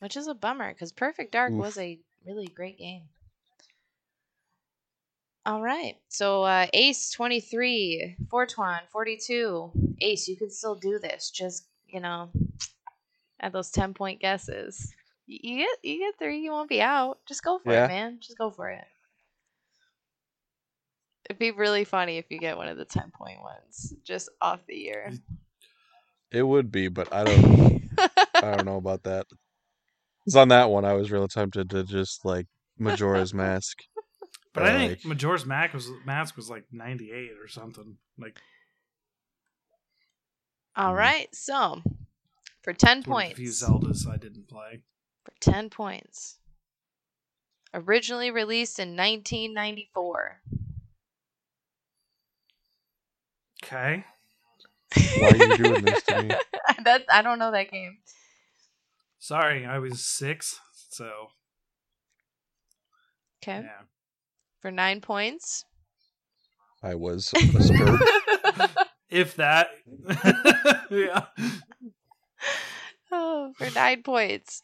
Which 0.00 0.16
is 0.18 0.26
a 0.28 0.34
bummer 0.34 0.72
because 0.72 0.92
Perfect 0.92 1.32
Dark 1.32 1.52
Oof. 1.52 1.58
was 1.58 1.78
a 1.78 1.98
really 2.26 2.46
great 2.46 2.78
game. 2.78 3.04
All 5.46 5.62
right. 5.62 5.96
So 6.08 6.42
uh, 6.42 6.66
Ace 6.74 7.10
23, 7.10 8.16
Fortuan 8.30 8.80
42. 8.92 9.72
Ace, 10.02 10.28
you 10.28 10.36
can 10.36 10.50
still 10.50 10.74
do 10.74 10.98
this. 10.98 11.30
Just, 11.30 11.66
you 11.88 12.00
know, 12.00 12.30
at 13.40 13.52
those 13.52 13.70
10 13.70 13.94
point 13.94 14.20
guesses. 14.20 14.92
You 15.26 15.58
get 15.58 15.78
you 15.82 15.98
get 16.00 16.18
three, 16.18 16.40
you 16.40 16.50
won't 16.50 16.68
be 16.68 16.82
out. 16.82 17.18
Just 17.26 17.42
go 17.44 17.58
for 17.60 17.72
Yeah. 17.72 17.84
it, 17.84 17.88
man. 17.88 18.18
Just 18.20 18.36
go 18.36 18.50
for 18.50 18.68
it. 18.68 18.84
It'd 21.30 21.38
be 21.38 21.52
really 21.52 21.84
funny 21.84 22.18
if 22.18 22.24
you 22.28 22.40
get 22.40 22.56
one 22.56 22.66
of 22.66 22.76
the 22.76 22.84
10 22.84 23.12
point 23.16 23.40
ones 23.40 23.94
just 24.02 24.28
off 24.42 24.66
the 24.66 24.74
year. 24.74 25.12
It 26.32 26.42
would 26.42 26.72
be, 26.72 26.88
but 26.88 27.12
I 27.12 27.22
don't. 27.22 27.88
I 28.34 28.56
don't 28.56 28.64
know 28.66 28.78
about 28.78 29.04
that. 29.04 29.26
'Cause 30.24 30.34
on 30.34 30.48
that 30.48 30.70
one, 30.70 30.84
I 30.84 30.92
was 30.94 31.10
real 31.12 31.28
tempted 31.28 31.70
to 31.70 31.84
just 31.84 32.24
like 32.24 32.46
Majora's 32.78 33.32
Mask. 33.32 33.78
But 34.52 34.64
I 34.64 34.76
think 34.76 34.90
Like- 34.90 35.04
Majora's 35.04 35.46
Mask 35.46 35.72
was 35.74 35.88
mask 36.04 36.36
was 36.36 36.50
like 36.50 36.64
98 36.72 37.30
or 37.40 37.46
something. 37.46 37.98
Like 38.18 38.40
All 40.74 40.92
Mhm. 40.92 40.96
So 41.32 41.82
for 42.62 42.72
10 42.72 43.02
one 43.02 43.22
of 43.26 43.28
the 43.30 43.34
few. 43.36 43.50
Zeldas 43.50 44.08
I 44.08 44.16
didn't 44.16 44.48
play. 44.48 44.82
for 45.24 45.32
10 45.38 45.70
points. 45.70 46.40
Originally 47.72 48.32
released 48.32 48.80
in 48.80 48.96
1994. 48.96 50.42
Okay. 53.64 54.04
Why 55.18 55.28
are 55.28 55.36
you 55.36 55.56
doing 55.56 55.84
this 55.84 56.02
to 56.04 56.22
me? 56.22 56.34
that, 56.84 57.04
I 57.12 57.22
don't 57.22 57.38
know 57.38 57.52
that 57.52 57.70
game. 57.70 57.98
Sorry, 59.18 59.66
I 59.66 59.78
was 59.78 60.04
six, 60.04 60.58
so 60.90 61.28
Okay. 63.42 63.60
yeah. 63.62 63.82
For 64.60 64.70
9 64.70 65.00
points. 65.00 65.64
I 66.82 66.94
was 66.94 67.32
a 67.34 67.38
spurb. 67.38 68.70
If 69.10 69.34
that, 69.36 69.70
yeah. 70.90 71.24
oh, 73.10 73.52
for 73.58 73.68
9 73.68 74.02
points. 74.04 74.62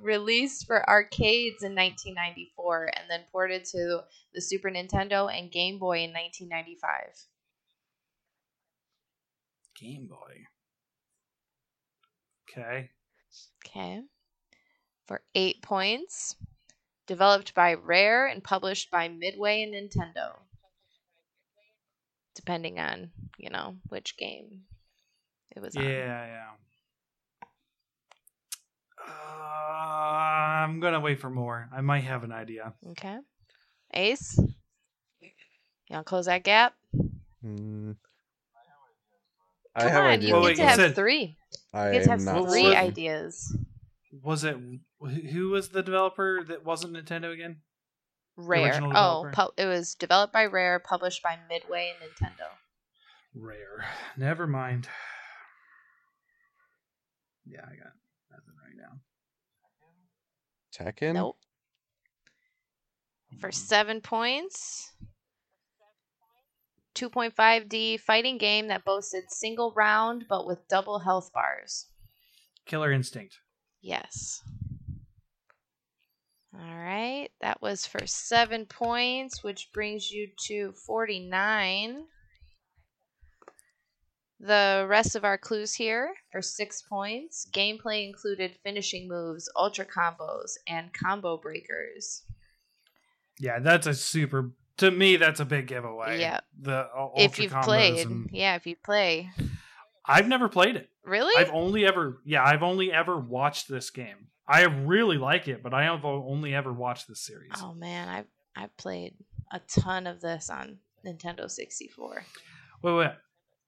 Released 0.00 0.66
for 0.66 0.88
arcades 0.88 1.62
in 1.62 1.74
1994 1.74 2.90
and 2.96 3.10
then 3.10 3.20
ported 3.30 3.66
to 3.66 4.00
the 4.32 4.40
Super 4.40 4.70
Nintendo 4.70 5.30
and 5.30 5.52
Game 5.52 5.78
Boy 5.78 5.98
in 6.04 6.10
1995. 6.14 7.26
Game 9.82 10.06
Boy. 10.06 10.46
Okay. 12.50 12.90
Okay. 13.66 14.00
For 15.06 15.22
8 15.34 15.62
points. 15.62 16.36
Developed 17.08 17.54
by 17.54 17.74
Rare 17.74 18.26
and 18.28 18.44
published 18.44 18.90
by 18.90 19.08
Midway 19.08 19.62
and 19.62 19.74
Nintendo. 19.74 20.34
Depending 22.36 22.78
on, 22.78 23.10
you 23.36 23.50
know, 23.50 23.76
which 23.88 24.16
game 24.16 24.62
it 25.54 25.60
was 25.60 25.74
Yeah, 25.74 25.82
on. 25.82 25.86
yeah. 25.88 26.46
Uh, 29.04 29.10
I'm 29.10 30.78
gonna 30.80 31.00
wait 31.00 31.20
for 31.20 31.28
more. 31.28 31.68
I 31.74 31.80
might 31.80 32.04
have 32.04 32.22
an 32.22 32.30
idea. 32.32 32.72
Okay. 32.92 33.18
Ace? 33.94 34.38
You 35.18 35.28
want 35.90 36.06
to 36.06 36.08
close 36.08 36.26
that 36.26 36.44
gap? 36.44 36.74
Mm. 37.44 37.96
I 39.74 39.80
Come 39.82 39.90
have 39.90 40.04
on, 40.04 40.10
ideas. 40.10 40.28
you 40.28 40.34
Well, 40.34 40.42
get 40.48 40.56
to 40.56 40.62
you 40.62 40.68
have 40.68 40.76
said- 40.76 40.94
three. 40.94 41.36
I 41.72 41.86
You 41.86 41.92
get 41.92 42.04
to 42.04 42.10
am 42.12 42.18
have 42.18 42.34
not 42.34 42.48
three 42.50 42.62
certain. 42.64 42.76
ideas. 42.78 43.56
Was 44.22 44.44
it 44.44 44.56
who 45.00 45.48
was 45.48 45.70
the 45.70 45.82
developer 45.82 46.44
that 46.44 46.64
wasn't 46.64 46.92
Nintendo 46.94 47.32
again? 47.32 47.62
Rare. 48.36 48.64
original 48.66 48.90
Oh, 48.94 49.24
developer? 49.24 49.52
pu- 49.56 49.62
it 49.62 49.66
was 49.66 49.94
developed 49.94 50.32
by 50.32 50.44
Rare, 50.46 50.78
published 50.78 51.22
by 51.22 51.38
Midway 51.48 51.92
and 52.00 52.10
Nintendo. 52.12 52.48
Rare. 53.34 53.86
Never 54.16 54.46
mind. 54.46 54.88
Yeah, 57.44 57.60
I 57.64 57.74
got 57.76 57.92
nothing 58.30 58.54
right 58.62 58.76
now. 58.76 59.00
Tekken. 60.76 61.14
Nope. 61.14 61.38
For 63.40 63.50
seven 63.50 64.00
points. 64.00 64.92
2.5D 67.02 67.98
fighting 68.00 68.38
game 68.38 68.68
that 68.68 68.84
boasted 68.84 69.24
single 69.28 69.72
round 69.74 70.26
but 70.28 70.46
with 70.46 70.68
double 70.68 71.00
health 71.00 71.32
bars. 71.32 71.86
Killer 72.64 72.92
Instinct. 72.92 73.38
Yes. 73.80 74.40
All 76.54 76.76
right. 76.76 77.28
That 77.40 77.60
was 77.60 77.86
for 77.86 78.06
seven 78.06 78.66
points, 78.66 79.42
which 79.42 79.70
brings 79.72 80.10
you 80.10 80.28
to 80.46 80.72
49. 80.86 82.04
The 84.38 84.86
rest 84.88 85.14
of 85.14 85.24
our 85.24 85.38
clues 85.38 85.74
here 85.74 86.12
for 86.30 86.42
six 86.42 86.82
points. 86.82 87.48
Gameplay 87.52 88.06
included 88.06 88.56
finishing 88.62 89.08
moves, 89.08 89.50
ultra 89.56 89.86
combos, 89.86 90.50
and 90.68 90.92
combo 90.92 91.36
breakers. 91.36 92.24
Yeah, 93.38 93.60
that's 93.60 93.86
a 93.86 93.94
super. 93.94 94.52
To 94.78 94.90
me, 94.90 95.16
that's 95.16 95.40
a 95.40 95.44
big 95.44 95.66
giveaway. 95.66 96.20
Yeah. 96.20 96.40
The 96.60 96.88
uh, 96.96 97.08
if 97.16 97.38
you've 97.38 97.52
played, 97.62 98.06
and- 98.06 98.28
yeah, 98.32 98.56
if 98.56 98.66
you 98.66 98.76
play. 98.76 99.30
I've 100.04 100.26
never 100.26 100.48
played 100.48 100.76
it. 100.76 100.88
Really? 101.04 101.32
I've 101.40 101.52
only 101.52 101.86
ever, 101.86 102.20
yeah, 102.24 102.44
I've 102.44 102.62
only 102.62 102.92
ever 102.92 103.18
watched 103.18 103.68
this 103.68 103.90
game. 103.90 104.28
I 104.48 104.62
really 104.64 105.16
like 105.18 105.46
it, 105.46 105.62
but 105.62 105.72
I 105.72 105.84
have 105.84 106.04
only 106.04 106.54
ever 106.54 106.72
watched 106.72 107.06
this 107.08 107.20
series. 107.20 107.52
Oh 107.60 107.74
man, 107.74 108.08
I've 108.08 108.26
I've 108.56 108.76
played 108.76 109.14
a 109.52 109.60
ton 109.60 110.06
of 110.06 110.20
this 110.20 110.50
on 110.50 110.78
Nintendo 111.06 111.50
64. 111.50 112.24
Wait, 112.82 112.92
wait. 112.92 113.10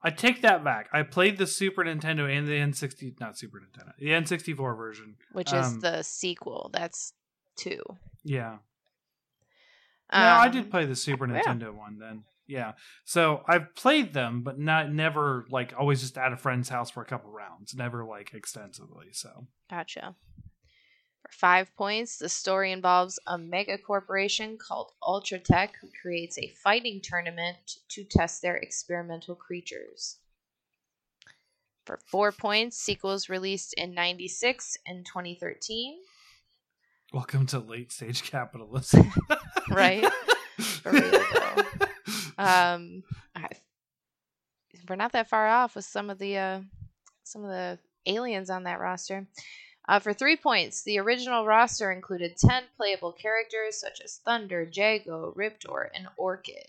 I 0.03 0.11
take 0.11 0.43
that 0.43 0.63
back. 0.65 0.89
I 0.93 1.03
played 1.03 1.39
the 1.39 1.47
Super 1.47 1.83
Nintendo 1.85 2.31
and 2.31 2.47
the 2.47 2.53
N60, 2.53 3.19
not 3.21 3.39
Super 3.39 3.59
Nintendo, 3.59 3.93
the 3.99 4.09
N64 4.09 4.77
version. 4.77 5.17
Which 5.33 5.53
is 5.53 5.67
Um, 5.67 5.81
the 5.81 6.03
sequel. 6.03 6.71
That's 6.75 7.15
two. 7.57 7.81
Yeah. 8.23 8.59
No, 10.15 10.21
I 10.21 10.47
Um, 10.47 10.53
did 10.53 10.71
play 10.71 10.87
the 10.87 10.97
Super 10.97 11.27
yeah. 11.27 11.43
Nintendo 11.43 11.75
one 11.75 11.99
then. 11.99 12.25
Yeah. 12.47 12.73
So 13.05 13.43
I've 13.49 13.75
played 13.75 14.13
them, 14.13 14.43
but 14.43 14.59
not 14.59 14.93
never 14.93 15.47
like 15.51 15.73
always 15.79 16.01
just 16.03 16.19
at 16.19 16.33
a 16.33 16.37
friend's 16.37 16.69
house 16.69 16.91
for 16.91 17.03
a 17.03 17.07
couple 17.07 17.31
rounds, 17.31 17.75
never 17.75 18.05
like 18.05 18.35
extensively. 18.35 19.09
So 19.13 19.47
Gotcha. 19.71 20.15
For 21.23 21.33
five 21.33 21.75
points, 21.75 22.19
the 22.19 22.29
story 22.29 22.71
involves 22.71 23.19
a 23.27 23.39
mega 23.39 23.79
corporation 23.79 24.59
called 24.59 24.93
Ultratech 25.03 25.71
who 25.81 25.89
creates 26.03 26.37
a 26.37 26.49
fighting 26.49 27.01
tournament 27.03 27.79
to 27.89 28.05
test 28.05 28.43
their 28.43 28.57
experimental 28.57 29.35
creatures. 29.35 30.19
For 31.87 31.99
four 32.07 32.31
points, 32.33 32.77
sequels 32.79 33.29
released 33.31 33.73
in 33.75 33.95
96 33.95 34.77
and 34.87 35.05
2013. 35.07 35.99
Welcome 37.15 37.47
to 37.47 37.61
late 37.61 37.93
stage 37.93 38.25
capitalism. 38.25 39.11
Right? 39.71 40.05
Real. 40.85 41.21
Um, 42.37 43.05
I, 43.37 43.47
we're 44.89 44.97
not 44.97 45.13
that 45.13 45.29
far 45.29 45.47
off 45.49 45.77
with 45.77 45.85
some 45.85 46.11
of 46.11 46.19
the 46.19 46.37
uh, 46.37 46.61
some 47.23 47.45
of 47.45 47.51
the 47.51 47.79
aliens 48.07 48.51
on 48.51 48.65
that 48.65 48.81
roster. 48.81 49.27
Uh, 49.89 50.01
for 50.01 50.13
three 50.13 50.37
points, 50.37 50.83
the 50.83 50.99
original 50.99 51.47
roster 51.47 51.93
included 51.93 52.37
ten 52.37 52.65
playable 52.77 53.13
characters 53.13 53.77
such 53.77 54.01
as 54.05 54.21
Thunder, 54.25 54.69
Jago, 54.71 55.33
Riptor, 55.37 55.93
and 55.95 56.09
Orchid. 56.17 56.69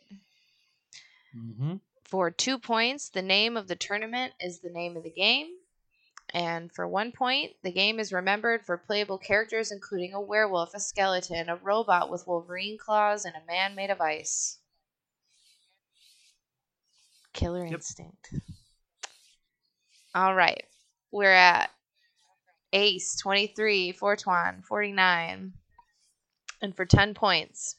hmm 1.33 1.77
For 2.03 2.29
two 2.29 2.59
points, 2.59 3.09
the 3.09 3.23
name 3.23 3.57
of 3.57 3.67
the 3.67 3.75
tournament 3.75 4.33
is 4.39 4.59
the 4.59 4.69
name 4.69 4.95
of 4.95 5.03
the 5.03 5.09
game. 5.09 5.47
And 6.33 6.71
for 6.71 6.87
one 6.87 7.11
point, 7.11 7.53
the 7.63 7.71
game 7.71 7.99
is 7.99 8.11
remembered 8.11 8.65
for 8.65 8.77
playable 8.77 9.17
characters 9.17 9.71
including 9.71 10.13
a 10.13 10.21
werewolf, 10.21 10.73
a 10.73 10.79
skeleton, 10.79 11.49
a 11.49 11.55
robot 11.57 12.09
with 12.09 12.27
Wolverine 12.27 12.77
claws, 12.77 13.25
and 13.25 13.35
a 13.35 13.45
man 13.45 13.75
made 13.75 13.89
of 13.89 14.01
ice. 14.01 14.59
Killer 17.33 17.65
Yep. 17.65 17.73
Instinct. 17.73 18.33
All 20.13 20.33
right. 20.33 20.63
We're 21.11 21.31
at 21.31 21.69
Ace 22.73 23.17
23, 23.17 23.91
Fortuan 23.91 24.61
49. 24.61 25.53
And 26.61 26.75
for 26.75 26.85
10 26.85 27.13
points. 27.13 27.75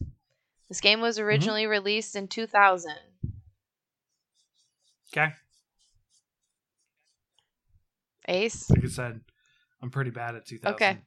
This 0.68 0.80
game 0.80 1.00
was 1.00 1.16
mm-hmm. 1.16 1.26
originally 1.26 1.66
released 1.66 2.16
in 2.16 2.28
2000. 2.28 2.92
Okay. 5.12 5.32
Ace. 8.28 8.68
Like 8.70 8.84
I 8.84 8.88
said, 8.88 9.20
I'm 9.82 9.90
pretty 9.90 10.10
bad 10.10 10.34
at 10.34 10.46
2000. 10.46 10.74
Okay. 10.74 10.98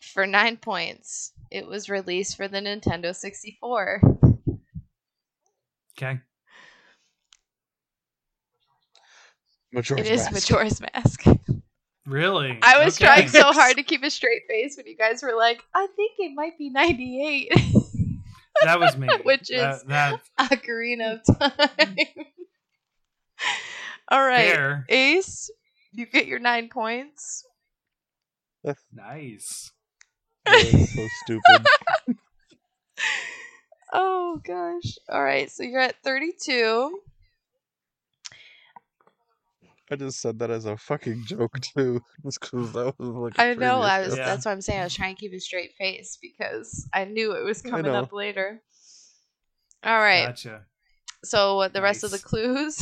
For 0.00 0.26
9 0.26 0.56
points. 0.56 1.32
It 1.50 1.66
was 1.66 1.88
released 1.90 2.36
for 2.36 2.48
the 2.48 2.58
Nintendo 2.58 3.14
64. 3.14 4.00
Okay. 5.98 6.20
Majora's 9.72 10.06
it 10.06 10.12
is 10.12 10.20
Mask. 10.24 10.32
Majora's 10.50 10.80
Mask. 10.80 11.24
Really? 12.06 12.58
I 12.62 12.84
was 12.84 12.96
Okay. 12.96 13.04
trying 13.06 13.28
so 13.28 13.42
hard 13.52 13.76
to 13.76 13.82
keep 13.82 14.02
a 14.02 14.10
straight 14.10 14.42
face 14.48 14.76
when 14.76 14.86
you 14.86 14.96
guys 14.96 15.22
were 15.22 15.34
like, 15.36 15.62
I 15.74 15.86
think 15.94 16.12
it 16.18 16.32
might 16.34 16.58
be 16.58 16.70
98. 16.70 17.52
that 18.64 18.80
was 18.80 18.96
me. 18.96 19.08
Which 19.24 19.48
That- 19.48 19.76
is- 19.76 19.82
that, 19.84 20.20
Ocarina 20.38 21.20
of 21.26 21.38
Time. 21.38 21.68
All 24.08 24.26
right. 24.26 24.52
fair. 24.52 24.86
Ace, 24.88 25.50
you 25.92 26.06
get 26.06 26.26
your 26.26 26.38
nine 26.38 26.68
points. 26.68 27.44
Nice. 28.92 29.72
That 30.44 30.64
is 30.64 30.94
so 30.94 31.06
stupid. 31.24 31.66
Oh 33.92 34.40
gosh. 34.44 34.98
All 35.08 35.22
right, 35.22 35.50
so 35.50 35.62
you're 35.62 35.80
at 35.80 36.00
32. 36.04 37.00
I 39.90 39.96
just 39.96 40.20
said 40.20 40.38
that 40.38 40.50
as 40.50 40.66
a 40.66 40.76
fucking 40.76 41.24
joke 41.26 41.58
too, 41.60 42.00
just 42.24 42.40
because 42.40 42.72
that 42.72 42.94
was 42.96 43.08
like. 43.08 43.38
I 43.40 43.54
know. 43.54 43.80
I 43.80 44.02
was. 44.02 44.16
Yeah. 44.16 44.26
That's 44.26 44.46
why 44.46 44.52
I'm 44.52 44.60
saying 44.60 44.80
I 44.80 44.84
was 44.84 44.94
trying 44.94 45.16
to 45.16 45.20
keep 45.20 45.32
a 45.32 45.40
straight 45.40 45.72
face 45.76 46.16
because 46.22 46.88
I 46.94 47.06
knew 47.06 47.32
it 47.32 47.42
was 47.42 47.62
coming 47.62 47.88
up 47.88 48.12
later. 48.12 48.62
All 49.82 49.98
right. 49.98 50.26
Gotcha. 50.26 50.66
So 51.24 51.68
the 51.68 51.82
rest 51.82 52.04
of 52.04 52.12
the 52.12 52.18
clues. 52.20 52.80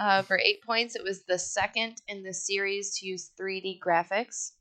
Uh, 0.00 0.22
for 0.22 0.36
eight 0.38 0.62
points, 0.64 0.96
it 0.96 1.04
was 1.04 1.22
the 1.24 1.38
second 1.38 2.02
in 2.08 2.24
the 2.24 2.34
series 2.34 2.98
to 2.98 3.06
use 3.06 3.28
3D 3.36 3.80
graphics. 3.84 4.52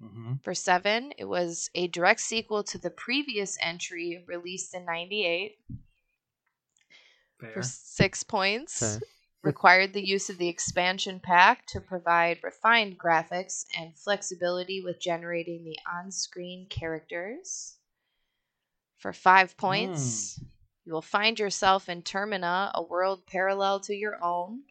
hmm 0.00 0.34
For 0.40 0.54
seven, 0.54 1.12
it 1.18 1.26
was 1.26 1.68
a 1.74 1.88
direct 1.88 2.20
sequel 2.20 2.64
to 2.64 2.78
the 2.78 2.88
previous 2.88 3.58
entry 3.60 4.24
released 4.26 4.72
in 4.72 4.86
'98. 4.86 5.58
Fair. 7.40 7.52
For 7.54 7.62
six 7.62 8.22
points, 8.22 9.00
Okay. 9.00 9.04
required 9.42 9.94
the 9.94 10.06
use 10.06 10.30
of 10.30 10.38
the 10.38 10.46
expansion 10.46 11.18
pack 11.18 11.66
to 11.66 11.80
provide 11.80 12.44
refined 12.44 13.00
graphics 13.00 13.66
and 13.76 13.98
flexibility 13.98 14.80
with 14.80 15.00
generating 15.00 15.64
the 15.64 15.76
on-screen 15.84 16.68
characters. 16.68 17.78
For 18.96 19.12
five 19.12 19.56
points, 19.56 20.40
you 20.86 20.92
will 20.92 21.02
find 21.02 21.38
yourself 21.38 21.88
in 21.88 22.02
Termina, 22.02 22.70
a 22.72 22.82
world 22.82 23.26
parallel 23.26 23.80
to 23.80 23.94
your 23.94 24.22
own. 24.22 24.62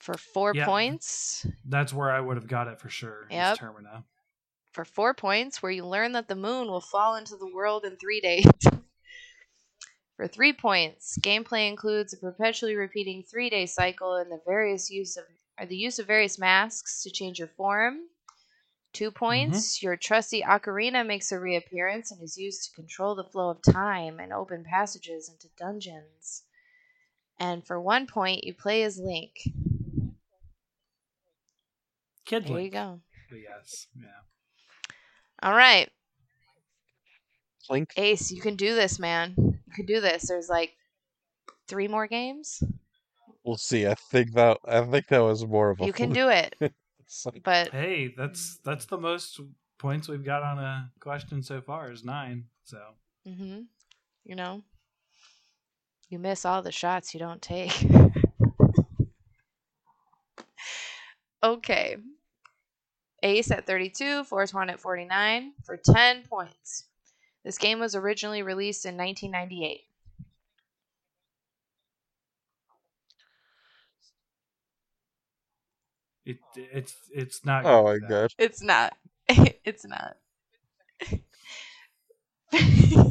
For 0.00 0.18
four 0.18 0.52
Yeah. 0.54 0.66
points, 0.66 1.46
That's 1.64 1.94
where 1.94 2.10
I 2.10 2.20
would 2.20 2.36
have 2.36 2.48
got 2.48 2.68
it 2.68 2.78
for 2.80 2.90
sure. 2.90 3.26
Yep. 3.30 3.58
Termina. 3.58 4.04
for 4.72 4.84
four 4.84 5.14
points, 5.14 5.62
where 5.62 5.70
you 5.70 5.86
learn 5.86 6.10
that 6.12 6.26
the 6.26 6.34
moon 6.34 6.66
will 6.66 6.80
fall 6.80 7.14
into 7.14 7.36
the 7.36 7.46
world 7.46 7.84
in 7.84 7.96
three 7.96 8.20
days. 8.20 8.44
For 10.16 10.28
three 10.28 10.52
points, 10.52 11.16
gameplay 11.18 11.68
includes 11.68 12.12
a 12.12 12.16
perpetually 12.16 12.76
repeating 12.76 13.22
three-day 13.24 13.66
cycle 13.66 14.14
and 14.14 14.30
the 14.30 14.40
various 14.46 14.88
use 14.90 15.16
of 15.16 15.24
or 15.60 15.66
the 15.66 15.76
use 15.76 15.98
of 16.00 16.06
various 16.06 16.38
masks 16.38 17.02
to 17.02 17.10
change 17.10 17.38
your 17.38 17.48
form. 17.48 18.08
Two 18.94 19.10
mm-hmm. 19.10 19.18
points, 19.18 19.82
your 19.82 19.96
trusty 19.96 20.42
ocarina 20.42 21.04
makes 21.04 21.32
a 21.32 21.38
reappearance 21.38 22.10
and 22.10 22.22
is 22.22 22.38
used 22.38 22.64
to 22.64 22.74
control 22.74 23.14
the 23.14 23.24
flow 23.24 23.50
of 23.50 23.60
time 23.60 24.20
and 24.20 24.32
open 24.32 24.64
passages 24.64 25.28
into 25.28 25.48
dungeons. 25.58 26.44
And 27.38 27.66
for 27.66 27.80
one 27.80 28.06
point, 28.06 28.44
you 28.44 28.54
play 28.54 28.84
as 28.84 28.98
Link. 28.98 29.32
Kid 32.24 32.44
There 32.44 32.50
you 32.50 32.54
Link. 32.54 32.72
go. 32.72 33.00
Oh, 33.32 33.36
yes. 33.36 33.88
Yeah. 33.96 34.06
All 35.42 35.54
right. 35.54 35.90
Clink. 37.66 37.92
Ace, 37.96 38.30
you 38.30 38.40
can 38.40 38.54
do 38.54 38.76
this, 38.76 39.00
man. 39.00 39.34
You 39.36 39.74
can 39.74 39.86
do 39.86 40.00
this. 40.00 40.28
There's 40.28 40.48
like 40.48 40.76
three 41.66 41.88
more 41.88 42.06
games. 42.06 42.62
We'll 43.42 43.56
see. 43.56 43.86
I 43.86 43.94
think 43.94 44.34
that 44.34 44.58
I 44.64 44.82
think 44.82 45.08
that 45.08 45.18
was 45.18 45.44
more 45.44 45.70
of 45.70 45.80
a. 45.80 45.86
You 45.86 45.92
can 45.92 46.12
do 46.12 46.28
it. 46.28 46.54
fluke. 47.22 47.42
But 47.44 47.70
Hey, 47.70 48.14
that's 48.16 48.58
that's 48.64 48.86
the 48.86 48.98
most 48.98 49.40
points 49.78 50.08
we've 50.08 50.24
got 50.24 50.42
on 50.42 50.58
a 50.58 50.90
question 51.00 51.42
so 51.42 51.60
far 51.60 51.90
is 51.90 52.04
nine. 52.04 52.44
So 52.64 52.78
hmm 53.26 53.60
you 54.24 54.34
know, 54.34 54.62
you 56.08 56.18
miss 56.18 56.44
all 56.44 56.62
the 56.62 56.72
shots 56.72 57.12
you 57.12 57.20
don't 57.20 57.42
take. 57.42 57.72
okay. 61.42 61.96
Ace 63.22 63.50
at 63.50 63.66
32, 63.66 64.24
Fortuan 64.24 64.70
at 64.70 64.80
49 64.80 65.52
for 65.64 65.76
10 65.76 66.24
points. 66.24 66.84
This 67.44 67.58
game 67.58 67.80
was 67.80 67.94
originally 67.94 68.42
released 68.42 68.86
in 68.86 68.96
1998. 68.96 69.80
It 76.26 76.38
it's 76.56 76.94
it's 77.12 77.44
not. 77.44 77.64
Oh 77.64 77.84
my 77.84 77.94
be 77.94 78.00
that. 78.00 78.08
god. 78.08 78.34
It's 78.38 78.62
not. 78.62 78.96
it's 79.28 79.86
not. 79.86 80.16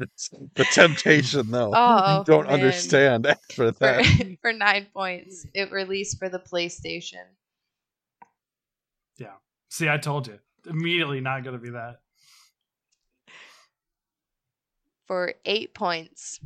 It's 0.00 0.30
the 0.54 0.64
temptation 0.64 1.50
though. 1.50 1.72
Oh, 1.74 2.18
you 2.18 2.24
don't 2.24 2.46
man. 2.46 2.54
understand 2.54 3.26
after 3.26 3.38
for, 3.54 3.70
that. 3.72 4.36
for 4.40 4.52
nine 4.52 4.86
points. 4.94 5.46
It 5.52 5.70
released 5.70 6.18
for 6.18 6.28
the 6.30 6.38
PlayStation. 6.38 7.24
Yeah. 9.18 9.34
See, 9.68 9.88
I 9.88 9.98
told 9.98 10.26
you. 10.26 10.38
Immediately 10.66 11.20
not 11.20 11.44
going 11.44 11.56
to 11.56 11.62
be 11.62 11.70
that. 11.70 12.00
For 15.06 15.34
eight 15.44 15.74
points, 15.74 16.40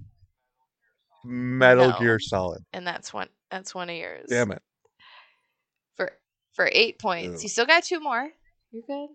Metal 1.24 1.90
No. 1.90 1.98
Gear 1.98 2.18
Solid. 2.18 2.64
and 2.72 2.86
that's 2.86 3.12
one. 3.12 3.28
That's 3.50 3.74
one 3.74 3.90
of 3.90 3.96
yours. 3.96 4.26
Damn 4.28 4.50
it. 4.52 4.62
For 6.54 6.64
for 6.64 6.70
eight 6.72 6.98
points. 6.98 7.42
Ew. 7.42 7.46
You 7.46 7.48
still 7.48 7.66
got 7.66 7.84
two 7.84 8.00
more. 8.00 8.30
You're 8.70 8.82
good. 8.86 9.08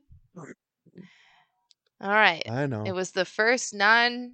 All 2.01 2.09
right. 2.09 2.43
I 2.49 2.65
know. 2.65 2.83
It 2.85 2.93
was 2.93 3.11
the 3.11 3.25
first 3.25 3.73
non. 3.73 4.33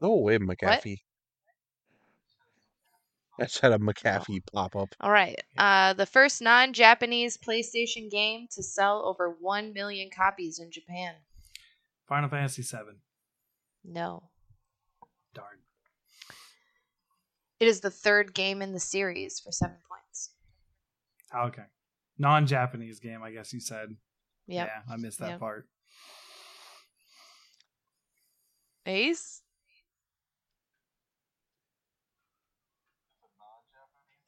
Go 0.00 0.12
away, 0.12 0.38
McAfee. 0.38 1.00
I 3.38 3.44
just 3.44 3.60
had 3.60 3.72
a 3.72 3.78
McAfee 3.78 4.42
pop 4.52 4.76
up. 4.76 4.94
All 5.00 5.10
right. 5.10 5.40
Uh, 5.58 5.92
the 5.94 6.06
first 6.06 6.40
non-Japanese 6.40 7.36
PlayStation 7.36 8.08
game 8.08 8.46
to 8.52 8.62
sell 8.62 9.04
over 9.04 9.36
one 9.40 9.72
million 9.72 10.08
copies 10.16 10.60
in 10.60 10.70
Japan. 10.70 11.14
Final 12.08 12.28
Fantasy 12.28 12.62
VII. 12.62 12.94
No. 13.84 14.24
Darn. 15.34 15.58
It 17.58 17.66
is 17.66 17.80
the 17.80 17.90
third 17.90 18.34
game 18.34 18.62
in 18.62 18.72
the 18.72 18.80
series 18.80 19.40
for 19.40 19.50
seven 19.50 19.78
points. 19.88 20.30
Okay. 21.34 21.64
Non-Japanese 22.18 23.00
game, 23.00 23.22
I 23.22 23.30
guess 23.32 23.52
you 23.52 23.60
said. 23.60 23.96
Yep. 24.46 24.68
Yeah, 24.68 24.92
I 24.92 24.96
missed 24.96 25.18
that 25.20 25.30
Yep. 25.30 25.40
part. 25.40 25.68
Ace. 28.86 29.40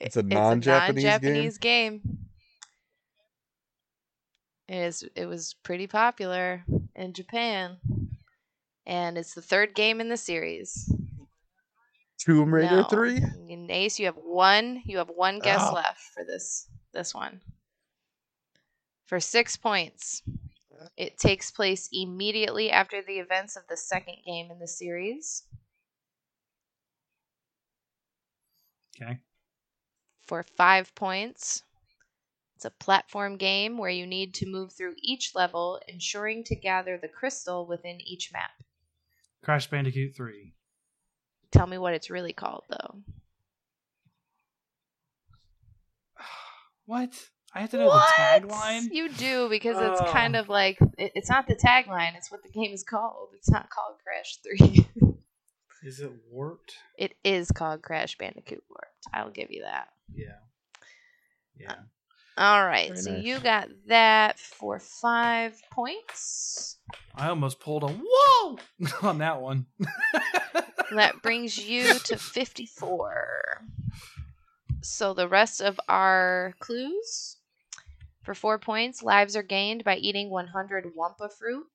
It's 0.00 0.16
a 0.16 0.22
non-Japanese 0.22 1.02
game? 1.04 1.12
non-Japanese 1.12 1.58
game. 1.58 2.00
It 4.68 4.74
is. 4.76 5.08
It 5.14 5.26
was 5.26 5.54
pretty 5.62 5.86
popular 5.86 6.64
in 6.96 7.12
Japan, 7.12 7.78
and 8.84 9.16
it's 9.16 9.34
the 9.34 9.42
third 9.42 9.74
game 9.74 10.00
in 10.00 10.08
the 10.08 10.16
series. 10.16 10.92
Tomb 12.18 12.52
Raider 12.52 12.82
No. 12.82 12.88
3? 12.88 13.22
In 13.48 13.70
Ace, 13.70 13.98
you 13.98 14.06
have 14.06 14.16
one. 14.16 14.82
You 14.84 14.98
have 14.98 15.08
one 15.08 15.38
guess 15.38 15.60
Ah. 15.62 15.72
left 15.72 16.00
for 16.00 16.24
this 16.24 16.68
this 16.92 17.14
one. 17.14 17.40
For 19.06 19.20
six 19.20 19.56
points, 19.56 20.22
it 20.96 21.16
takes 21.16 21.50
place 21.50 21.88
immediately 21.92 22.70
after 22.70 23.02
the 23.02 23.18
events 23.18 23.56
of 23.56 23.62
the 23.68 23.76
second 23.76 24.16
game 24.24 24.50
in 24.50 24.58
the 24.58 24.66
series. 24.66 25.44
Okay. 29.00 29.18
For 30.26 30.42
five 30.42 30.92
points, 30.96 31.62
it's 32.56 32.64
a 32.64 32.70
platform 32.70 33.36
game 33.36 33.78
where 33.78 33.90
you 33.90 34.06
need 34.06 34.34
to 34.34 34.46
move 34.46 34.72
through 34.72 34.96
each 34.98 35.34
level, 35.34 35.80
ensuring 35.86 36.42
to 36.44 36.56
gather 36.56 36.98
the 36.98 37.08
crystal 37.08 37.66
within 37.66 38.00
each 38.00 38.32
map. 38.32 38.50
Crash 39.42 39.68
Bandicoot 39.68 40.16
3. 40.16 40.52
Tell 41.52 41.68
me 41.68 41.78
what 41.78 41.94
it's 41.94 42.10
really 42.10 42.32
called, 42.32 42.64
though. 42.68 43.02
What? 46.86 47.30
I 47.54 47.60
have 47.60 47.70
to 47.70 47.78
know 47.78 47.86
What? 47.86 48.06
the 48.16 48.22
tagline? 48.22 48.88
You 48.92 49.08
do 49.08 49.48
because 49.48 49.76
it's 49.78 50.00
Oh. 50.00 50.12
kind 50.12 50.36
of 50.36 50.48
like 50.48 50.78
it, 50.98 51.12
it's 51.14 51.30
not 51.30 51.46
the 51.46 51.54
tagline; 51.56 52.14
it's 52.16 52.30
what 52.30 52.42
the 52.42 52.50
game 52.50 52.72
is 52.72 52.82
called. 52.84 53.30
It's 53.34 53.50
not 53.50 53.70
called 53.70 53.96
Crash 54.04 54.38
Three. 54.42 54.86
Is 55.82 56.00
it 56.00 56.10
warped? 56.30 56.74
it 56.98 57.14
is 57.22 57.50
called 57.52 57.80
Crash 57.82 58.18
Bandicoot 58.18 58.64
Warped. 58.68 59.06
I'll 59.14 59.30
give 59.30 59.50
you 59.52 59.62
that. 59.62 59.88
Yeah. 60.12 60.38
Yeah. 61.56 61.72
Uh, 61.72 62.40
All 62.40 62.66
right, 62.66 62.88
Very 62.88 63.00
so 63.02 63.12
nice. 63.12 63.24
you 63.24 63.38
got 63.38 63.68
that 63.86 64.38
for 64.38 64.80
five 64.80 65.54
points. 65.70 66.78
I 67.14 67.28
almost 67.28 67.60
pulled 67.60 67.84
a 67.84 67.88
whoa 67.88 68.58
on 69.02 69.18
that 69.18 69.40
one. 69.40 69.66
That 70.92 71.20
brings 71.22 71.58
you 71.58 71.94
to 71.94 72.16
fifty-four. 72.16 73.62
So 74.86 75.14
the 75.14 75.28
rest 75.28 75.60
of 75.60 75.80
our 75.88 76.54
clues 76.60 77.38
for 78.22 78.34
four 78.34 78.58
points: 78.58 79.02
lives 79.02 79.34
are 79.36 79.42
gained 79.42 79.84
by 79.84 79.96
eating 79.96 80.30
one 80.30 80.48
hundred 80.48 80.84
Wumpa 80.96 81.32
fruit. 81.32 81.66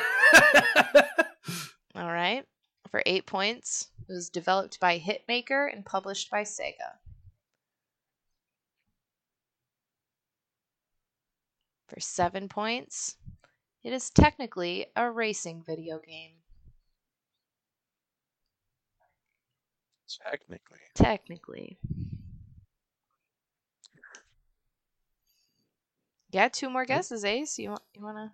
All 1.95 2.11
right, 2.11 2.45
for 2.89 3.03
eight 3.05 3.25
points, 3.25 3.89
it 4.07 4.11
was 4.13 4.29
developed 4.29 4.79
by 4.79 4.99
Hitmaker 4.99 5.71
and 5.71 5.85
published 5.85 6.31
by 6.31 6.41
Sega. 6.41 6.97
For 11.87 11.99
seven 11.99 12.49
points, 12.49 13.15
it 13.83 13.93
is 13.93 14.09
technically 14.09 14.87
a 14.95 15.09
racing 15.09 15.63
video 15.65 15.99
game. 15.99 16.31
Technically. 20.29 20.79
Technically. 20.95 21.77
Yeah, 26.37 26.49
two 26.49 26.69
more 26.69 26.85
guesses, 26.85 27.25
Ace. 27.25 27.57
You 27.57 27.69
want 27.69 27.81
you 27.95 28.03
wanna 28.03 28.31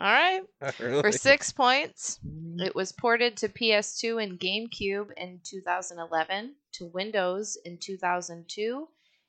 Alright. 0.00 0.42
really? 0.78 1.02
For 1.02 1.10
six 1.10 1.50
points, 1.50 2.20
mm-hmm. 2.24 2.60
it 2.60 2.72
was 2.72 2.92
ported 2.92 3.36
to 3.38 3.48
PS2 3.48 4.22
and 4.22 4.38
GameCube 4.38 5.08
in 5.16 5.40
2011, 5.42 6.54
to 6.74 6.86
Windows 6.86 7.58
in 7.64 7.76
2002, 7.76 8.86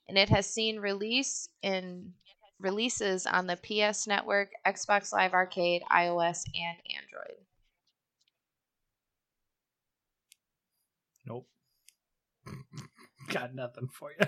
and 0.08 0.20
it 0.20 0.30
has 0.30 0.46
seen 0.46 0.78
release 0.80 1.50
in 1.64 2.14
releases 2.60 3.26
on 3.26 3.48
the 3.48 3.58
PS 3.58 4.06
Network, 4.06 4.52
Xbox 4.68 5.12
Live 5.12 5.34
Arcade, 5.34 5.82
iOS, 5.92 6.44
and 6.54 6.78
Android. 6.96 7.40
nope. 11.26 11.48
got 13.30 13.56
nothing 13.56 13.88
for 13.88 14.12
you. 14.12 14.28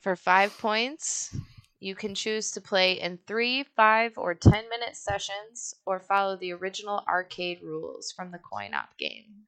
For 0.00 0.16
five 0.16 0.56
points, 0.58 1.34
You 1.78 1.94
can 1.94 2.14
choose 2.14 2.50
to 2.52 2.60
play 2.60 3.00
in 3.00 3.18
three, 3.26 3.62
five, 3.62 4.16
or 4.16 4.34
ten 4.34 4.68
minute 4.68 4.96
sessions, 4.96 5.74
or 5.84 6.00
follow 6.00 6.36
the 6.36 6.52
original 6.52 7.04
arcade 7.06 7.60
rules 7.62 8.12
from 8.12 8.30
the 8.30 8.38
coin 8.38 8.72
op 8.74 8.96
game. 8.96 9.46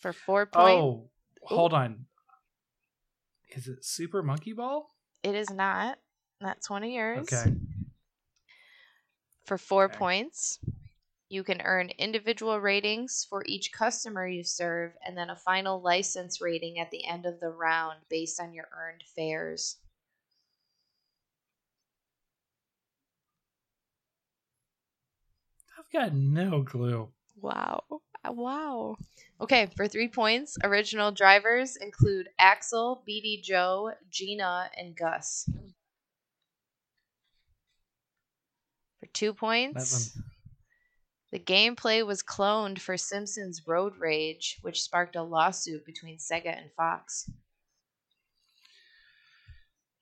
For 0.00 0.12
four 0.12 0.46
points, 0.46 0.80
Oh, 0.80 1.10
hold 1.42 1.72
on. 1.72 2.06
Is 3.50 3.68
it 3.68 3.84
Super 3.84 4.22
Monkey 4.22 4.52
Ball? 4.52 4.90
it 5.22 5.34
is 5.34 5.50
not. 5.50 5.98
That's 6.40 6.68
one 6.68 6.82
of 6.82 6.90
yours. 6.90 7.32
Okay. 7.32 7.54
For 9.44 9.58
four 9.58 9.86
Okay. 9.86 9.98
points, 9.98 10.58
you 11.34 11.42
can 11.42 11.60
earn 11.62 11.90
individual 11.98 12.60
ratings 12.60 13.26
for 13.28 13.44
each 13.46 13.72
customer 13.72 14.26
you 14.26 14.44
serve, 14.44 14.92
and 15.04 15.18
then 15.18 15.30
a 15.30 15.36
final 15.36 15.82
license 15.82 16.40
rating 16.40 16.78
at 16.78 16.92
the 16.92 17.04
end 17.04 17.26
of 17.26 17.40
the 17.40 17.48
round 17.48 17.98
based 18.08 18.40
on 18.40 18.54
your 18.54 18.68
earned 18.72 19.02
fares. 19.16 19.76
I've 25.76 25.90
got 25.90 26.14
no 26.14 26.62
clue. 26.62 27.08
Wow. 27.40 27.82
Uh, 27.90 27.98
Wow. 28.32 28.96
Okay, 29.40 29.66
for 29.76 29.86
three 29.86 30.08
points, 30.08 30.56
original 30.64 31.10
drivers 31.12 31.76
include 31.76 32.28
Axel, 32.38 33.02
BD 33.06 33.42
Joe, 33.42 33.92
Gina, 34.08 34.70
and 34.78 34.96
Gus. 34.96 35.46
For 39.00 39.06
two 39.12 39.34
points, 39.34 40.16
the 41.34 41.40
gameplay 41.40 42.06
was 42.06 42.22
cloned 42.22 42.78
for 42.78 42.96
Simpsons 42.96 43.66
Road 43.66 43.94
Rage, 43.98 44.58
which 44.62 44.80
sparked 44.80 45.16
a 45.16 45.22
lawsuit 45.24 45.84
between 45.84 46.16
Sega 46.16 46.56
and 46.56 46.70
Fox. 46.76 47.28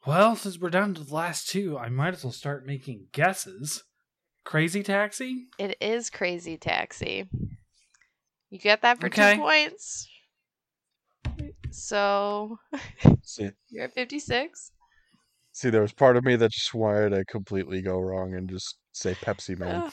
Well, 0.06 0.36
since 0.36 0.58
we're 0.58 0.68
down 0.68 0.92
to 0.92 1.02
the 1.02 1.14
last 1.14 1.48
two, 1.48 1.78
I 1.78 1.88
might 1.88 2.12
as 2.12 2.22
well 2.22 2.34
start 2.34 2.66
making 2.66 3.06
guesses. 3.12 3.82
Crazy 4.44 4.82
Taxi? 4.82 5.46
It 5.58 5.78
is 5.80 6.10
Crazy 6.10 6.58
Taxi. 6.58 7.30
You 8.50 8.58
get 8.58 8.82
that 8.82 9.00
for 9.00 9.06
Okay. 9.06 9.36
two 9.36 9.40
points. 9.40 10.10
So 11.70 12.58
See, 13.22 13.48
you're 13.70 13.84
at 13.84 13.94
56. 13.94 14.72
see, 15.52 15.70
there 15.70 15.80
was 15.80 15.94
part 15.94 16.18
of 16.18 16.24
me 16.24 16.36
that 16.36 16.50
just 16.50 16.74
wanted 16.74 17.10
to 17.10 17.24
completely 17.24 17.80
go 17.80 17.98
wrong 17.98 18.34
and 18.34 18.50
just 18.50 18.76
say 18.92 19.14
Pepsi 19.14 19.58
Man. 19.58 19.90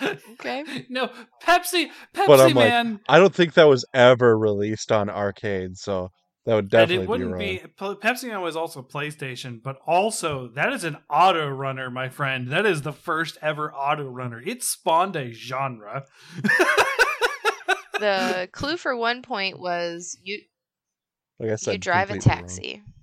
Ugh, 0.00 0.18
okay. 0.32 0.64
no, 0.88 1.10
Pepsi, 1.42 1.90
Pepsi 2.14 2.26
But 2.26 2.40
I'm 2.40 2.54
like, 2.54 2.68
Man. 2.68 3.00
I 3.08 3.18
don't 3.18 3.34
think 3.34 3.54
that 3.54 3.68
was 3.68 3.84
ever 3.92 4.38
released 4.38 4.92
on 4.92 5.10
arcade, 5.10 5.76
so 5.76 6.10
that 6.46 6.54
would 6.54 6.64
and 6.64 6.70
definitely 6.70 7.04
it 7.04 7.08
wouldn't 7.08 7.38
be 7.38 7.44
be, 7.44 7.60
wrong. 7.84 7.96
Pe- 8.00 8.08
Pepsi 8.08 8.28
Man 8.28 8.40
was 8.40 8.56
also 8.56 8.82
PlayStation, 8.82 9.62
but 9.62 9.76
also 9.86 10.48
that 10.54 10.72
is 10.72 10.84
an 10.84 10.96
auto 11.10 11.48
runner, 11.48 11.90
my 11.90 12.08
friend. 12.08 12.48
That 12.48 12.64
is 12.64 12.82
the 12.82 12.92
first 12.92 13.36
ever 13.42 13.72
auto 13.72 14.04
runner. 14.08 14.42
It 14.44 14.62
spawned 14.62 15.16
a 15.16 15.32
genre. 15.32 16.06
The 18.00 18.48
clue 18.52 18.76
for 18.76 18.96
one 18.96 19.22
point 19.22 19.60
was 19.60 20.16
you 20.22 20.40
Like 21.38 21.50
I 21.50 21.56
said, 21.56 21.72
you 21.72 21.78
drive 21.78 22.10
a 22.10 22.18
taxi. 22.18 22.82
wrong. 22.82 22.94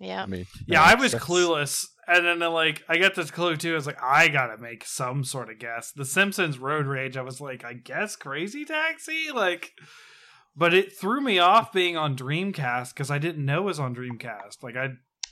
Yeah. 0.00 0.22
I 0.22 0.26
mean, 0.26 0.46
Yeah, 0.66 0.82
I 0.82 0.94
was 0.94 1.12
that's- 1.12 1.28
clueless, 1.28 1.84
and 2.06 2.24
then 2.24 2.42
uh, 2.42 2.50
like 2.50 2.82
I 2.88 2.98
got 2.98 3.14
this 3.14 3.30
clue 3.30 3.56
too. 3.56 3.72
I 3.72 3.74
was 3.74 3.86
like, 3.86 4.02
I 4.02 4.28
gotta 4.28 4.56
make 4.58 4.84
some 4.84 5.24
sort 5.24 5.50
of 5.50 5.58
guess. 5.58 5.92
The 5.92 6.04
Simpsons 6.04 6.58
Road 6.58 6.86
Rage. 6.86 7.16
I 7.16 7.22
was 7.22 7.40
like, 7.40 7.64
I 7.64 7.72
guess 7.72 8.14
Crazy 8.16 8.64
Taxi, 8.64 9.30
like, 9.34 9.72
but 10.56 10.72
it 10.72 10.96
threw 10.96 11.20
me 11.20 11.38
off 11.38 11.72
being 11.72 11.96
on 11.96 12.16
Dreamcast 12.16 12.94
because 12.94 13.10
I 13.10 13.18
didn't 13.18 13.44
know 13.44 13.62
it 13.62 13.64
was 13.64 13.80
on 13.80 13.94
Dreamcast. 13.94 14.62
Like 14.62 14.76
I, 14.76 14.90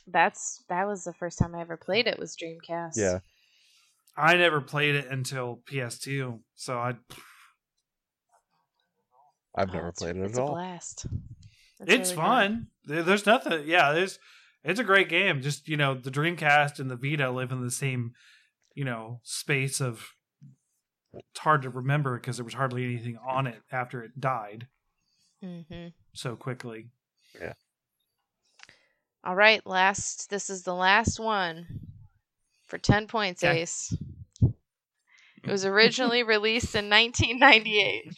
That's 0.09 0.65
that 0.69 0.87
was 0.87 1.05
the 1.05 1.15
first 1.15 1.39
time 1.39 1.55
I 1.55 1.61
ever 1.61 1.77
played 1.77 2.07
it 2.09 2.19
was 2.19 2.37
Dreamcast. 2.37 2.97
Yeah, 2.97 3.21
I 4.17 4.35
never 4.37 4.61
played 4.61 4.97
it 4.97 5.07
until 5.09 5.63
PS2, 5.71 6.41
so 6.57 6.77
I. 6.79 6.95
I've 9.59 9.71
Oh, 9.71 9.73
never 9.73 9.89
it's- 9.89 9.99
played 9.99 10.17
it 10.17 10.25
it's 10.25 10.37
at 10.39 10.43
a 10.43 10.45
all. 10.45 10.53
blast. 10.55 11.07
It's 11.81 12.11
really 12.11 12.15
fun. 12.17 12.67
There- 12.85 13.03
There's 13.03 13.27
nothing. 13.27 13.67
Yeah, 13.67 13.93
there's. 13.93 14.19
It's 14.67 14.81
a 14.81 14.85
great 14.85 15.09
game. 15.09 15.41
Just 15.43 15.69
you 15.69 15.77
know, 15.77 15.95
the 15.95 16.11
Dreamcast 16.11 16.79
and 16.81 16.91
the 16.91 16.97
Vita 16.97 17.31
live 17.31 17.53
in 17.53 17.63
the 17.63 17.71
same, 17.71 18.13
you 18.75 18.85
know, 18.85 19.21
space 19.23 19.81
of. 19.81 20.13
It's 21.15 21.39
hard 21.41 21.63
to 21.63 21.71
remember 21.71 22.19
because 22.19 22.37
there 22.37 22.45
was 22.45 22.53
hardly 22.55 22.85
anything 22.85 23.17
on 23.27 23.47
it 23.47 23.63
after 23.73 24.03
it 24.03 24.21
died 24.21 24.67
Mhm. 25.43 25.95
so 26.13 26.37
quickly. 26.37 26.91
Yeah. 27.41 27.55
All 29.25 29.35
right, 29.35 29.65
last 29.67 30.29
this 30.29 30.51
is 30.51 30.63
the 30.65 30.75
last 30.75 31.19
one 31.19 31.67
for 32.67 32.77
10 32.77 33.07
points, 33.07 33.43
Okay. 33.43 33.63
Ace. 33.63 33.97
It 34.43 35.51
was 35.51 35.65
originally 35.65 36.23
released 36.23 36.75
in 36.75 36.91
1998. 36.91 38.15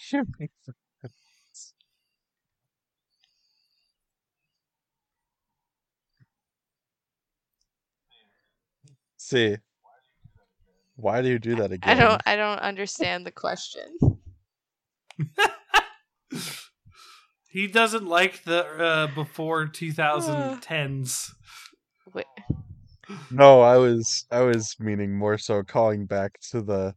See, 9.29 9.59
why 10.97 11.21
do 11.21 11.29
you 11.29 11.39
do 11.39 11.57
that 11.57 11.71
again? 11.71 11.99
I 11.99 12.01
don't 12.01 12.23
I 12.25 12.37
don't 12.37 12.61
understand 12.61 13.27
the 13.27 13.31
question. 13.31 13.99
He 17.51 17.67
doesn't 17.67 18.07
like 18.07 18.45
the 18.45 18.65
uh, 18.65 19.07
before 19.15 19.67
2010s. 19.73 21.33
Wait, 22.15 22.27
No, 23.31 23.63
I 23.63 23.77
was 23.79 24.27
I 24.31 24.41
was 24.43 24.77
meaning 24.79 25.17
more 25.17 25.39
so 25.39 25.63
calling 25.63 26.07
back 26.07 26.39
to 26.51 26.63
the 26.63 26.95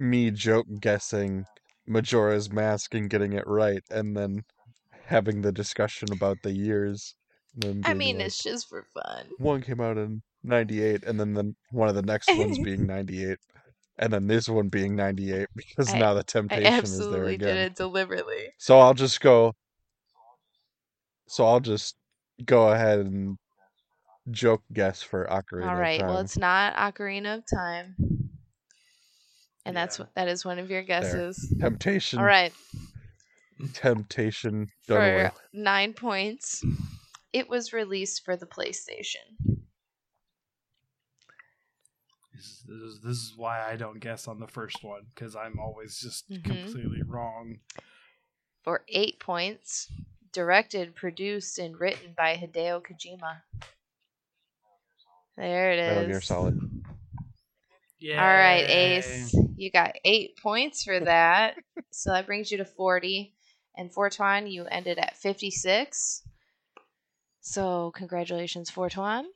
me 0.00 0.30
joke 0.30 0.66
guessing 0.80 1.44
Majora's 1.86 2.50
Mask 2.50 2.94
and 2.94 3.08
getting 3.08 3.34
it 3.34 3.46
right, 3.46 3.82
and 3.90 4.16
then 4.16 4.44
having 5.04 5.42
the 5.42 5.52
discussion 5.52 6.08
about 6.12 6.38
the 6.42 6.52
years. 6.52 7.14
I 7.84 7.94
mean 7.94 8.16
like, 8.16 8.26
it's 8.26 8.42
just 8.42 8.68
for 8.68 8.84
fun. 8.94 9.26
one 9.38 9.62
came 9.62 9.80
out 9.80 9.98
in 9.98 10.22
'98, 10.44 11.04
and 11.04 11.18
then 11.18 11.34
the, 11.34 11.54
one 11.70 11.88
of 11.88 11.94
the 11.94 12.02
next 12.02 12.34
ones 12.36 12.58
being 12.64 12.86
'98, 12.86 13.38
and 13.98 14.12
then 14.12 14.26
this 14.26 14.48
one 14.48 14.68
being 14.68 14.94
'98 14.96 15.48
because 15.56 15.92
I- 15.92 15.98
now 15.98 16.14
the 16.14 16.22
temptation 16.22 16.66
is 16.66 16.72
there 16.72 16.78
absolutely 16.78 17.34
again. 17.34 17.48
did 17.48 17.56
it 17.72 17.74
deliberately. 17.76 18.52
So 18.58 18.78
I'll 18.78 18.94
just 18.94 19.20
go. 19.20 19.54
So 21.28 21.44
I'll 21.46 21.60
just 21.60 21.96
go 22.44 22.68
ahead 22.72 23.00
and 23.00 23.36
joke 24.30 24.62
guess 24.72 25.02
for 25.02 25.26
Ocarina 25.26 25.68
All 25.68 25.76
right. 25.76 26.00
Well, 26.00 26.18
it's 26.18 26.38
not 26.38 26.74
Ocarina 26.76 27.38
of 27.38 27.44
Time. 27.52 27.96
And 29.66 29.76
that's 29.76 29.98
Yeah. 29.98 30.06
wh- 30.06 30.14
that 30.14 30.28
is 30.28 30.44
one 30.44 30.58
of 30.58 30.70
your 30.70 30.82
guesses. 30.82 31.52
Temptation. 31.60 32.18
All 32.20 32.24
right. 32.24 32.52
Temptation. 33.74 34.68
For 34.86 34.96
away. 34.98 35.30
9 35.52 35.92
points. 35.94 36.64
It 37.32 37.48
was 37.48 37.72
released 37.72 38.24
for 38.24 38.36
the 38.36 38.46
PlayStation. 38.46 39.57
This 42.38 42.64
is, 42.68 43.00
this 43.00 43.16
is 43.16 43.34
why 43.36 43.68
I 43.68 43.74
don't 43.74 43.98
guess 43.98 44.28
on 44.28 44.38
the 44.38 44.46
first 44.46 44.84
one 44.84 45.06
because 45.12 45.34
I'm 45.34 45.58
always 45.58 45.98
just 45.98 46.30
Mhm. 46.30 46.44
completely 46.44 47.02
wrong. 47.02 47.58
For 48.62 48.84
8 48.88 49.18
points. 49.18 49.90
Directed, 50.30 50.94
produced, 50.94 51.58
and 51.58 51.80
written 51.80 52.12
by 52.16 52.36
Hideo 52.36 52.80
Kojima. 52.82 53.42
There 55.36 55.72
it 55.72 55.78
is. 55.78 55.88
Metal 55.88 56.06
Gear 56.06 56.20
Solid. 56.20 56.60
Yeah. 57.98 58.20
All 58.22 58.36
right, 58.36 58.68
Ace. 58.68 59.34
You 59.56 59.70
got 59.72 59.96
eight 60.04 60.36
points 60.36 60.84
for 60.84 61.00
that. 61.00 61.56
so 61.90 62.10
that 62.10 62.26
brings 62.26 62.52
you 62.52 62.58
to 62.58 62.64
40. 62.64 63.34
And 63.76 63.92
Fortuan, 63.92 64.46
you 64.46 64.66
ended 64.66 64.98
at 64.98 65.16
56. 65.16 66.22
So 67.40 67.90
congratulations, 67.92 68.70
Fortuan. 68.70 69.32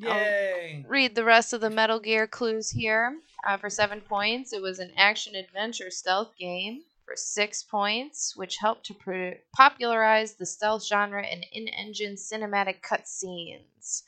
Yay! 0.00 0.84
Read 0.88 1.14
the 1.14 1.24
rest 1.24 1.52
of 1.52 1.60
the 1.60 1.70
Metal 1.70 1.98
Gear 2.00 2.26
clues 2.26 2.70
here. 2.70 3.20
Uh, 3.46 3.56
for 3.56 3.70
seven 3.70 4.00
points, 4.00 4.52
it 4.52 4.62
was 4.62 4.78
an 4.78 4.92
action 4.96 5.34
adventure 5.34 5.90
stealth 5.90 6.36
game. 6.38 6.82
For 7.04 7.16
six 7.16 7.62
points, 7.62 8.36
which 8.36 8.58
helped 8.58 8.84
to 8.86 8.94
pro- 8.94 9.34
popularize 9.56 10.34
the 10.34 10.44
stealth 10.44 10.84
genre 10.84 11.24
and 11.24 11.44
in 11.52 11.66
engine 11.68 12.16
cinematic 12.16 12.82
cutscenes. 12.82 14.02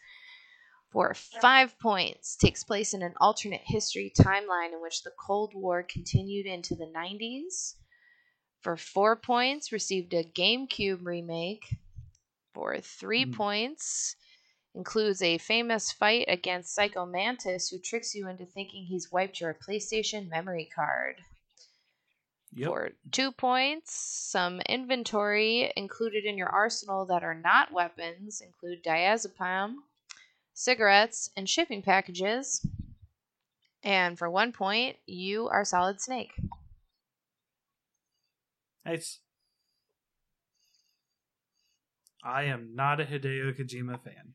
For 0.90 1.14
five 1.14 1.78
points, 1.78 2.36
takes 2.36 2.62
place 2.64 2.92
in 2.92 3.02
an 3.02 3.14
alternate 3.20 3.62
history 3.64 4.12
timeline 4.18 4.72
in 4.74 4.82
which 4.82 5.02
the 5.02 5.12
Cold 5.18 5.52
War 5.54 5.82
continued 5.82 6.46
into 6.46 6.74
the 6.74 6.84
90s. 6.94 7.76
For 8.60 8.76
four 8.76 9.16
points, 9.16 9.72
received 9.72 10.12
a 10.12 10.24
GameCube 10.24 10.98
remake. 11.02 11.76
For 12.52 12.80
three 12.80 13.24
Hmm. 13.24 13.32
points, 13.32 14.16
includes 14.74 15.20
a 15.22 15.38
famous 15.38 15.90
fight 15.90 16.26
against 16.28 16.74
Psycho 16.74 17.06
Mantis, 17.06 17.68
who 17.68 17.78
tricks 17.78 18.14
you 18.14 18.28
into 18.28 18.46
thinking 18.46 18.84
he's 18.84 19.10
wiped 19.10 19.40
your 19.40 19.54
PlayStation 19.54 20.28
memory 20.28 20.68
card. 20.74 21.16
Yep. 22.52 22.68
For 22.68 22.90
two 23.12 23.30
points, 23.32 23.94
some 23.94 24.60
inventory 24.62 25.72
included 25.76 26.24
in 26.24 26.36
your 26.36 26.48
arsenal 26.48 27.06
that 27.06 27.22
are 27.22 27.34
not 27.34 27.72
weapons 27.72 28.40
include 28.40 28.82
diazepam, 28.82 29.74
cigarettes, 30.52 31.30
and 31.36 31.48
shipping 31.48 31.82
packages. 31.82 32.64
And 33.82 34.18
for 34.18 34.28
one 34.28 34.52
point, 34.52 34.96
you 35.06 35.48
are 35.48 35.64
Solid 35.64 36.00
Snake. 36.00 36.32
Nice. 38.84 39.20
I 42.22 42.44
am 42.44 42.74
not 42.74 43.00
a 43.00 43.04
Hideo 43.04 43.56
Kojima 43.58 44.02
fan. 44.02 44.34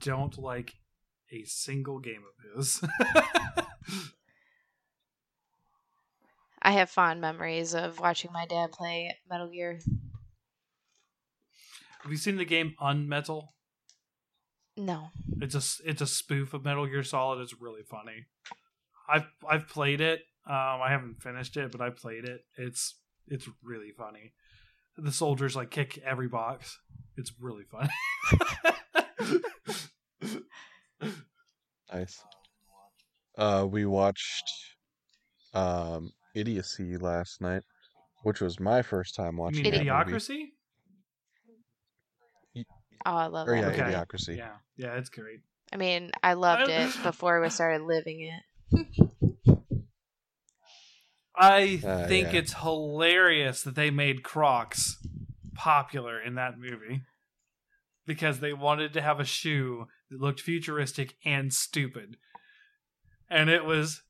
Don't 0.00 0.38
like 0.38 0.74
a 1.32 1.44
single 1.44 1.98
game 1.98 2.22
of 2.22 2.56
his. 2.56 2.82
I 6.62 6.72
have 6.72 6.90
fond 6.90 7.20
memories 7.20 7.74
of 7.74 8.00
watching 8.00 8.32
my 8.32 8.46
dad 8.46 8.72
play 8.72 9.16
Metal 9.30 9.48
Gear. 9.48 9.78
Have 12.02 12.10
you 12.10 12.18
seen 12.18 12.36
the 12.36 12.44
game 12.44 12.74
Unmetal? 12.80 13.48
No. 14.76 15.10
It's 15.40 15.54
a 15.54 15.88
it's 15.88 16.02
a 16.02 16.06
spoof 16.06 16.54
of 16.54 16.64
Metal 16.64 16.86
Gear 16.86 17.02
Solid. 17.02 17.40
It's 17.40 17.60
really 17.60 17.82
funny. 17.82 18.26
I've 19.08 19.26
I've 19.48 19.68
played 19.68 20.00
it. 20.00 20.20
Um, 20.46 20.80
I 20.82 20.90
haven't 20.90 21.22
finished 21.22 21.56
it, 21.56 21.72
but 21.72 21.80
I 21.80 21.90
played 21.90 22.24
it. 22.24 22.42
It's 22.56 22.94
it's 23.26 23.48
really 23.62 23.90
funny. 23.96 24.32
The 24.96 25.12
soldiers 25.12 25.56
like 25.56 25.70
kick 25.70 25.98
every 26.04 26.28
box. 26.28 26.78
It's 27.16 27.32
really 27.40 27.64
funny. 27.64 27.90
Nice. 31.92 32.20
Uh, 33.38 33.66
we 33.70 33.86
watched 33.86 34.50
um, 35.54 36.10
Idiocy 36.34 36.96
last 36.96 37.40
night, 37.40 37.62
which 38.24 38.40
was 38.40 38.58
my 38.58 38.82
first 38.82 39.14
time 39.14 39.34
you 39.36 39.42
watching 39.42 39.62
mean 39.62 39.72
that 39.86 40.06
movie. 40.06 40.52
Oh, 43.04 43.14
I 43.14 43.26
love 43.26 43.46
Or 43.46 43.54
that. 43.54 43.60
yeah. 43.60 43.68
Okay. 43.68 43.82
Idiocracy. 43.92 44.36
Yeah, 44.36 44.56
yeah, 44.76 44.94
it's 44.94 45.10
great. 45.10 45.40
I 45.72 45.76
mean, 45.76 46.10
I 46.22 46.32
loved 46.34 46.70
it 46.70 46.90
before 47.02 47.40
we 47.40 47.50
started 47.50 47.82
living 47.82 48.20
it. 48.22 48.42
I 51.36 51.80
Uh, 51.84 52.06
think 52.08 52.32
yeah. 52.32 52.38
it's 52.38 52.54
hilarious 52.54 53.62
that 53.62 53.74
they 53.74 53.90
made 53.90 54.22
Crocs 54.22 54.96
popular 55.54 56.20
in 56.20 56.34
that 56.34 56.58
movie 56.58 57.02
because 58.06 58.40
they 58.40 58.52
wanted 58.52 58.92
to 58.94 59.02
have 59.02 59.20
a 59.20 59.24
shoe 59.24 59.88
that 60.10 60.20
looked 60.20 60.40
futuristic 60.40 61.16
and 61.24 61.52
stupid. 61.52 62.16
And 63.28 63.50
it 63.50 63.64
was 63.64 64.02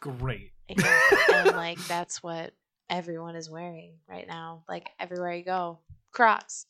great. 0.00 0.52
Yeah, 0.68 1.00
and 1.32 1.56
like 1.56 1.78
that's 1.88 2.22
what 2.22 2.52
everyone 2.90 3.36
is 3.36 3.50
wearing 3.50 3.94
right 4.08 4.26
now. 4.26 4.64
Like 4.68 4.88
everywhere 4.98 5.34
you 5.34 5.44
go, 5.44 5.78
Crocs, 6.12 6.66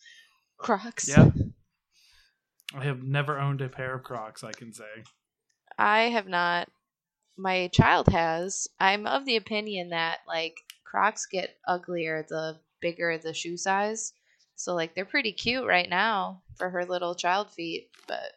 Crocs. 0.59 1.09
Yep. 1.09 1.33
I 2.75 2.85
have 2.85 3.03
never 3.03 3.39
owned 3.39 3.61
a 3.61 3.69
pair 3.69 3.95
of 3.95 4.03
Crocs, 4.03 4.43
I 4.45 4.53
can 4.53 4.73
say. 4.73 4.85
I 5.79 6.05
have 6.05 6.27
not. 6.27 6.69
My 7.39 7.69
child 7.69 8.09
has. 8.09 8.67
I'm 8.81 9.07
of 9.07 9.25
the 9.25 9.37
opinion 9.37 9.91
that 9.91 10.19
like 10.27 10.57
Crocs 10.85 11.27
get 11.31 11.57
uglier 11.67 12.27
the 12.29 12.59
bigger 12.81 13.19
the 13.19 13.35
shoe 13.35 13.57
size. 13.57 14.13
So 14.57 14.75
like 14.75 14.95
they're 14.95 15.05
pretty 15.05 15.33
cute 15.33 15.67
right 15.67 15.89
now 15.89 16.43
for 16.57 16.71
her 16.71 16.85
little 16.85 17.15
child 17.15 17.51
feet, 17.51 17.91
but 18.09 18.33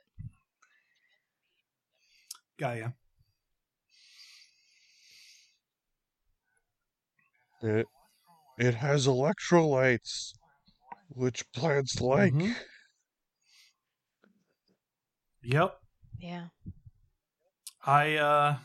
Gaia. 2.59 2.89
It 7.61 7.87
it 8.57 8.75
has 8.75 9.07
electrolytes, 9.07 10.33
which 11.09 11.49
plants 11.53 12.01
like. 12.01 12.33
Mhm. 12.33 12.55
Yep. 15.41 15.79
yeah. 16.19 16.47
I 17.85 18.15
uh 18.17 18.57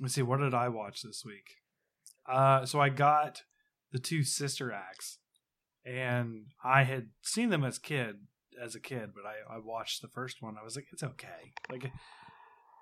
let's 0.00 0.14
see, 0.14 0.22
what 0.22 0.38
did 0.40 0.54
I 0.54 0.70
watch 0.70 1.02
this 1.02 1.22
week? 1.24 1.56
Uh 2.26 2.64
so 2.64 2.80
I 2.80 2.88
got 2.88 3.42
the 3.92 3.98
two 3.98 4.24
sister 4.24 4.72
acts 4.72 5.18
and 5.84 6.46
I 6.64 6.84
had 6.84 7.08
seen 7.22 7.50
them 7.50 7.64
as 7.64 7.78
kid 7.78 8.16
as 8.62 8.74
a 8.74 8.80
kid, 8.80 9.10
but 9.14 9.24
I, 9.26 9.56
I 9.56 9.58
watched 9.58 10.00
the 10.00 10.08
first 10.08 10.40
one. 10.40 10.56
I 10.60 10.64
was 10.64 10.76
like, 10.76 10.86
it's 10.92 11.02
okay. 11.02 11.52
Like 11.70 11.90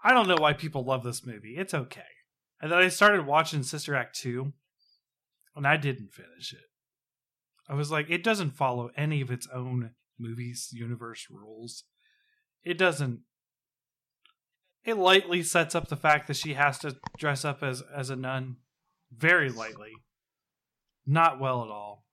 I 0.05 0.13
don't 0.13 0.29
know 0.29 0.37
why 0.39 0.53
people 0.53 0.85
love 0.85 1.05
this 1.05 1.25
movie. 1.25 1.57
It's 1.57 1.75
okay. 1.75 2.03
And 2.61 2.71
then 2.71 2.79
I 2.79 2.89
started 2.89 3.27
watching 3.27 3.63
Sister 3.63 3.95
Act 3.95 4.19
2 4.21 4.53
and 5.57 5.67
I 5.67 5.77
didn't 5.77 6.13
finish 6.13 6.53
it. 6.53 6.71
I 7.69 7.75
was 7.75 7.91
like, 7.91 8.11
it 8.11 8.23
doesn't 8.23 8.53
follow 8.53 8.91
any 8.97 9.21
of 9.21 9.31
its 9.31 9.49
own 9.53 9.93
movies 10.19 10.71
universe 10.73 11.27
rules. 11.31 11.85
It 12.63 12.79
doesn't 12.79 13.21
it 14.85 14.97
lightly 14.97 15.43
sets 15.43 15.75
up 15.75 15.89
the 15.89 15.97
fact 15.97 16.27
that 16.27 16.37
she 16.37 16.55
has 16.55 16.79
to 16.81 16.97
dress 17.17 17.45
up 17.45 17.63
as 17.63 17.83
as 17.95 18.11
a 18.11 18.17
nun 18.17 18.57
very 19.17 19.51
lightly 19.51 19.93
not 21.07 21.39
well 21.39 21.63
at 21.63 21.71
all 21.71 22.05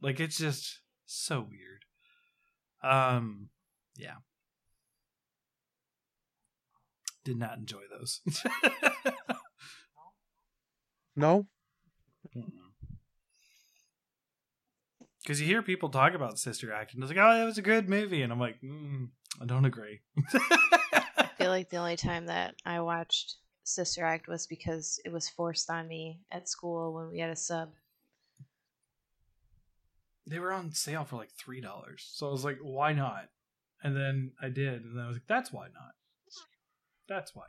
like 0.00 0.20
it's 0.20 0.38
just 0.38 0.80
so 1.06 1.40
weird. 1.40 1.84
Um 2.82 3.48
yeah. 3.96 4.16
Did 7.24 7.38
not 7.38 7.56
enjoy 7.56 7.82
those. 7.90 8.20
No, 11.16 11.46
because 15.22 15.40
you 15.40 15.46
hear 15.46 15.62
people 15.62 15.88
talk 15.88 16.14
about 16.14 16.38
sister 16.38 16.72
act 16.72 16.94
and 16.94 17.02
it's 17.02 17.10
like 17.10 17.18
oh 17.18 17.38
that 17.38 17.44
was 17.44 17.58
a 17.58 17.62
good 17.62 17.88
movie 17.88 18.22
and 18.22 18.32
i'm 18.32 18.40
like 18.40 18.60
mm, 18.62 19.08
i 19.40 19.46
don't 19.46 19.64
agree. 19.64 20.00
I 21.16 21.28
feel 21.38 21.48
like 21.50 21.70
the 21.70 21.78
only 21.78 21.96
time 21.96 22.26
that 22.26 22.54
I 22.64 22.80
watched 22.80 23.36
Sister 23.64 24.04
Act 24.04 24.28
was 24.28 24.46
because 24.46 25.00
it 25.04 25.12
was 25.12 25.28
forced 25.28 25.70
on 25.70 25.88
me 25.88 26.20
at 26.30 26.48
school 26.48 26.92
when 26.92 27.10
we 27.10 27.18
had 27.18 27.30
a 27.30 27.36
sub. 27.36 27.70
They 30.26 30.38
were 30.38 30.52
on 30.52 30.72
sale 30.72 31.04
for 31.04 31.16
like 31.16 31.30
three 31.38 31.60
dollars. 31.60 32.10
So 32.14 32.28
I 32.28 32.30
was 32.30 32.44
like, 32.44 32.58
why 32.62 32.92
not? 32.92 33.28
And 33.82 33.96
then 33.96 34.32
I 34.40 34.48
did, 34.48 34.84
and 34.84 35.00
I 35.00 35.06
was 35.06 35.16
like, 35.16 35.26
that's 35.28 35.52
why 35.52 35.66
not. 35.66 35.92
That's 37.08 37.34
why. 37.34 37.44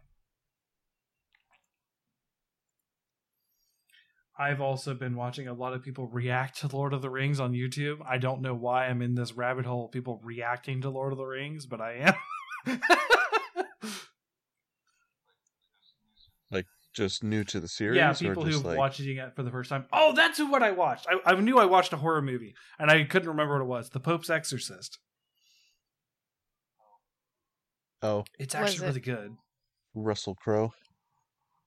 I've 4.38 4.59
also 4.59 4.93
been 4.93 5.15
watching 5.15 5.47
a 5.47 5.53
lot 5.53 5.71
of 5.71 5.82
people 5.82 6.07
react 6.07 6.59
to 6.59 6.76
Lord 6.76 6.91
of 6.91 7.01
the 7.01 7.09
Rings 7.09 7.39
on 7.39 7.53
YouTube. 7.53 7.99
I 8.05 8.17
don't 8.17 8.41
know 8.41 8.53
why 8.53 8.88
I'm 8.88 9.01
in 9.01 9.15
this 9.15 9.32
rabbit 9.32 9.65
hole 9.65 9.86
of 9.86 9.91
people 9.91 10.19
reacting 10.23 10.82
to 10.82 10.89
Lord 10.89 11.13
of 11.13 11.17
the 11.17 11.23
Rings, 11.23 11.65
but 11.65 11.80
I 11.80 12.13
am. 12.67 12.82
just 16.95 17.23
new 17.23 17.43
to 17.43 17.59
the 17.59 17.67
series. 17.67 17.97
yeah, 17.97 18.11
or 18.11 18.15
people 18.15 18.45
just 18.45 18.61
who 18.63 18.69
like, 18.69 18.77
watching 18.77 19.17
it 19.17 19.35
for 19.35 19.43
the 19.43 19.51
first 19.51 19.69
time. 19.69 19.85
Oh, 19.93 20.13
that's 20.13 20.39
what 20.39 20.63
I 20.63 20.71
watched. 20.71 21.05
I, 21.09 21.33
I 21.33 21.39
knew 21.39 21.57
I 21.59 21.65
watched 21.65 21.93
a 21.93 21.97
horror 21.97 22.21
movie, 22.21 22.55
and 22.79 22.89
I 22.89 23.03
couldn't 23.03 23.27
remember 23.29 23.53
what 23.55 23.61
it 23.61 23.67
was. 23.67 23.89
The 23.89 23.99
Pope's 23.99 24.29
Exorcist. 24.29 24.97
Oh, 28.01 28.23
It's 28.39 28.55
actually 28.55 28.85
it- 28.85 28.89
really 28.89 28.99
good. 29.01 29.35
Russell 29.93 30.35
Crowe. 30.35 30.73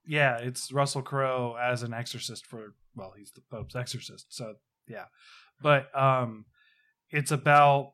Yeah, 0.06 0.38
it's 0.38 0.72
Russell 0.72 1.02
Crowe 1.02 1.56
as 1.60 1.82
an 1.82 1.92
exorcist 1.92 2.46
for 2.46 2.74
well, 2.94 3.12
he's 3.16 3.30
the 3.32 3.42
Pope's 3.50 3.76
exorcist. 3.76 4.26
So 4.30 4.54
yeah, 4.86 5.04
but 5.60 5.94
um, 5.98 6.46
it's 7.10 7.30
about 7.30 7.92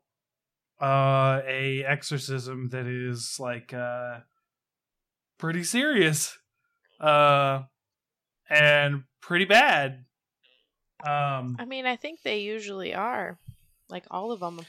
uh 0.81 1.41
a 1.47 1.85
exorcism 1.85 2.69
that 2.71 2.87
is 2.87 3.37
like 3.41 3.73
uh 3.73 4.21
pretty 5.39 5.65
serious, 5.65 6.37
uh, 7.01 7.63
and 8.49 9.05
pretty 9.21 9.45
bad. 9.45 10.05
Um, 11.05 11.57
I 11.59 11.65
mean, 11.67 11.87
I 11.87 11.97
think 11.97 12.23
they 12.23 12.41
usually 12.41 12.95
are. 12.95 13.39
Like 13.89 14.05
all 14.11 14.33
of 14.33 14.41
them. 14.41 14.61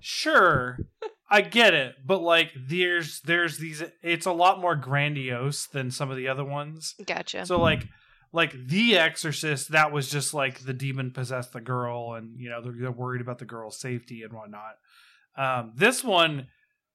sure 0.00 0.78
i 1.30 1.40
get 1.40 1.74
it 1.74 1.94
but 2.04 2.22
like 2.22 2.52
there's 2.68 3.20
there's 3.22 3.58
these 3.58 3.82
it's 4.02 4.26
a 4.26 4.32
lot 4.32 4.60
more 4.60 4.76
grandiose 4.76 5.66
than 5.66 5.90
some 5.90 6.10
of 6.10 6.16
the 6.16 6.28
other 6.28 6.44
ones 6.44 6.94
Gotcha. 7.04 7.46
so 7.46 7.60
like 7.60 7.86
like 8.32 8.52
the 8.68 8.98
exorcist 8.98 9.72
that 9.72 9.92
was 9.92 10.10
just 10.10 10.34
like 10.34 10.60
the 10.60 10.72
demon 10.72 11.10
possessed 11.10 11.52
the 11.52 11.60
girl 11.60 12.14
and 12.14 12.38
you 12.38 12.48
know 12.48 12.62
they're, 12.62 12.74
they're 12.78 12.92
worried 12.92 13.20
about 13.20 13.38
the 13.38 13.44
girl's 13.44 13.78
safety 13.78 14.22
and 14.22 14.32
whatnot 14.32 14.76
um 15.36 15.72
this 15.74 16.04
one 16.04 16.46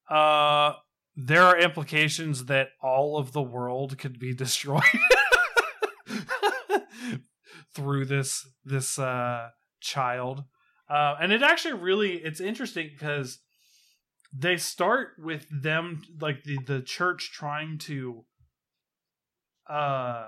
uh 0.10 0.74
there 1.16 1.44
are 1.44 1.58
implications 1.58 2.46
that 2.46 2.70
all 2.82 3.18
of 3.18 3.34
the 3.34 3.42
world 3.42 3.98
could 3.98 4.20
be 4.20 4.34
destroyed 4.36 4.84
through 7.74 8.06
this 8.06 8.48
this 8.66 9.00
uh 9.00 9.50
child 9.80 10.44
uh, 10.90 11.16
and 11.22 11.32
it 11.32 11.42
actually 11.42 11.74
really 11.74 12.18
it's 12.18 12.42
interesting 12.42 12.90
because 12.92 13.40
they 14.34 14.58
start 14.58 15.10
with 15.18 15.46
them 15.50 16.02
like 16.20 16.44
the 16.44 16.58
the 16.68 16.82
church 16.82 17.32
trying 17.34 17.78
to 17.78 18.26
uh 19.70 20.28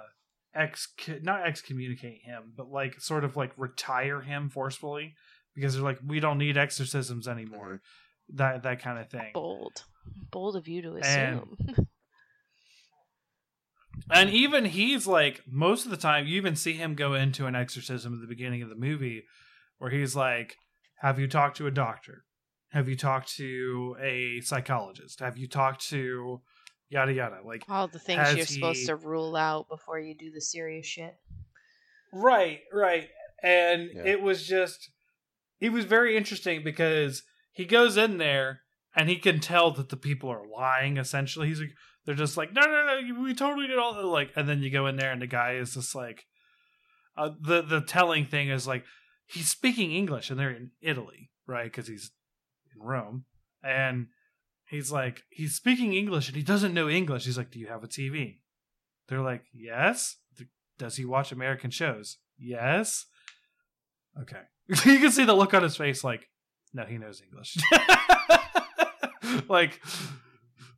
ex 0.55 0.93
not 1.21 1.45
excommunicate 1.45 2.21
him, 2.23 2.53
but 2.55 2.69
like 2.69 2.99
sort 2.99 3.23
of 3.23 3.35
like 3.35 3.51
retire 3.57 4.21
him 4.21 4.49
forcefully 4.49 5.15
because 5.55 5.73
they're 5.73 5.83
like 5.83 5.99
we 6.05 6.19
don't 6.19 6.37
need 6.37 6.57
exorcisms 6.57 7.27
anymore. 7.27 7.81
That 8.29 8.63
that 8.63 8.81
kind 8.81 8.99
of 8.99 9.09
thing. 9.09 9.31
Bold. 9.33 9.83
Bold 10.31 10.55
of 10.55 10.67
you 10.67 10.81
to 10.81 10.95
assume. 10.95 11.57
And 14.09 14.29
even 14.29 14.65
he's 14.65 15.07
like 15.07 15.41
most 15.49 15.85
of 15.85 15.91
the 15.91 15.97
time 15.97 16.25
you 16.25 16.35
even 16.37 16.55
see 16.55 16.73
him 16.73 16.95
go 16.95 17.13
into 17.13 17.45
an 17.45 17.55
exorcism 17.55 18.13
at 18.13 18.21
the 18.21 18.27
beginning 18.27 18.61
of 18.61 18.69
the 18.69 18.75
movie 18.75 19.23
where 19.77 19.91
he's 19.91 20.15
like 20.15 20.57
have 20.99 21.19
you 21.19 21.27
talked 21.27 21.57
to 21.57 21.67
a 21.67 21.71
doctor? 21.71 22.23
Have 22.71 22.87
you 22.87 22.95
talked 22.95 23.35
to 23.35 23.95
a 24.01 24.39
psychologist? 24.41 25.19
Have 25.19 25.37
you 25.37 25.47
talked 25.47 25.87
to 25.89 26.41
yada 26.89 27.13
yada? 27.13 27.39
Like 27.45 27.63
All 27.69 27.87
the 27.87 27.99
things 27.99 28.35
you're 28.35 28.45
supposed 28.45 28.85
to 28.87 28.95
rule 28.95 29.35
out 29.35 29.67
before 29.69 29.99
you 29.99 30.15
do 30.15 30.31
the 30.31 30.41
serious 30.41 30.85
shit. 30.85 31.15
Right, 32.11 32.61
right. 32.71 33.09
And 33.43 33.89
Yeah. 33.93 34.05
it 34.05 34.21
was 34.21 34.47
just 34.47 34.89
it 35.59 35.71
was 35.71 35.85
very 35.85 36.17
interesting 36.17 36.63
because 36.63 37.23
he 37.51 37.65
goes 37.65 37.95
in 37.97 38.17
there 38.17 38.61
and 38.95 39.09
he 39.09 39.17
can 39.17 39.39
tell 39.39 39.71
that 39.71 39.89
the 39.89 39.97
people 39.97 40.29
are 40.29 40.47
lying 40.47 40.97
essentially. 40.97 41.47
He's 41.47 41.59
like 41.59 41.73
they're 42.05 42.15
just 42.15 42.37
like, 42.37 42.53
No, 42.53 42.61
no, 42.61 43.01
no, 43.01 43.21
we 43.21 43.33
totally 43.33 43.67
did 43.67 43.79
all 43.79 43.93
that 43.93 44.05
like 44.05 44.31
and 44.35 44.47
then 44.47 44.61
you 44.61 44.69
go 44.69 44.87
in 44.87 44.97
there 44.97 45.11
and 45.11 45.21
the 45.21 45.27
guy 45.27 45.53
is 45.53 45.73
just 45.73 45.95
like 45.95 46.25
uh, 47.17 47.29
the 47.39 47.61
the 47.61 47.81
telling 47.81 48.25
thing 48.25 48.49
is 48.49 48.67
like 48.67 48.83
he's 49.27 49.49
speaking 49.49 49.91
English 49.91 50.29
and 50.29 50.39
they're 50.39 50.51
in 50.51 50.71
Italy, 50.81 51.29
right? 51.47 51.65
Because 51.65 51.87
he's 51.87 52.11
in 52.75 52.81
Rome. 52.81 53.25
And 53.63 54.07
he's 54.67 54.91
like, 54.91 55.21
he's 55.29 55.55
speaking 55.55 55.93
English 55.93 56.27
and 56.27 56.35
he 56.35 56.43
doesn't 56.43 56.73
know 56.73 56.89
English. 56.89 57.25
He's 57.25 57.37
like, 57.37 57.51
Do 57.51 57.59
you 57.59 57.67
have 57.67 57.83
a 57.83 57.87
TV? 57.87 58.39
They're 59.07 59.21
like, 59.21 59.43
Yes. 59.53 60.17
Does 60.79 60.95
he 60.95 61.05
watch 61.05 61.31
American 61.31 61.69
shows? 61.69 62.17
Yes. 62.37 63.05
Okay. 64.19 64.41
you 64.67 64.99
can 64.99 65.11
see 65.11 65.23
the 65.23 65.33
look 65.33 65.53
on 65.53 65.63
his 65.63 65.77
face 65.77 66.03
like, 66.03 66.27
no, 66.73 66.83
he 66.83 66.97
knows 66.97 67.21
English. 67.21 67.57
like 69.49 69.81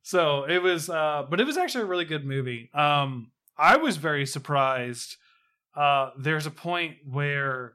so 0.02 0.44
it 0.44 0.62
was 0.62 0.90
uh 0.90 1.24
but 1.30 1.40
it 1.40 1.46
was 1.46 1.58
actually 1.58 1.84
a 1.84 1.88
really 1.88 2.06
good 2.06 2.26
movie. 2.26 2.70
Um 2.74 3.32
I 3.58 3.78
was 3.78 3.98
very 3.98 4.26
surprised. 4.26 5.18
Uh 5.76 6.12
there's 6.18 6.46
a 6.46 6.52
point 6.52 6.98
where 7.10 7.74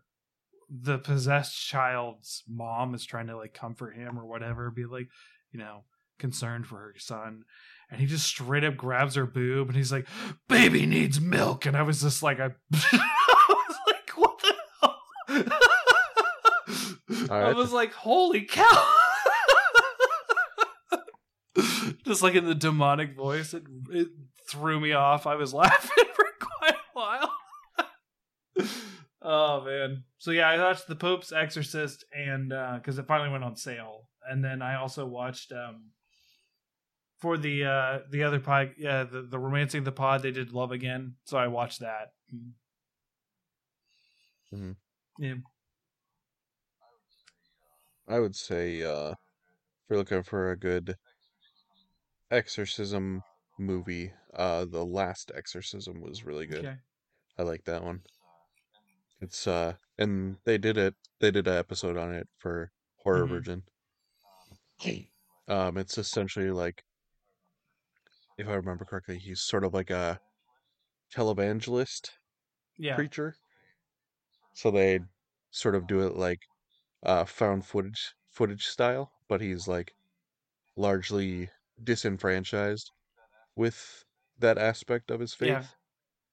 the 0.70 0.98
possessed 0.98 1.66
child's 1.66 2.44
mom 2.48 2.94
is 2.94 3.04
trying 3.04 3.26
to 3.26 3.36
like 3.36 3.52
comfort 3.52 3.96
him 3.96 4.18
or 4.18 4.24
whatever, 4.24 4.70
be 4.70 4.84
like, 4.84 5.08
you 5.52 5.58
know, 5.58 5.82
concerned 6.18 6.66
for 6.66 6.76
her 6.76 6.94
son. 6.96 7.44
And 7.90 8.00
he 8.00 8.06
just 8.06 8.24
straight 8.26 8.62
up 8.62 8.76
grabs 8.76 9.16
her 9.16 9.26
boob 9.26 9.68
and 9.68 9.76
he's 9.76 9.90
like, 9.90 10.06
baby 10.48 10.86
needs 10.86 11.20
milk. 11.20 11.66
And 11.66 11.76
I 11.76 11.82
was 11.82 12.00
just 12.02 12.22
like, 12.22 12.38
I, 12.38 12.50
I 12.72 13.64
was 13.66 13.76
like, 13.88 14.10
what 14.16 14.40
the 14.40 14.54
hell? 14.80 14.96
I 17.30 17.52
was 17.52 17.72
like, 17.72 17.92
holy 17.92 18.42
cow. 18.42 18.99
Just 22.04 22.22
like 22.22 22.34
in 22.34 22.44
the 22.46 22.54
demonic 22.54 23.14
voice, 23.16 23.54
it, 23.54 23.64
it 23.90 24.08
threw 24.48 24.80
me 24.80 24.92
off. 24.92 25.26
I 25.26 25.34
was 25.36 25.54
laughing 25.54 26.04
for 26.14 26.24
quite 26.40 26.74
a 26.74 26.92
while. 26.92 27.32
oh 29.22 29.64
man. 29.64 30.04
So 30.18 30.30
yeah, 30.30 30.48
I 30.48 30.58
watched 30.58 30.86
The 30.86 30.96
Pope's 30.96 31.32
Exorcist 31.32 32.04
and 32.14 32.52
uh 32.52 32.74
because 32.76 32.98
it 32.98 33.06
finally 33.06 33.30
went 33.30 33.44
on 33.44 33.56
sale. 33.56 34.08
And 34.28 34.44
then 34.44 34.62
I 34.62 34.76
also 34.76 35.06
watched 35.06 35.52
um 35.52 35.90
for 37.20 37.36
the 37.38 37.64
uh 37.64 37.98
the 38.10 38.22
other 38.24 38.40
pod 38.40 38.72
yeah, 38.78 39.04
the, 39.04 39.22
the 39.22 39.38
romancing 39.38 39.84
the 39.84 39.92
pod, 39.92 40.22
they 40.22 40.30
did 40.30 40.52
Love 40.52 40.72
Again. 40.72 41.14
So 41.24 41.38
I 41.38 41.46
watched 41.48 41.80
that. 41.80 42.12
Mhm. 44.54 44.76
Yeah. 45.18 45.34
I 48.08 48.18
would 48.18 48.34
say 48.34 48.82
uh, 48.82 49.10
if 49.12 49.16
you're 49.88 49.98
looking 49.98 50.24
for 50.24 50.50
a 50.50 50.58
good 50.58 50.96
exorcism 52.30 53.24
movie, 53.58 54.12
uh, 54.34 54.64
The 54.64 54.84
Last 54.84 55.32
Exorcism 55.34 56.00
was 56.00 56.24
really 56.24 56.46
good. 56.46 56.68
Okay. 56.68 56.80
I 57.38 57.44
like 57.44 57.64
that 57.64 57.84
one. 57.84 58.04
It's 59.20 59.46
uh, 59.46 59.76
and 59.96 60.38
they 60.44 60.58
did 60.58 60.76
it. 60.76 60.94
They 61.20 61.30
did 61.30 61.46
an 61.46 61.56
episode 61.56 61.96
on 61.96 62.12
it 62.14 62.28
for 62.36 62.72
Horror 62.96 63.26
Mhm. 63.26 63.28
Virgin. 63.28 63.64
Um, 65.48 65.76
it's 65.76 65.98
essentially 65.98 66.50
like, 66.50 66.84
if 68.36 68.48
I 68.48 68.54
remember 68.54 68.84
correctly, 68.84 69.18
he's 69.18 69.40
sort 69.40 69.62
of 69.64 69.72
like 69.72 69.88
a 69.90 70.20
televangelist 71.14 72.12
Yeah. 72.78 73.06
creature. 73.06 73.38
So 74.52 74.70
they 74.70 75.00
sort 75.50 75.74
of 75.74 75.88
do 75.88 76.06
it 76.06 76.14
like 76.14 76.38
uh 77.02 77.24
found 77.24 77.66
footage 77.66 78.14
footage 78.30 78.66
style, 78.66 79.14
but 79.28 79.40
he's 79.40 79.68
like 79.68 79.96
largely 80.76 81.50
disenfranchised 81.82 82.90
with 83.56 84.04
that 84.38 84.58
aspect 84.58 85.10
of 85.10 85.20
his 85.20 85.34
faith. 85.34 85.48
Yeah. 85.48 85.64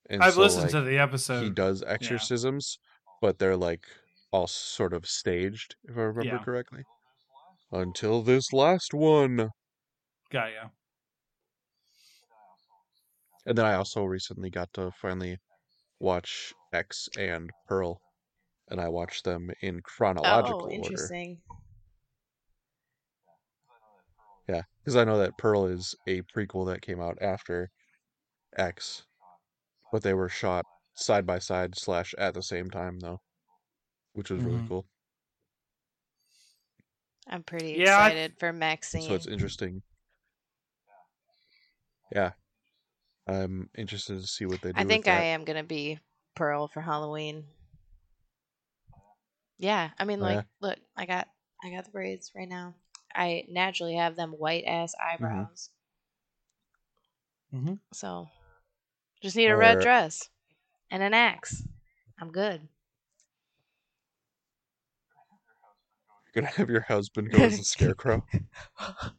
And 0.09 0.23
I've 0.23 0.33
so, 0.33 0.41
listened 0.41 0.63
like, 0.63 0.71
to 0.71 0.81
the 0.81 0.97
episode. 0.97 1.43
he 1.43 1.49
does 1.49 1.83
exorcisms, 1.85 2.79
but 3.21 3.39
they're 3.39 3.57
like 3.57 3.85
all 4.31 4.47
sort 4.47 4.93
of 4.93 5.05
staged, 5.05 5.75
if 5.83 5.97
I 5.97 6.01
remember 6.01 6.35
Yeah. 6.35 6.43
correctly. 6.43 6.83
Until 7.71 8.21
this 8.21 8.53
last 8.53 8.93
one. 8.93 9.51
Got 10.31 10.53
ya. 10.53 10.69
And 13.45 13.57
then 13.57 13.65
I 13.65 13.75
also 13.75 14.03
recently 14.03 14.49
got 14.49 14.71
to 14.73 14.91
finally 14.91 15.37
watch 15.99 16.53
X 16.73 17.09
and 17.17 17.49
Pearl. 17.67 18.01
And 18.69 18.81
I 18.81 18.89
watched 18.89 19.23
them 19.23 19.49
in 19.61 19.77
oh, 19.77 19.81
chronological 19.83 20.69
oh, 20.71 20.77
order. 20.77 21.37
Interesting. 24.47 24.55
Yeah, 24.55 24.61
because 24.83 24.95
I 24.95 25.03
know 25.03 25.19
that 25.19 25.37
Pearl 25.37 25.65
is 25.65 25.95
a 26.07 26.21
prequel 26.23 26.67
that 26.67 26.81
came 26.81 27.01
out 27.01 27.17
after 27.21 27.69
X, 28.57 29.03
but 29.91 30.03
they 30.03 30.13
were 30.13 30.29
shot 30.29 30.65
side 30.95 31.25
by 31.25 31.39
side 31.39 31.77
slash 31.77 32.13
at 32.17 32.33
the 32.33 32.41
same 32.41 32.69
time 32.69 32.99
though, 32.99 33.21
which 34.13 34.29
was 34.29 34.43
really 34.43 34.59
Mhm. 34.59 34.67
cool. 34.67 34.85
I'm 37.27 37.43
pretty 37.43 37.73
Yeah, 37.73 37.97
I- 37.97 38.07
excited 38.07 38.39
for 38.39 38.53
Maxine. 38.53 39.01
So 39.01 39.15
it's 39.15 39.27
interesting. 39.27 39.83
Yeah, 42.11 42.31
I'm 43.27 43.69
interested 43.77 44.21
to 44.21 44.27
see 44.27 44.45
what 44.45 44.61
they 44.61 44.71
do. 44.71 44.79
I 44.79 44.83
with 44.83 44.87
think 44.87 45.05
that. 45.05 45.19
I 45.19 45.23
am 45.23 45.43
gonna 45.43 45.63
be 45.63 45.99
Pearl 46.35 46.69
for 46.69 46.81
Halloween. 46.81 47.53
Yeah, 49.57 49.91
I 49.97 50.05
mean, 50.05 50.19
Oh, 50.19 50.23
like, 50.23 50.35
yeah? 50.35 50.43
look, 50.61 50.79
I 50.95 51.05
got, 51.05 51.27
I 51.63 51.71
got 51.71 51.83
the 51.83 51.91
braids 51.91 52.31
right 52.35 52.47
now. 52.47 52.75
I 53.15 53.45
naturally 53.49 53.95
have 53.95 54.15
them 54.15 54.33
white 54.33 54.65
ass 54.65 54.93
eyebrows. 54.95 55.71
Mhm. 57.51 57.77
So, 57.91 58.29
just 59.21 59.37
need 59.37 59.49
a 59.49 59.57
red 59.57 59.79
dress 59.79 60.29
and 60.91 61.03
an 61.03 61.13
axe. 61.13 61.65
I'm 62.19 62.31
good. 62.31 62.67
You're 66.25 66.43
gonna 66.43 66.53
have 66.55 66.69
your 66.69 66.81
husband 66.81 67.31
go 67.31 67.45
as 67.45 67.59
a 67.59 67.63
scarecrow. 67.63 68.25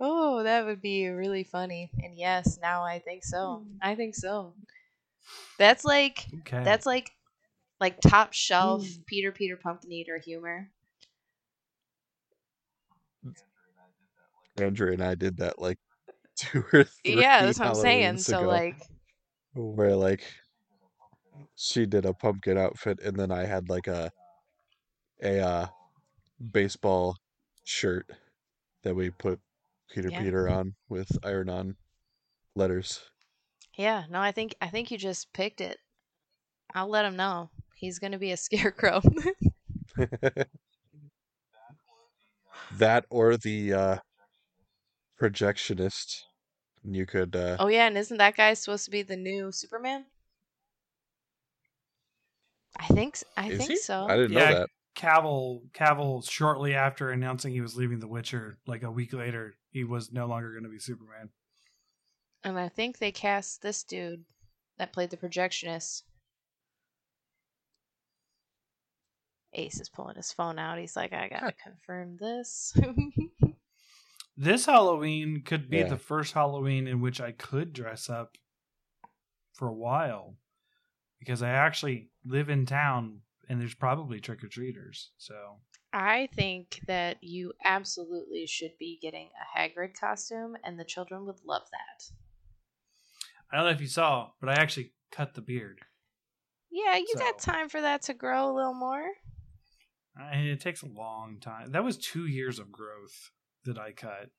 oh, 0.00 0.42
that 0.42 0.64
would 0.64 0.80
be 0.80 1.08
really 1.08 1.44
funny. 1.44 1.90
And 2.02 2.16
yes, 2.16 2.58
now 2.60 2.84
I 2.84 2.98
think 2.98 3.24
so. 3.24 3.60
Hmm. 3.60 3.76
I 3.80 3.94
think 3.94 4.14
so. 4.14 4.54
That's 5.58 5.84
like 5.84 6.26
Okay. 6.40 6.62
that's 6.64 6.86
like 6.86 7.10
like 7.80 8.00
top 8.00 8.32
shelf 8.32 8.84
Mm. 8.84 9.06
Peter 9.06 9.32
Peter 9.32 9.56
Pumpkin 9.56 9.92
Eater 9.92 10.18
humor. 10.18 10.70
Andrew 14.60 14.92
and 14.92 15.02
I 15.02 15.14
did 15.14 15.38
that 15.38 15.58
like 15.58 15.78
two 16.36 16.64
or 16.72 16.84
three. 16.84 17.22
Yeah, 17.22 17.42
that's 17.44 17.58
what 17.58 17.66
I'm 17.68 17.74
saying. 17.74 18.16
Halloweens 18.16 18.24
So 18.24 18.42
ago, 18.42 18.46
like 18.46 18.76
where 19.54 19.96
like 19.96 20.24
she 21.54 21.84
did 21.84 22.06
a 22.06 22.14
pumpkin 22.14 22.56
outfit 22.56 23.00
and 23.00 23.14
then 23.18 23.30
I 23.30 23.44
had 23.44 23.68
like 23.68 23.86
a 23.86 24.10
a 25.22 25.38
uh, 25.40 25.66
baseball 26.52 27.16
shirt 27.64 28.10
that 28.82 28.94
we 28.96 29.10
put 29.10 29.40
Peter 29.90 30.10
Yeah. 30.10 30.24
Peter 30.24 30.48
on 30.48 30.74
with 30.88 31.18
iron 31.24 31.48
on 31.50 31.76
letters. 32.54 33.10
yeah, 33.76 34.04
no, 34.10 34.20
I 34.20 34.32
think 34.32 34.54
I 34.60 34.68
think 34.68 34.90
you 34.90 34.98
just 34.98 35.32
picked 35.32 35.60
it. 35.60 35.78
I'll 36.74 36.88
let 36.88 37.04
him 37.04 37.16
know. 37.16 37.50
He's 37.76 37.98
gonna 37.98 38.18
be 38.18 38.32
a 38.32 38.36
scarecrow. 38.38 39.00
that 42.70 43.04
or 43.10 43.36
the 43.36 43.72
uh 43.72 43.98
projectionist. 45.20 46.22
And 46.84 46.94
You 46.96 47.06
could 47.06 47.34
uh 47.34 47.56
oh 47.58 47.68
yeah, 47.68 47.86
and 47.86 47.98
isn't 47.98 48.18
that 48.18 48.36
guy 48.36 48.54
supposed 48.54 48.84
to 48.86 48.90
be 48.90 49.02
the 49.02 49.16
new 49.16 49.52
Superman? 49.52 50.06
I 52.76 52.86
think 52.86 53.16
s- 53.16 53.24
I 53.36 53.48
is 53.50 53.58
think 53.58 53.70
he? 53.70 53.76
so. 53.76 54.06
I 54.08 54.16
didn't 54.16 54.32
Yeah. 54.32 54.50
know 54.50 54.54
that. 54.60 54.68
Cavill 54.96 55.70
Cavill 55.72 56.28
shortly 56.28 56.74
after 56.74 57.10
announcing 57.10 57.52
he 57.52 57.60
was 57.60 57.76
leaving 57.76 58.00
The 58.00 58.08
Witcher, 58.08 58.58
like 58.66 58.82
a 58.82 58.90
week 58.90 59.12
later, 59.12 59.54
he 59.70 59.84
was 59.84 60.10
no 60.12 60.26
longer 60.26 60.50
going 60.50 60.64
to 60.64 60.68
be 60.68 60.78
Superman. 60.80 61.30
And 62.42 62.58
I 62.58 62.68
think 62.68 62.98
they 62.98 63.12
cast 63.12 63.62
this 63.62 63.82
dude 63.84 64.24
that 64.76 64.92
played 64.92 65.10
the 65.10 65.16
projectionist. 65.16 66.02
Ace 69.54 69.80
is 69.80 69.88
pulling 69.88 70.16
his 70.16 70.32
phone 70.32 70.58
out. 70.58 70.78
He's 70.78 70.96
like, 70.96 71.12
I 71.12 71.28
gotta 71.28 71.52
confirm 71.52 72.16
this. 72.16 72.76
This 74.40 74.66
Halloween 74.66 75.42
could 75.42 75.68
be 75.68 75.78
Yeah. 75.78 75.88
the 75.88 75.98
first 75.98 76.32
Halloween 76.32 76.86
in 76.86 77.00
which 77.00 77.20
I 77.20 77.32
could 77.32 77.72
dress 77.72 78.08
up 78.08 78.38
for 79.52 79.66
a 79.66 79.74
while 79.74 80.36
because 81.18 81.42
I 81.42 81.50
actually 81.50 82.12
live 82.24 82.48
in 82.48 82.64
town 82.64 83.22
and 83.48 83.60
there's 83.60 83.74
probably 83.74 84.20
trick 84.20 84.44
or 84.44 84.48
treaters. 84.48 85.10
So 85.16 85.60
I 85.92 86.28
think 86.34 86.78
that 86.86 87.20
you 87.20 87.52
absolutely 87.64 88.46
should 88.46 88.78
be 88.78 88.96
getting 89.02 89.30
a 89.34 89.58
Hagrid 89.58 89.98
costume, 89.98 90.56
and 90.62 90.78
the 90.78 90.84
children 90.84 91.26
would 91.26 91.42
love 91.44 91.68
that. 91.72 92.12
I 93.50 93.56
don't 93.56 93.64
know 93.64 93.72
if 93.72 93.80
you 93.80 93.88
saw, 93.88 94.30
but 94.38 94.50
I 94.50 94.52
actually 94.52 94.92
cut 95.10 95.34
the 95.34 95.40
beard. 95.40 95.80
Yeah, 96.70 96.96
you 96.96 97.12
got 97.16 97.40
time 97.40 97.68
for 97.68 97.80
that 97.80 98.02
to 98.02 98.14
grow 98.14 98.52
a 98.52 98.54
little 98.54 98.74
more. 98.74 99.14
And 100.14 100.46
it 100.46 100.60
takes 100.60 100.82
a 100.82 100.86
long 100.86 101.40
time. 101.40 101.72
That 101.72 101.82
was 101.82 101.96
two 101.96 102.26
years 102.26 102.58
of 102.60 102.70
growth 102.70 103.32
that 103.68 103.78
I 103.78 103.92
cut. 103.92 104.30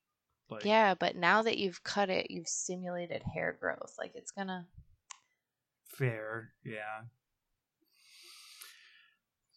Like, 0.50 0.64
Yeah, 0.64 0.94
but 0.94 1.16
now 1.16 1.42
that 1.42 1.58
you've 1.58 1.82
cut 1.82 2.10
it, 2.10 2.30
you've 2.30 2.48
simulated 2.48 3.22
hair 3.34 3.56
growth. 3.58 3.94
Like 3.98 4.12
it's 4.14 4.30
gonna. 4.30 4.66
fair. 5.84 6.52
Yeah. 6.64 7.06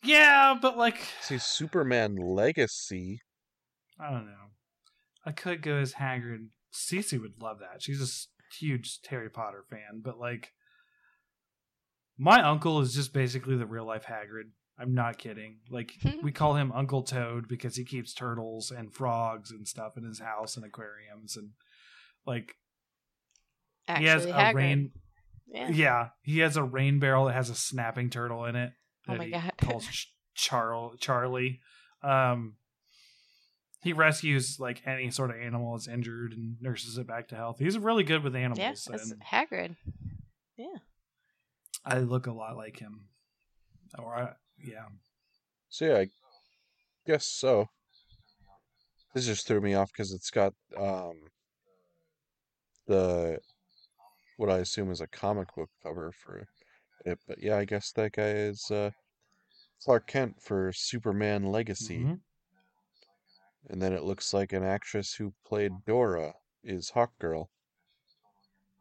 Yeah, 0.03 0.55
but 0.61 0.77
like, 0.77 0.97
See, 1.21 1.37
Superman 1.37 2.15
Legacy. 2.17 3.21
I 3.99 4.09
don't 4.11 4.25
know. 4.25 4.51
I 5.25 5.31
could 5.31 5.61
go 5.61 5.77
as 5.77 5.93
Hagrid. 5.93 6.47
Cece 6.73 7.21
would 7.21 7.41
love 7.41 7.59
that. 7.59 7.81
She's 7.81 8.01
a 8.01 8.55
huge 8.59 8.99
Harry 9.09 9.29
Potter 9.29 9.63
fan, 9.69 10.01
but 10.03 10.19
like, 10.19 10.51
my 12.17 12.41
uncle 12.43 12.81
is 12.81 12.93
just 12.93 13.13
basically 13.13 13.55
the 13.55 13.65
real 13.65 13.85
life 13.85 14.05
Hagrid. 14.05 14.51
I'm 14.79 14.93
not 14.93 15.17
kidding. 15.17 15.57
Like, 15.69 15.93
we 16.23 16.31
call 16.31 16.55
him 16.55 16.71
Uncle 16.71 17.03
Toad 17.03 17.47
because 17.47 17.75
he 17.75 17.83
keeps 17.85 18.13
turtles 18.13 18.71
and 18.71 18.93
frogs 18.93 19.51
and 19.51 19.67
stuff 19.67 19.97
in 19.97 20.03
his 20.03 20.19
house 20.19 20.55
and 20.55 20.65
aquariums 20.65 21.37
and 21.37 21.51
like 22.25 22.55
Actually, 23.87 24.05
he 24.05 24.09
has 24.09 24.25
a 24.25 24.31
Hagrid. 24.33 24.53
rain. 24.55 24.91
Yeah. 25.47 25.69
Yeah, 25.69 26.07
he 26.21 26.39
has 26.39 26.57
a 26.57 26.63
rain 26.63 26.99
barrel 26.99 27.25
that 27.25 27.33
has 27.33 27.49
a 27.49 27.55
snapping 27.55 28.09
turtle 28.09 28.45
in 28.45 28.55
it. 28.55 28.71
Oh 29.07 29.15
my 29.15 29.25
he 29.25 29.31
God. 29.31 29.51
calls 29.61 29.85
Ch- 29.85 30.11
Charl 30.33 30.95
Charlie. 30.99 31.59
Um, 32.01 32.55
he 33.81 33.91
rescues 33.93 34.57
like 34.59 34.81
any 34.87 35.11
sort 35.11 35.29
of 35.29 35.35
animal 35.35 35.73
that's 35.75 35.87
injured 35.89 36.31
and 36.31 36.55
nurses 36.61 36.97
it 36.97 37.05
back 37.05 37.27
to 37.27 37.35
health. 37.35 37.57
He's 37.59 37.77
really 37.77 38.03
good 38.03 38.23
with 38.23 38.33
Yeah, 38.33 38.39
animals, 38.41 38.87
it's 38.91 39.11
and 39.11 39.21
Hagrid. 39.21 39.75
Yeah. 40.57 40.77
I 41.85 41.99
look 41.99 42.25
a 42.27 42.31
lot 42.31 42.55
like 42.55 42.79
him. 42.79 43.09
Or 43.99 44.15
I, 44.15 44.29
yeah, 44.64 44.85
So 45.69 45.85
yeah, 45.85 45.98
I 45.99 46.10
guess 47.06 47.26
so. 47.26 47.69
This 49.14 49.26
just 49.26 49.48
threw 49.48 49.61
me 49.61 49.73
off 49.76 49.91
because 49.91 50.11
it's 50.11 50.31
got 50.31 50.53
um 50.76 51.30
the 52.88 53.40
what 54.38 54.49
I 54.49 54.57
assume 54.60 54.91
is 54.91 55.02
a 55.02 55.07
comic 55.07 55.53
book 55.56 55.69
cover 55.81 56.11
for 56.11 56.48
it. 57.06 57.19
But 57.27 57.41
yeah, 57.41 57.57
I 57.57 57.65
guess 57.65 57.91
that 57.91 58.14
guy 58.14 58.30
is 58.30 58.72
uh, 58.72 58.91
Clark 59.84 60.07
Kent 60.07 60.41
for 60.41 60.72
Superman 60.73 61.45
Legacy. 61.45 61.99
Mhm. 61.99 62.22
And 63.69 63.81
then 63.81 63.94
it 63.94 64.03
looks 64.03 64.34
like 64.34 64.53
an 64.53 64.64
actress 64.64 65.15
who 65.15 65.34
played 65.45 65.85
Dora 65.85 66.35
is 66.64 66.91
Hawkgirl. 66.91 67.49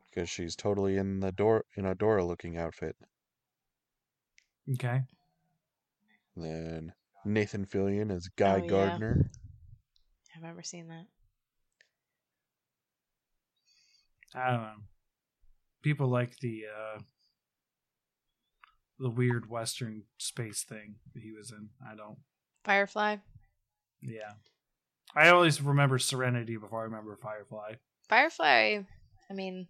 Because 0.09 0.31
she's 0.31 0.55
totally 0.55 0.97
in 0.97 1.21
the 1.21 1.33
Dora 1.33 1.65
in 1.75 1.85
a 1.87 1.95
Dora 1.95 2.25
looking 2.25 2.57
outfit. 2.57 2.97
okay. 4.75 5.03
Then 6.37 6.93
Nathan 7.25 7.67
Fillion 7.67 8.11
as 8.15 8.29
Guy 8.29 8.55
Oh, 8.55 8.63
yeah. 8.63 8.69
Gardner. 8.69 9.31
I 10.35 10.39
remember 10.41 10.63
seeing 10.63 10.89
that. 10.89 11.05
I 14.35 14.51
don't 14.51 14.63
know. 14.63 14.75
People 15.83 16.09
like 16.09 16.39
the 16.39 16.63
uh 16.75 17.01
the 18.99 19.11
weird 19.11 19.49
Western 19.51 20.05
space 20.19 20.63
thing 20.63 20.97
that 21.13 21.23
he 21.23 21.33
was 21.33 21.51
in. 21.51 21.69
I 21.87 21.95
don't. 21.97 22.19
Firefly. 22.65 23.17
Yeah, 24.01 24.33
I 25.15 25.29
always 25.29 25.61
remember 25.61 25.99
Serenity 25.99 26.57
before 26.57 26.81
I 26.81 26.85
remember 26.85 27.17
Firefly. 27.21 27.75
Firefly. 28.09 28.79
I 29.31 29.35
mean, 29.35 29.69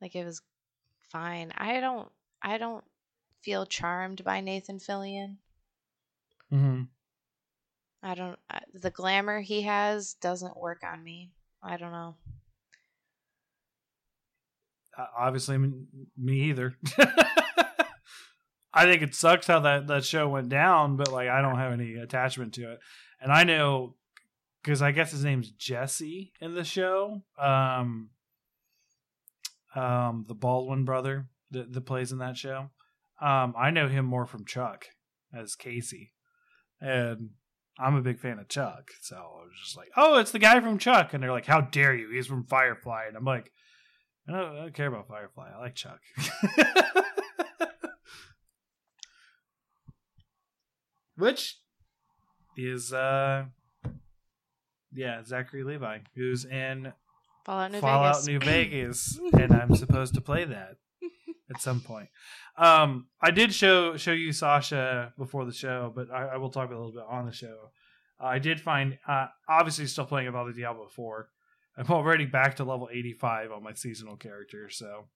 like 0.00 0.14
it 0.14 0.24
was 0.24 0.40
fine. 1.10 1.52
I 1.56 1.80
don't. 1.80 2.08
I 2.42 2.58
don't 2.58 2.84
feel 3.44 3.66
charmed 3.66 4.24
by 4.24 4.40
Nathan 4.40 4.78
Fillion. 4.78 5.36
Mm-hmm. 6.52 6.82
I 8.02 8.14
don't. 8.14 8.38
The 8.74 8.90
glamour 8.90 9.40
he 9.40 9.62
has 9.62 10.14
doesn't 10.14 10.56
work 10.56 10.82
on 10.84 11.02
me. 11.02 11.30
I 11.62 11.76
don't 11.76 11.92
know. 11.92 12.16
Uh, 14.96 15.06
obviously, 15.18 15.58
me 15.58 16.40
either. 16.50 16.74
I 18.76 18.84
think 18.86 19.02
it 19.02 19.14
sucks 19.14 19.46
how 19.46 19.60
that 19.60 19.86
that 19.86 20.04
show 20.04 20.28
went 20.28 20.48
down, 20.48 20.96
but 20.96 21.10
like 21.10 21.28
I 21.28 21.40
don't 21.40 21.58
have 21.58 21.72
any 21.72 21.94
attachment 21.94 22.54
to 22.54 22.72
it, 22.72 22.80
and 23.20 23.32
I 23.32 23.44
know 23.44 23.94
because 24.62 24.82
I 24.82 24.92
guess 24.92 25.10
his 25.10 25.24
name's 25.24 25.50
Jesse 25.50 26.32
in 26.40 26.54
the 26.54 26.64
show. 26.64 27.22
Um, 27.38 28.10
um, 29.74 30.24
the 30.28 30.34
Baldwin 30.34 30.84
brother 30.84 31.26
that, 31.50 31.72
that 31.72 31.80
plays 31.82 32.12
in 32.12 32.18
that 32.18 32.36
show. 32.36 32.70
Um, 33.24 33.54
I 33.56 33.70
know 33.70 33.88
him 33.88 34.04
more 34.04 34.26
from 34.26 34.44
Chuck 34.44 34.86
as 35.32 35.54
Casey, 35.54 36.12
and 36.80 37.30
I'm 37.78 37.94
a 37.94 38.02
big 38.02 38.18
fan 38.20 38.38
of 38.38 38.48
Chuck. 38.48 38.90
So 39.00 39.16
I 39.16 39.44
was 39.44 39.52
just 39.62 39.76
like, 39.76 39.90
"Oh, 39.96 40.18
it's 40.18 40.32
the 40.32 40.38
guy 40.38 40.60
from 40.60 40.78
Chuck," 40.78 41.14
and 41.14 41.22
they're 41.22 41.32
like, 41.32 41.46
"How 41.46 41.60
dare 41.62 41.94
you? 41.94 42.10
He's 42.10 42.26
from 42.26 42.44
Firefly," 42.44 43.04
and 43.08 43.16
I'm 43.16 43.24
like. 43.24 43.50
I 44.26 44.32
don't, 44.32 44.56
I 44.56 44.60
don't 44.60 44.74
care 44.74 44.86
about 44.86 45.06
Firefly. 45.06 45.50
I 45.54 45.58
like 45.58 45.74
Chuck. 45.74 46.00
Which 51.16 51.58
is 52.56 52.92
uh 52.92 53.44
yeah, 54.94 55.22
Zachary 55.24 55.64
Levi, 55.64 55.98
who's 56.14 56.44
in 56.44 56.92
Fallout 57.44 57.72
New 57.72 57.80
Fallout 57.80 58.24
Vegas. 58.24 58.28
New 58.28 58.40
Vegas, 58.50 59.18
and 59.34 59.52
I'm 59.52 59.74
supposed 59.74 60.14
to 60.14 60.20
play 60.20 60.44
that 60.44 60.76
at 61.50 61.60
some 61.60 61.80
point. 61.80 62.08
Um, 62.56 63.08
I 63.20 63.30
did 63.30 63.52
show 63.52 63.96
show 63.96 64.12
you 64.12 64.32
Sasha 64.32 65.12
before 65.18 65.44
the 65.44 65.52
show, 65.52 65.92
but 65.94 66.10
I, 66.10 66.34
I 66.34 66.36
will 66.36 66.50
talk 66.50 66.70
a 66.70 66.74
little 66.74 66.92
bit 66.92 67.04
on 67.08 67.26
the 67.26 67.32
show. 67.32 67.70
I 68.20 68.38
did 68.38 68.60
find, 68.60 68.98
uh, 69.08 69.26
obviously, 69.48 69.86
still 69.86 70.06
playing 70.06 70.28
about 70.28 70.46
the 70.46 70.52
Diablo 70.52 70.86
Four. 70.86 71.28
I'm 71.76 71.90
already 71.90 72.26
back 72.26 72.56
to 72.56 72.64
level 72.64 72.88
85 72.90 73.50
on 73.50 73.62
my 73.64 73.72
seasonal 73.72 74.16
character, 74.16 74.70
so 74.70 75.08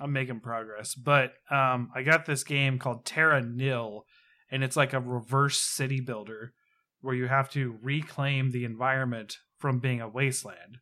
I'm 0.00 0.12
making 0.12 0.40
progress. 0.40 0.94
But 0.94 1.32
um, 1.50 1.90
I 1.94 2.02
got 2.02 2.26
this 2.26 2.44
game 2.44 2.78
called 2.78 3.06
Terra 3.06 3.42
Nil, 3.42 4.04
and 4.50 4.62
it's 4.62 4.76
like 4.76 4.92
a 4.92 5.00
reverse 5.00 5.58
city 5.58 6.00
builder 6.00 6.52
where 7.00 7.14
you 7.14 7.26
have 7.26 7.50
to 7.50 7.78
reclaim 7.82 8.50
the 8.50 8.64
environment 8.64 9.38
from 9.58 9.78
being 9.78 10.00
a 10.00 10.08
wasteland 10.08 10.78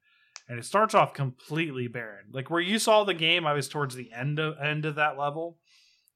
and 0.53 0.59
it 0.59 0.67
starts 0.67 0.95
off 0.95 1.15
completely 1.15 1.89
barren. 1.89 2.27
Like 2.31 2.51
where 2.51 2.61
you 2.61 2.79
saw 2.79 3.05
the 3.05 3.15
game, 3.15 3.47
I 3.47 3.55
was 3.55 3.71
towards 3.71 3.95
the 3.95 4.11
end 4.13 4.39
of 4.39 4.59
end 4.63 4.85
of 4.85 4.97
that 4.97 5.17
level. 5.17 5.57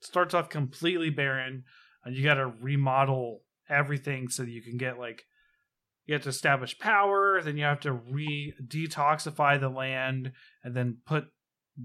It 0.03 0.07
starts 0.07 0.35
off 0.35 0.51
completely 0.51 1.09
barren, 1.09 1.65
and 2.05 2.15
you 2.15 2.23
got 2.23 2.35
to 2.35 2.53
remodel 2.61 3.41
everything 3.71 4.29
so 4.29 4.43
that 4.43 4.51
you 4.51 4.61
can 4.61 4.77
get 4.77 4.99
like 4.99 5.25
you 6.05 6.13
have 6.13 6.25
to 6.25 6.29
establish 6.29 6.79
power, 6.79 7.41
then 7.41 7.57
you 7.57 7.65
have 7.65 7.81
to 7.81 7.95
re 7.95 8.53
detoxify 8.63 9.59
the 9.59 9.71
land, 9.71 10.33
and 10.63 10.77
then 10.77 10.99
put 11.07 11.29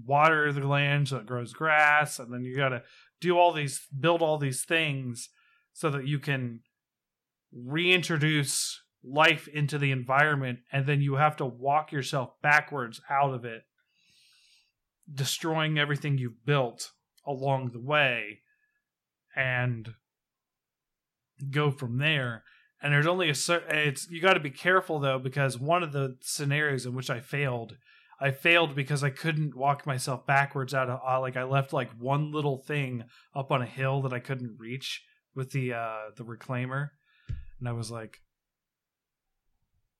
water 0.04 0.52
the 0.52 0.68
land 0.68 1.08
so 1.08 1.16
it 1.16 1.26
grows 1.26 1.54
grass, 1.54 2.18
and 2.18 2.30
then 2.30 2.42
you 2.42 2.54
got 2.54 2.68
to 2.68 2.82
do 3.22 3.38
all 3.38 3.52
these 3.54 3.80
build 3.98 4.20
all 4.20 4.36
these 4.36 4.62
things 4.62 5.30
so 5.72 5.88
that 5.88 6.06
you 6.06 6.18
can 6.18 6.60
reintroduce 7.50 8.82
life 9.04 9.48
into 9.48 9.78
the 9.78 9.90
environment 9.90 10.60
and 10.72 10.86
then 10.86 11.00
you 11.00 11.16
have 11.16 11.36
to 11.36 11.46
walk 11.46 11.90
yourself 11.90 12.30
backwards 12.42 13.00
out 13.10 13.34
of 13.34 13.44
it 13.44 13.62
destroying 15.12 15.78
everything 15.78 16.18
you've 16.18 16.44
built 16.44 16.92
along 17.26 17.70
the 17.70 17.80
way 17.80 18.40
and 19.34 19.94
go 21.50 21.70
from 21.70 21.98
there. 21.98 22.44
And 22.82 22.92
there's 22.92 23.06
only 23.06 23.30
a 23.30 23.34
certain 23.34 23.76
it's 23.76 24.10
you 24.10 24.20
got 24.20 24.34
to 24.34 24.40
be 24.40 24.50
careful 24.50 24.98
though 24.98 25.18
because 25.18 25.58
one 25.58 25.82
of 25.82 25.92
the 25.92 26.16
scenarios 26.20 26.84
in 26.84 26.94
which 26.94 27.10
i 27.10 27.20
failed 27.20 27.76
i 28.20 28.32
failed 28.32 28.74
because 28.74 29.04
i 29.04 29.10
couldn't 29.10 29.56
walk 29.56 29.86
myself 29.86 30.26
backwards 30.26 30.74
out 30.74 30.90
of 30.90 30.98
uh, 31.06 31.20
like 31.20 31.36
i 31.36 31.44
left 31.44 31.72
like 31.72 31.90
one 31.92 32.32
little 32.32 32.58
thing 32.58 33.04
up 33.36 33.52
on 33.52 33.62
a 33.62 33.66
hill 33.66 34.02
that 34.02 34.12
i 34.12 34.18
couldn't 34.18 34.58
reach 34.58 35.04
with 35.32 35.52
the 35.52 35.72
uh 35.72 36.10
the 36.16 36.24
reclaimer. 36.24 36.90
And 37.60 37.68
i 37.68 37.72
was 37.72 37.88
like 37.88 38.18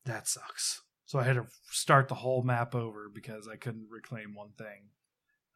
that 0.04 0.26
sucks 0.28 0.82
So 1.06 1.18
I 1.18 1.24
had 1.24 1.36
to 1.36 1.46
start 1.70 2.08
the 2.08 2.14
whole 2.16 2.42
map 2.42 2.74
over 2.74 3.08
because 3.12 3.48
I 3.48 3.56
couldn't 3.56 3.88
reclaim 3.90 4.34
one 4.34 4.50
thing. 4.58 4.90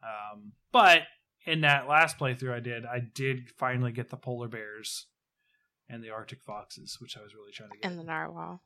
Um, 0.03 0.53
but 0.71 1.03
in 1.45 1.61
that 1.61 1.87
last 1.87 2.17
playthrough 2.19 2.53
I 2.53 2.59
did, 2.59 2.85
I 2.85 2.99
did 2.99 3.49
finally 3.57 3.91
get 3.91 4.09
the 4.09 4.17
polar 4.17 4.47
bears 4.47 5.07
and 5.89 6.03
the 6.03 6.11
Arctic 6.11 6.41
foxes, 6.43 6.97
which 6.99 7.17
I 7.17 7.21
was 7.21 7.33
really 7.33 7.51
trying 7.51 7.69
to 7.69 7.77
get. 7.77 7.89
And 7.89 7.99
the 7.99 8.03
narwhal. 8.03 8.61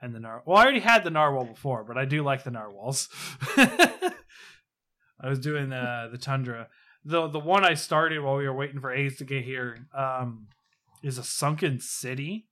and 0.00 0.14
the 0.14 0.20
nar. 0.20 0.42
Well, 0.44 0.58
I 0.58 0.62
already 0.62 0.80
had 0.80 1.04
the 1.04 1.10
narwhal 1.10 1.46
before, 1.46 1.84
but 1.84 1.96
I 1.96 2.04
do 2.04 2.22
like 2.22 2.44
the 2.44 2.50
narwhals. 2.50 3.08
I 3.56 5.28
was 5.28 5.38
doing 5.38 5.70
the 5.70 6.08
the 6.12 6.18
tundra. 6.18 6.68
The 7.04 7.28
the 7.28 7.40
one 7.40 7.64
I 7.64 7.74
started 7.74 8.20
while 8.22 8.36
we 8.36 8.46
were 8.46 8.54
waiting 8.54 8.80
for 8.80 8.92
A's 8.92 9.16
to 9.18 9.24
get 9.24 9.44
here 9.44 9.86
um, 9.96 10.48
is 11.02 11.18
a 11.18 11.24
sunken 11.24 11.80
city. 11.80 12.46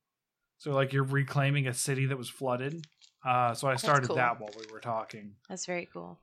So 0.63 0.71
like 0.71 0.93
you're 0.93 1.03
reclaiming 1.03 1.67
a 1.67 1.73
city 1.73 2.05
that 2.05 2.17
was 2.17 2.29
flooded. 2.29 2.87
Uh, 3.25 3.53
so 3.53 3.67
I 3.67 3.75
started 3.75 4.07
cool. 4.07 4.15
that 4.15 4.39
while 4.39 4.49
we 4.57 4.63
were 4.71 4.79
talking. 4.79 5.33
That's 5.49 5.65
very 5.65 5.89
cool. 5.91 6.21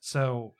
So 0.00 0.54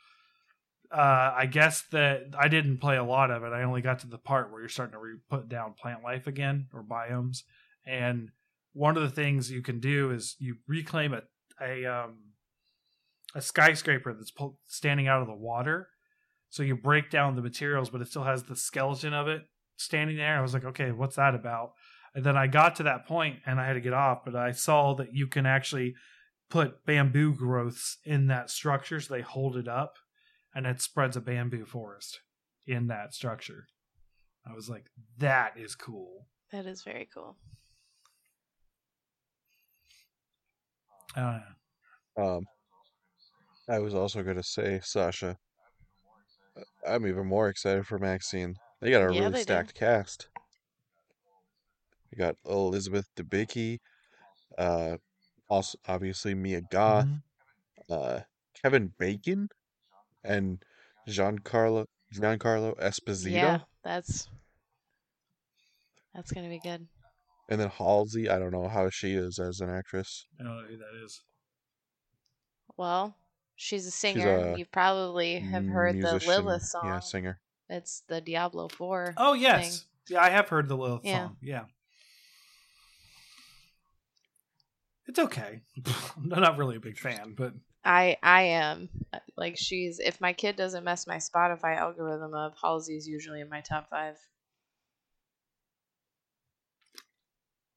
uh, 0.93 1.35
I 1.37 1.47
guess 1.47 1.83
that 1.91 2.27
I 2.39 2.47
didn't 2.47 2.79
play 2.79 2.97
a 2.97 3.03
lot 3.03 3.33
of 3.33 3.43
it. 3.43 3.49
I 3.49 3.65
only 3.65 3.81
got 3.81 3.99
to 4.01 4.07
the 4.07 4.19
part 4.19 4.53
where 4.53 4.61
you're 4.61 4.69
starting 4.69 4.93
to 4.93 5.01
re- 5.01 5.19
put 5.29 5.49
down 5.49 5.75
plant 5.75 6.05
life 6.05 6.29
again 6.29 6.69
or 6.73 6.85
biomes. 6.85 7.39
And 7.85 8.31
one 8.73 8.97
of 8.97 9.03
the 9.03 9.11
things 9.11 9.51
you 9.51 9.61
can 9.61 9.81
do 9.81 10.13
is 10.13 10.37
you 10.39 10.59
reclaim 10.69 11.13
a 11.13 11.23
a 11.61 11.85
um, 11.85 12.19
a 13.35 13.43
skyscraper 13.43 14.15
that's 14.15 14.31
pull- 14.31 14.61
standing 14.69 15.09
out 15.09 15.23
of 15.23 15.27
the 15.27 15.35
water. 15.35 15.89
So 16.51 16.63
you 16.63 16.77
break 16.77 17.11
down 17.11 17.35
the 17.35 17.43
materials, 17.43 17.91
but 17.91 18.01
it 18.01 18.07
still 18.07 18.23
has 18.23 18.45
the 18.45 18.55
skeleton 18.55 19.13
of 19.13 19.27
it 19.27 19.43
standing 19.75 20.19
there. 20.19 20.39
I 20.39 20.41
was 20.41 20.55
like, 20.55 20.65
okay, 20.65 20.93
what's 20.93 21.17
that 21.17 21.35
about? 21.35 21.73
And 22.15 22.25
then 22.25 22.37
I 22.37 22.47
got 22.47 22.77
to 22.77 22.85
that 22.85 23.07
point 23.07 23.41
and 23.45 23.61
I 23.61 23.67
had 23.67 23.73
to 23.75 23.81
get 23.81 23.93
off, 23.93 24.25
but 24.25 24.37
I 24.37 24.53
saw 24.53 24.95
that 24.95 25.13
you 25.15 25.27
can 25.27 25.47
actually 25.47 25.95
put 26.49 26.85
bamboo 26.87 27.35
growths 27.35 27.99
in 28.05 28.29
that 28.29 28.51
structure 28.51 29.01
so 29.01 29.15
they 29.15 29.23
hold 29.23 29.57
it 29.57 29.67
up 29.67 29.95
and 30.55 30.67
it 30.67 30.81
spreads 30.81 31.17
a 31.17 31.21
bamboo 31.21 31.65
forest 31.67 32.21
in 32.67 32.87
that 32.87 33.13
structure. 33.15 33.67
I 34.49 34.55
was 34.55 34.69
like, 34.69 34.85
that 35.19 35.55
is 35.57 35.75
cool. 35.75 36.27
That 36.53 36.67
is 36.67 36.83
very 36.83 37.09
cool. 37.13 37.37
I. 41.17 41.41
Um, 42.17 42.45
I 43.69 43.79
was 43.79 43.95
also 43.95 44.23
going 44.23 44.37
to 44.37 44.43
say, 44.43 44.81
Sasha, 44.83 45.37
uh, 46.57 46.61
I'm 46.87 47.07
even 47.07 47.27
more 47.27 47.49
excited 47.49 47.87
for 47.87 47.99
Maxine. 47.99 48.55
They 48.81 48.91
got 48.91 49.03
a 49.03 49.13
Yeah, 49.13 49.21
really 49.21 49.33
they 49.33 49.39
do. 49.39 49.43
stacked 49.43 49.75
cast. 49.75 50.29
You 52.15 52.19
got 52.19 52.37
Elizabeth 52.47 53.09
Debicki, 53.17 53.81
uh, 54.57 54.99
also 55.51 55.77
obviously 55.89 56.33
Mia 56.33 56.61
Goth, 56.71 57.07
Mhm. 57.07 57.23
uh, 57.91 58.21
Kevin 58.63 58.95
Bacon, 58.97 59.49
and 60.23 60.63
Giancarlo 61.09 61.87
Giancarlo 62.15 62.79
Esposito, 62.79 63.33
Yeah, 63.33 63.61
that's 63.83 64.29
that's 66.15 66.31
gonna 66.31 66.49
be 66.49 66.61
good. 66.61 66.87
and 67.49 67.61
then 67.61 67.69
Halsey. 67.69 68.29
I 68.31 68.39
don't 68.39 68.53
know 68.53 68.69
how 68.69 68.89
she 68.91 69.15
is 69.15 69.41
as 69.41 69.59
an 69.59 69.69
actress. 69.71 70.27
I 70.39 70.45
don't 70.45 70.57
know 70.57 70.69
who 70.69 70.77
that 70.77 71.05
is. 71.05 71.21
Well, 72.77 73.17
she's 73.57 73.87
a 73.87 73.91
singer. 73.91 74.53
a 74.55 74.59
you 74.59 74.67
probably 74.67 75.41
have 75.41 75.67
heard 75.67 76.01
the 76.01 76.23
Lilith 76.25 76.63
song. 76.63 76.87
Yeah, 76.87 77.01
singer. 77.01 77.41
It's 77.69 78.05
the 78.07 78.21
Diablo 78.21 78.69
Four. 78.69 79.15
Oh 79.17 79.33
yes, 79.33 79.87
yeah, 80.09 80.23
I 80.23 80.31
have 80.31 80.49
heard 80.49 80.69
the 80.69 80.77
Lilith 80.77 81.05
Yeah. 81.05 81.25
song. 81.27 81.37
Yeah, 81.43 81.65
it's 85.07 85.19
okay. 85.19 85.61
I'm 86.17 86.29
not 86.29 86.57
really 86.59 86.77
a 86.77 86.81
big 86.81 86.99
fan, 86.99 87.35
but 87.37 87.53
I 87.85 88.17
I 88.23 88.43
am 88.43 88.89
like 89.37 89.57
she's. 89.57 89.99
If 89.99 90.21
my 90.21 90.33
kid 90.33 90.57
doesn't 90.57 90.85
mess 90.85 91.07
my 91.07 91.17
Spotify 91.17 91.77
algorithm 91.77 92.35
up, 92.35 92.57
Halsey's 92.63 93.07
usually 93.07 93.41
in 93.41 93.49
my 93.49 93.61
top 93.61 93.89
five. 93.91 94.17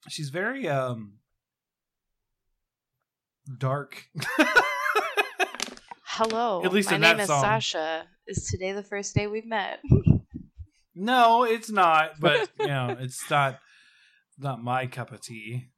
she's 0.09 0.29
very 0.29 0.67
um 0.67 1.13
dark. 3.57 4.05
Hello, 6.03 6.63
At 6.63 6.73
least 6.73 6.89
my 6.89 6.95
in 6.95 7.01
name 7.01 7.17
that 7.17 7.23
is 7.23 7.27
song. 7.27 7.41
Sasha. 7.43 8.07
Is 8.25 8.47
today 8.47 8.71
the 8.73 8.83
first 8.83 9.13
day 9.13 9.27
we've 9.27 9.45
met? 9.45 9.79
no, 10.95 11.43
it's 11.43 11.69
not. 11.69 12.19
But 12.19 12.49
you 12.59 12.67
know, 12.67 12.95
it's 12.99 13.29
not 13.29 13.59
not 14.39 14.63
my 14.63 14.87
cup 14.87 15.11
of 15.11 15.21
tea. 15.21 15.69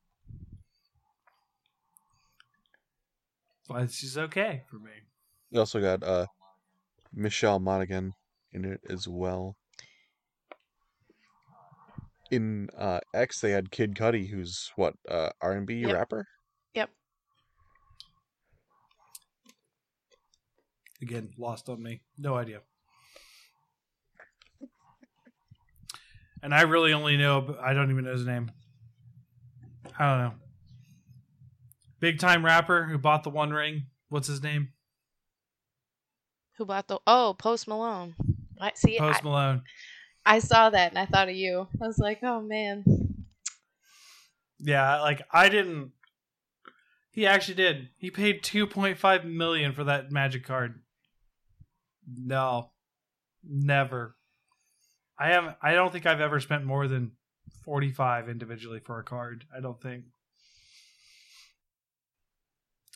But 3.69 3.91
she's 3.91 4.17
okay 4.17 4.63
for 4.67 4.77
me. 4.77 4.91
You 5.51 5.59
also 5.59 5.79
got 5.79 6.03
uh, 6.03 6.25
Michelle 7.13 7.59
Monaghan 7.59 8.13
in 8.51 8.65
it 8.65 8.81
as 8.89 9.07
well. 9.07 9.55
In 12.31 12.69
uh, 12.77 12.99
X, 13.13 13.39
they 13.41 13.51
had 13.51 13.71
Kid 13.71 13.93
Cudi, 13.95 14.29
who's 14.29 14.71
what 14.75 14.95
uh, 15.07 15.29
R 15.41 15.53
and 15.53 15.67
B 15.67 15.81
Yep. 15.81 15.93
rapper. 15.93 16.27
Yep. 16.73 16.89
Again, 21.01 21.29
lost 21.37 21.69
on 21.69 21.81
me. 21.81 22.01
No 22.17 22.35
idea. 22.35 22.61
And 26.41 26.53
I 26.53 26.61
really 26.61 26.93
only 26.93 27.17
know, 27.17 27.55
I 27.61 27.73
don't 27.73 27.91
even 27.91 28.05
know 28.05 28.13
his 28.13 28.25
name. 28.25 28.51
I 29.97 30.09
don't 30.09 30.19
know. 30.19 30.33
Big 31.99 32.19
time 32.19 32.45
rapper 32.45 32.85
who 32.85 32.97
bought 32.97 33.23
the 33.23 33.29
One 33.29 33.51
Ring. 33.51 33.87
What's 34.09 34.27
his 34.27 34.41
name? 34.41 34.69
Who 36.57 36.65
bought 36.65 36.87
the? 36.87 36.99
Oh, 37.07 37.35
Post 37.37 37.67
Malone. 37.67 38.15
I 38.59 38.71
see. 38.75 38.97
I, 38.97 38.99
Post 38.99 39.23
Malone. 39.23 39.63
I 40.25 40.39
saw 40.39 40.69
that 40.69 40.91
and 40.91 40.99
I 40.99 41.05
thought 41.05 41.29
of 41.29 41.35
you. 41.35 41.67
I 41.81 41.87
was 41.87 41.97
like, 41.97 42.19
oh 42.23 42.41
man. 42.41 42.83
Yeah, 44.59 45.01
like 45.01 45.21
I 45.31 45.49
didn't. 45.49 45.91
He 47.11 47.25
actually 47.25 47.55
did. 47.55 47.89
He 47.97 48.11
paid 48.11 48.43
two 48.43 48.67
point 48.67 48.97
five 48.97 49.25
million 49.25 49.73
for 49.73 49.85
that 49.85 50.11
magic 50.11 50.45
card. 50.45 50.81
No, 52.07 52.71
never. 53.43 54.15
I 55.17 55.29
haven't. 55.29 55.55
I 55.61 55.73
don't 55.73 55.91
think 55.91 56.05
I've 56.05 56.21
ever 56.21 56.39
spent 56.39 56.65
more 56.65 56.87
than 56.87 57.11
forty 57.63 57.91
five 57.91 58.29
individually 58.29 58.79
for 58.79 58.99
a 58.99 59.03
card. 59.03 59.45
I 59.55 59.61
don't 59.61 59.81
think. 59.81 60.05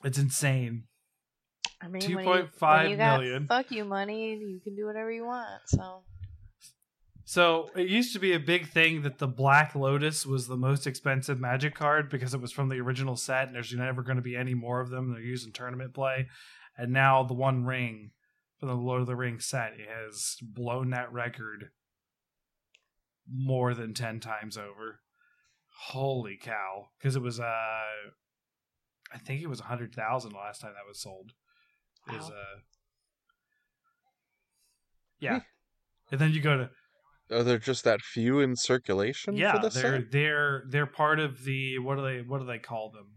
It's 0.03 0.17
insane. 0.17 0.83
I 1.81 1.87
mean, 1.87 2.09
you, 2.09 2.17
2.5 2.17 2.61
when 2.61 2.91
you 2.91 2.97
got 2.97 3.47
fuck 3.47 3.71
you 3.71 3.83
money, 3.83 4.35
you 4.35 4.59
can 4.63 4.75
do 4.75 4.85
whatever 4.85 5.11
you 5.11 5.25
want. 5.25 5.47
So 5.65 6.03
So 7.25 7.69
it 7.75 7.87
used 7.87 8.13
to 8.13 8.19
be 8.19 8.33
a 8.33 8.39
big 8.39 8.69
thing 8.69 9.01
that 9.01 9.17
the 9.17 9.27
Black 9.27 9.75
Lotus 9.75 10.25
was 10.25 10.47
the 10.47 10.57
most 10.57 10.87
expensive 10.87 11.39
Magic 11.39 11.75
card 11.75 12.09
because 12.09 12.33
it 12.33 12.41
was 12.41 12.51
from 12.51 12.69
the 12.69 12.79
original 12.79 13.15
set, 13.15 13.47
and 13.47 13.55
there's 13.55 13.73
never 13.73 14.01
going 14.01 14.17
to 14.17 14.21
be 14.21 14.35
any 14.35 14.53
more 14.53 14.81
of 14.81 14.89
them. 14.89 15.11
They're 15.11 15.21
used 15.21 15.45
in 15.45 15.53
tournament 15.53 15.93
play, 15.93 16.27
and 16.77 16.91
now 16.91 17.23
the 17.23 17.33
One 17.33 17.65
Ring 17.65 18.11
from 18.59 18.69
the 18.69 18.75
Lord 18.75 19.01
of 19.01 19.07
the 19.07 19.15
Rings 19.15 19.45
set 19.45 19.73
has 19.79 20.37
blown 20.41 20.89
that 20.91 21.11
record 21.11 21.69
more 23.29 23.73
than 23.73 23.93
ten 23.93 24.19
times 24.19 24.57
over. 24.57 24.99
Holy 25.87 26.37
cow! 26.41 26.89
Because 26.97 27.15
it 27.15 27.21
was, 27.21 27.39
uh, 27.39 27.81
I 29.13 29.17
think 29.19 29.41
it 29.41 29.47
was 29.47 29.59
a 29.59 29.65
hundred 29.65 29.93
thousand 29.93 30.31
the 30.31 30.37
last 30.37 30.61
time 30.61 30.71
that 30.73 30.87
was 30.87 30.99
sold. 31.01 31.33
It 32.07 32.17
was, 32.17 32.29
Wow. 32.29 32.35
uh, 32.35 32.59
yeah, 35.19 35.39
and 36.11 36.19
then 36.19 36.31
you 36.33 36.41
go 36.41 36.57
to 36.57 36.69
Are 37.35 37.43
there 37.43 37.57
just 37.59 37.83
that 37.85 38.01
few 38.01 38.39
in 38.39 38.55
circulation 38.55 39.35
yeah, 39.35 39.53
for 39.53 39.59
this 39.61 39.73
they're 39.75 39.99
set? 40.01 40.11
they're 40.11 40.63
they're 40.69 40.85
part 40.85 41.19
of 41.19 41.43
the 41.45 41.79
what 41.79 41.95
do 41.95 42.01
they 42.03 42.21
what 42.21 42.39
do 42.39 42.45
they 42.45 42.59
call 42.59 42.91
them? 42.91 43.07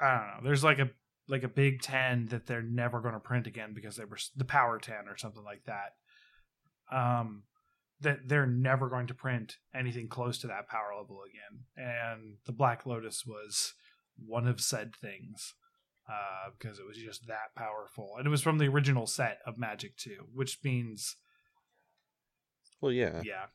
I 0.00 0.10
don't 0.16 0.26
know. 0.26 0.48
There's 0.48 0.64
like 0.64 0.78
a 0.80 0.90
like 1.28 1.44
a 1.44 1.48
Big 1.48 1.80
Ten 1.80 2.26
that 2.26 2.46
they're 2.46 2.62
never 2.62 3.00
going 3.00 3.14
to 3.14 3.20
print 3.20 3.46
again 3.46 3.72
because 3.74 3.96
they 3.96 4.04
were 4.04 4.18
the 4.36 4.44
Power 4.44 4.78
Ten 4.78 5.08
or 5.08 5.16
something 5.16 5.44
like 5.44 5.62
that. 5.66 5.92
Um, 6.94 7.44
that 8.00 8.28
they're 8.28 8.46
never 8.46 8.88
going 8.88 9.06
to 9.06 9.14
print 9.14 9.56
anything 9.74 10.08
close 10.08 10.38
to 10.38 10.46
that 10.48 10.68
power 10.68 10.92
level 10.98 11.20
again. 11.22 11.64
And 11.76 12.34
the 12.46 12.52
Black 12.52 12.86
Lotus 12.86 13.24
was 13.26 13.74
one 14.16 14.46
of 14.46 14.60
said 14.60 14.94
things 14.94 15.54
uh, 16.08 16.50
because 16.58 16.78
it 16.78 16.86
was 16.86 16.98
just 16.98 17.26
that 17.26 17.54
powerful, 17.56 18.12
and 18.18 18.26
it 18.26 18.30
was 18.30 18.42
from 18.42 18.58
the 18.58 18.68
original 18.68 19.06
set 19.06 19.38
of 19.46 19.58
Magic 19.58 19.96
too, 19.96 20.26
which 20.32 20.58
means 20.62 21.16
Well, 22.80 22.92
yeah. 22.92 23.22
yeah. 23.24 23.46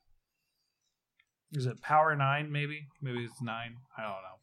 Is 1.52 1.66
it 1.66 1.82
Power 1.82 2.16
Nine? 2.16 2.52
Maybe, 2.52 2.88
maybe 3.02 3.24
it's 3.26 3.42
nine. 3.42 3.78
I 3.98 4.04
don't 4.04 4.12
know. 4.12 4.40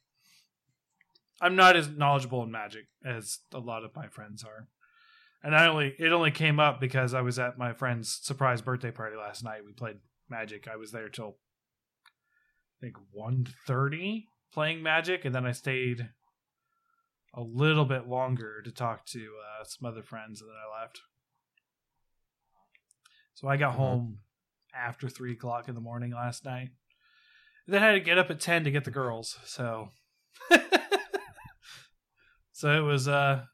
I'm 1.40 1.56
not 1.56 1.76
as 1.76 1.88
knowledgeable 1.88 2.42
in 2.42 2.50
Magic 2.50 2.86
as 3.04 3.40
a 3.52 3.58
lot 3.58 3.84
of 3.84 3.94
my 3.94 4.08
friends 4.08 4.42
are, 4.42 4.68
and 5.46 5.54
I 5.54 5.68
only 5.68 5.94
it 5.96 6.12
only 6.12 6.32
came 6.32 6.58
up 6.58 6.80
because 6.80 7.14
I 7.14 7.20
was 7.20 7.38
at 7.38 7.56
my 7.56 7.72
friend's 7.72 8.12
surprise 8.12 8.60
birthday 8.60 8.90
party 8.90 9.16
last 9.16 9.44
night. 9.44 9.64
We 9.64 9.72
played 9.72 9.98
Magic. 10.28 10.66
I 10.66 10.74
was 10.74 10.90
there 10.90 11.08
till 11.08 11.36
I 12.08 12.76
think 12.80 12.96
one 13.12 13.46
thirty 13.64 14.26
playing 14.52 14.82
Magic, 14.82 15.24
and 15.24 15.32
then 15.32 15.46
I 15.46 15.52
stayed 15.52 16.08
a 17.32 17.42
little 17.42 17.84
bit 17.84 18.08
longer 18.08 18.60
to 18.62 18.72
talk 18.72 19.06
to 19.06 19.20
uh, 19.20 19.62
some 19.64 19.88
other 19.88 20.02
friends, 20.02 20.40
and 20.40 20.50
then 20.50 20.56
I 20.56 20.80
left. 20.82 21.00
So 23.34 23.46
I 23.46 23.56
got 23.56 23.74
Mhm. 23.74 23.76
home 23.76 24.18
after 24.74 25.08
three 25.08 25.34
o'clock 25.34 25.68
in 25.68 25.76
the 25.76 25.80
morning 25.80 26.10
last 26.10 26.44
night. 26.44 26.70
Then 27.68 27.84
I 27.84 27.86
had 27.86 27.92
to 27.92 28.00
get 28.00 28.18
up 28.18 28.30
at 28.30 28.40
ten 28.40 28.64
to 28.64 28.70
get 28.72 28.82
the 28.84 28.90
girls. 28.90 29.38
So, 29.44 29.92
so 32.52 32.76
it 32.76 32.82
was 32.82 33.06
uh 33.06 33.44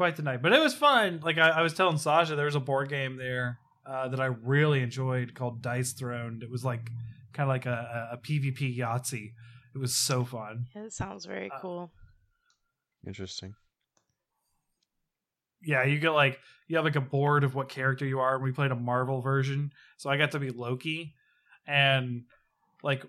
quite 0.00 0.16
the 0.16 0.22
night, 0.22 0.40
but 0.40 0.50
it 0.54 0.60
was 0.60 0.72
fun. 0.72 1.20
Like 1.22 1.36
I, 1.36 1.50
I 1.50 1.60
was 1.60 1.74
telling 1.74 1.98
Sasha, 1.98 2.34
there 2.34 2.46
was 2.46 2.54
a 2.54 2.60
board 2.60 2.88
game 2.88 3.16
there 3.18 3.58
uh, 3.84 4.08
that 4.08 4.18
I 4.18 4.24
really 4.24 4.80
enjoyed 4.80 5.34
called 5.34 5.60
Dice 5.60 5.92
Throne. 5.92 6.40
It 6.42 6.50
was 6.50 6.64
like 6.64 6.90
kind 7.34 7.44
of 7.50 7.54
like 7.54 7.66
a, 7.66 8.08
a, 8.10 8.14
a 8.14 8.16
PvP 8.16 8.78
Yahtzee. 8.78 9.32
It 9.74 9.78
was 9.78 9.94
so 9.94 10.24
fun. 10.24 10.64
Yeah, 10.74 10.84
It 10.84 10.94
sounds 10.94 11.26
very 11.26 11.50
Uh, 11.50 11.58
cool. 11.60 11.92
Interesting. 13.06 13.52
Yeah, 15.62 15.84
you 15.84 15.98
get 15.98 16.12
like 16.12 16.40
you 16.66 16.76
have 16.76 16.86
like 16.86 16.96
a 16.96 17.02
board 17.02 17.44
of 17.44 17.54
what 17.54 17.68
character 17.68 18.06
you 18.06 18.20
are, 18.20 18.36
and 18.36 18.42
we 18.42 18.52
played 18.52 18.70
a 18.70 18.76
Marvel 18.76 19.20
version, 19.20 19.70
so 19.98 20.08
I 20.08 20.16
got 20.16 20.30
to 20.30 20.38
be 20.38 20.48
Loki, 20.48 21.12
and 21.66 22.22
like, 22.82 23.04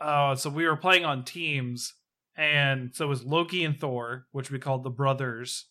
uh, 0.00 0.34
so 0.34 0.48
we 0.48 0.66
were 0.66 0.76
playing 0.76 1.04
on 1.04 1.24
teams, 1.24 1.92
and 2.38 2.94
so 2.94 3.04
it 3.04 3.08
was 3.08 3.22
Loki 3.22 3.64
and 3.64 3.78
Thor, 3.78 4.24
which 4.32 4.50
we 4.50 4.58
called 4.58 4.82
the 4.82 4.88
brothers, 4.90 5.66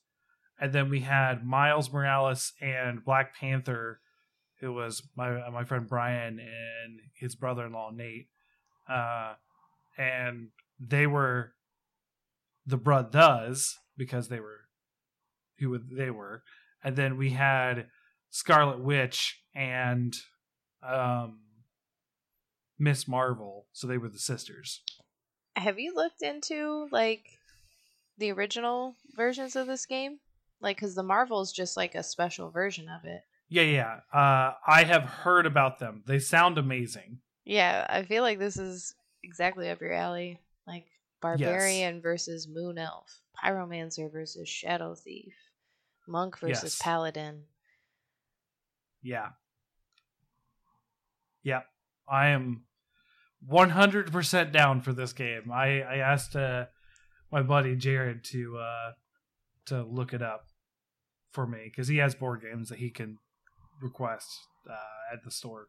and 0.60 0.72
then 0.72 0.90
we 0.90 1.02
had 1.02 1.46
Miles 1.46 1.92
Morales 1.92 2.54
and 2.62 3.04
Black 3.04 3.36
Panther, 3.36 4.00
who 4.60 4.74
was 4.74 5.04
my 5.16 5.50
my 5.50 5.66
friend 5.66 5.88
Brian 5.88 6.40
and 6.40 7.00
his 7.14 7.36
brother-in-law 7.36 7.92
Nate, 7.92 8.28
uh, 8.90 9.34
and 9.98 10.50
they 10.80 11.08
were 11.08 11.54
the 12.66 12.78
brothers 12.78 13.78
because 13.98 14.30
they 14.30 14.40
were 14.40 14.62
who 15.60 15.78
they 15.78 16.10
were, 16.10 16.44
and 16.84 16.96
then 16.96 17.18
we 17.18 17.32
had 17.32 17.88
Scarlet 18.30 18.80
Witch 18.80 19.42
and 19.54 20.16
um, 20.84 21.40
Miss 22.78 23.08
Marvel, 23.08 23.68
so 23.72 23.88
they 23.88 23.98
were 23.98 24.10
the 24.10 24.20
sisters. 24.20 24.82
Have 25.56 25.80
you 25.80 25.96
looked 25.96 26.22
into 26.22 26.88
like 26.92 27.26
the 28.18 28.32
original 28.32 28.96
versions 29.16 29.56
of 29.56 29.68
this 29.68 29.86
game? 29.86 30.20
Like, 30.62 30.78
because 30.78 30.96
the 30.96 31.04
Marvel's 31.04 31.52
just 31.52 31.78
like 31.78 31.96
a 31.96 32.04
special 32.04 32.50
version 32.50 32.88
of 32.90 33.06
it. 33.06 33.22
Yeah, 33.50 33.64
yeah. 33.64 34.00
Uh, 34.14 34.54
I 34.68 34.84
have 34.84 35.04
heard 35.04 35.46
about 35.46 35.80
them. 35.80 36.04
They 36.08 36.20
sound 36.20 36.58
amazing. 36.58 37.20
Yeah, 37.44 37.86
I 37.90 38.04
feel 38.04 38.24
like 38.24 38.40
this 38.40 38.58
is 38.58 38.96
exactly 39.24 39.70
up 39.70 39.82
your 39.82 39.94
alley. 39.94 40.40
Like 40.66 40.86
barbarian 41.22 42.02
versus 42.02 42.48
moon 42.48 42.78
elf, 42.80 43.22
pyromancer 43.44 44.12
versus 44.12 44.50
shadow 44.50 44.96
thief, 44.96 45.34
monk 46.08 46.40
versus 46.40 46.64
Yes. 46.74 46.82
paladin. 46.82 47.44
Yeah. 49.04 49.30
Yeah. 51.44 51.62
I 52.10 52.30
am 52.30 52.64
100% 53.48 54.52
down 54.52 54.82
for 54.82 54.94
this 54.94 55.14
game. 55.14 55.52
I, 55.52 55.82
I 55.82 55.98
asked 55.98 56.36
uh, 56.36 56.66
my 57.32 57.44
buddy 57.44 57.76
Jared 57.76 58.24
to 58.26 58.58
uh, 58.58 58.92
to 59.68 59.84
look 59.84 60.14
it 60.14 60.22
up 60.22 60.46
for 61.32 61.46
me 61.46 61.64
because 61.66 61.88
he 61.88 61.98
has 61.98 62.16
board 62.16 62.42
games 62.42 62.70
that 62.70 62.80
he 62.80 62.90
can 62.90 63.18
request 63.82 64.28
uh, 64.70 65.14
at 65.14 65.24
the 65.24 65.32
store. 65.32 65.68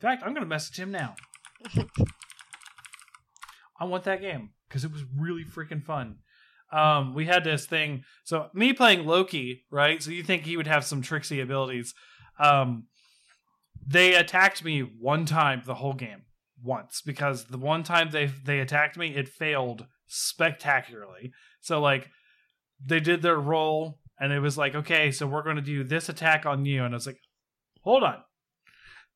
In 0.00 0.08
fact, 0.08 0.22
I'm 0.22 0.34
going 0.34 0.42
to 0.42 0.48
message 0.48 0.78
him 0.78 0.90
now. 0.90 1.14
I 3.78 3.84
want 3.84 4.04
that 4.04 4.20
game 4.20 4.50
because 4.68 4.84
it 4.84 4.92
was 4.92 5.04
really 5.16 5.44
freaking 5.44 5.82
fun. 5.82 6.18
Um, 6.72 7.14
we 7.14 7.26
had 7.26 7.44
this 7.44 7.66
thing. 7.66 8.04
So 8.24 8.48
me 8.52 8.72
playing 8.72 9.06
Loki, 9.06 9.64
right? 9.70 10.02
So 10.02 10.10
you 10.10 10.22
think 10.22 10.44
he 10.44 10.56
would 10.56 10.66
have 10.66 10.84
some 10.84 11.02
tricksy 11.02 11.40
abilities? 11.40 11.94
Um, 12.38 12.88
they 13.86 14.14
attacked 14.14 14.64
me 14.64 14.80
one 14.80 15.26
time 15.26 15.62
the 15.64 15.76
whole 15.76 15.94
game, 15.94 16.22
once 16.62 17.02
because 17.04 17.44
the 17.44 17.58
one 17.58 17.82
time 17.84 18.10
they 18.10 18.26
they 18.26 18.58
attacked 18.58 18.96
me, 18.98 19.14
it 19.14 19.28
failed 19.28 19.86
spectacularly. 20.06 21.32
So 21.60 21.80
like 21.80 22.10
they 22.84 23.00
did 23.00 23.22
their 23.22 23.38
roll, 23.38 23.98
and 24.18 24.32
it 24.32 24.40
was 24.40 24.58
like, 24.58 24.74
okay, 24.74 25.10
so 25.10 25.26
we're 25.26 25.42
going 25.42 25.56
to 25.56 25.62
do 25.62 25.84
this 25.84 26.08
attack 26.08 26.46
on 26.46 26.64
you, 26.64 26.84
and 26.84 26.94
I 26.94 26.96
was 26.96 27.06
like, 27.06 27.20
hold 27.82 28.02
on, 28.02 28.22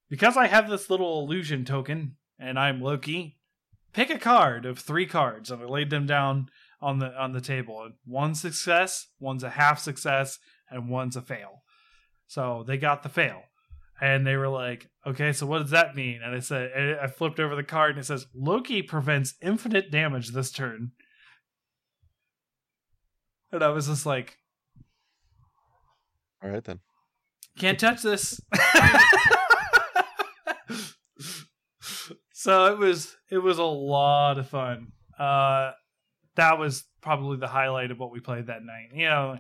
because 0.09 0.37
I 0.37 0.47
have 0.47 0.69
this 0.69 0.91
little 0.91 1.20
illusion 1.20 1.65
token, 1.65 2.16
and 2.39 2.59
I'm 2.59 2.81
Loki. 2.81 3.39
Pick 3.93 4.11
a 4.11 4.19
card 4.19 4.66
of 4.66 4.78
three 4.78 5.07
cards, 5.07 5.51
and 5.51 5.62
I 5.62 5.66
laid 5.66 5.91
them 5.91 6.07
down 6.07 6.49
on 6.81 6.99
the 6.99 7.12
on 7.20 7.32
the 7.32 7.41
table. 7.41 7.82
And 7.82 7.95
one 8.05 8.35
success, 8.35 9.09
one's 9.19 9.43
a 9.43 9.51
half 9.51 9.78
success, 9.78 10.39
and 10.70 10.89
one's 10.89 11.16
a 11.16 11.23
fail. 11.23 11.62
So 12.27 12.65
they 12.66 12.77
got 12.77 13.03
the 13.03 13.09
fail, 13.09 13.43
and 14.01 14.27
they 14.27 14.37
were 14.37 14.49
like, 14.49 14.89
"Okay, 15.07 15.32
so 15.32 15.47
what 15.47 15.59
does 15.59 15.70
that 15.70 15.97
mean?" 15.97 16.20
And 16.23 16.35
I 16.35 16.39
said, 16.39 16.99
I 17.03 17.09
flipped 17.09 17.41
over 17.41 17.57
the 17.57 17.65
card, 17.65 17.93
and 17.93 18.01
it 18.01 18.05
says, 18.05 18.27
"Loki 18.32 18.82
prevents 18.82 19.35
infinite 19.43 19.91
damage 19.91 20.28
this 20.28 20.53
turn." 20.53 20.93
And 23.52 23.62
I 23.62 23.68
was 23.68 23.86
just 23.89 24.06
like, 24.06 24.36
All 26.43 26.51
right 26.51 26.64
then. 26.64 26.81
"Can't 27.59 27.78
touch 27.78 28.02
this." 28.02 28.40
so 32.32 32.72
it 32.72 32.78
was 32.78 33.16
it 33.31 33.39
was 33.39 33.59
a 33.59 33.64
lot 33.64 34.39
of 34.39 34.48
fun. 34.48 34.93
Uh, 35.18 35.72
that 36.36 36.59
was 36.59 36.85
probably 37.02 37.36
the 37.36 37.48
highlight 37.48 37.90
of 37.90 37.98
what 37.98 38.12
we 38.12 38.20
played 38.20 38.47
that 38.47 38.62
night. 38.62 38.89
You 38.94 39.06
know, 39.06 39.39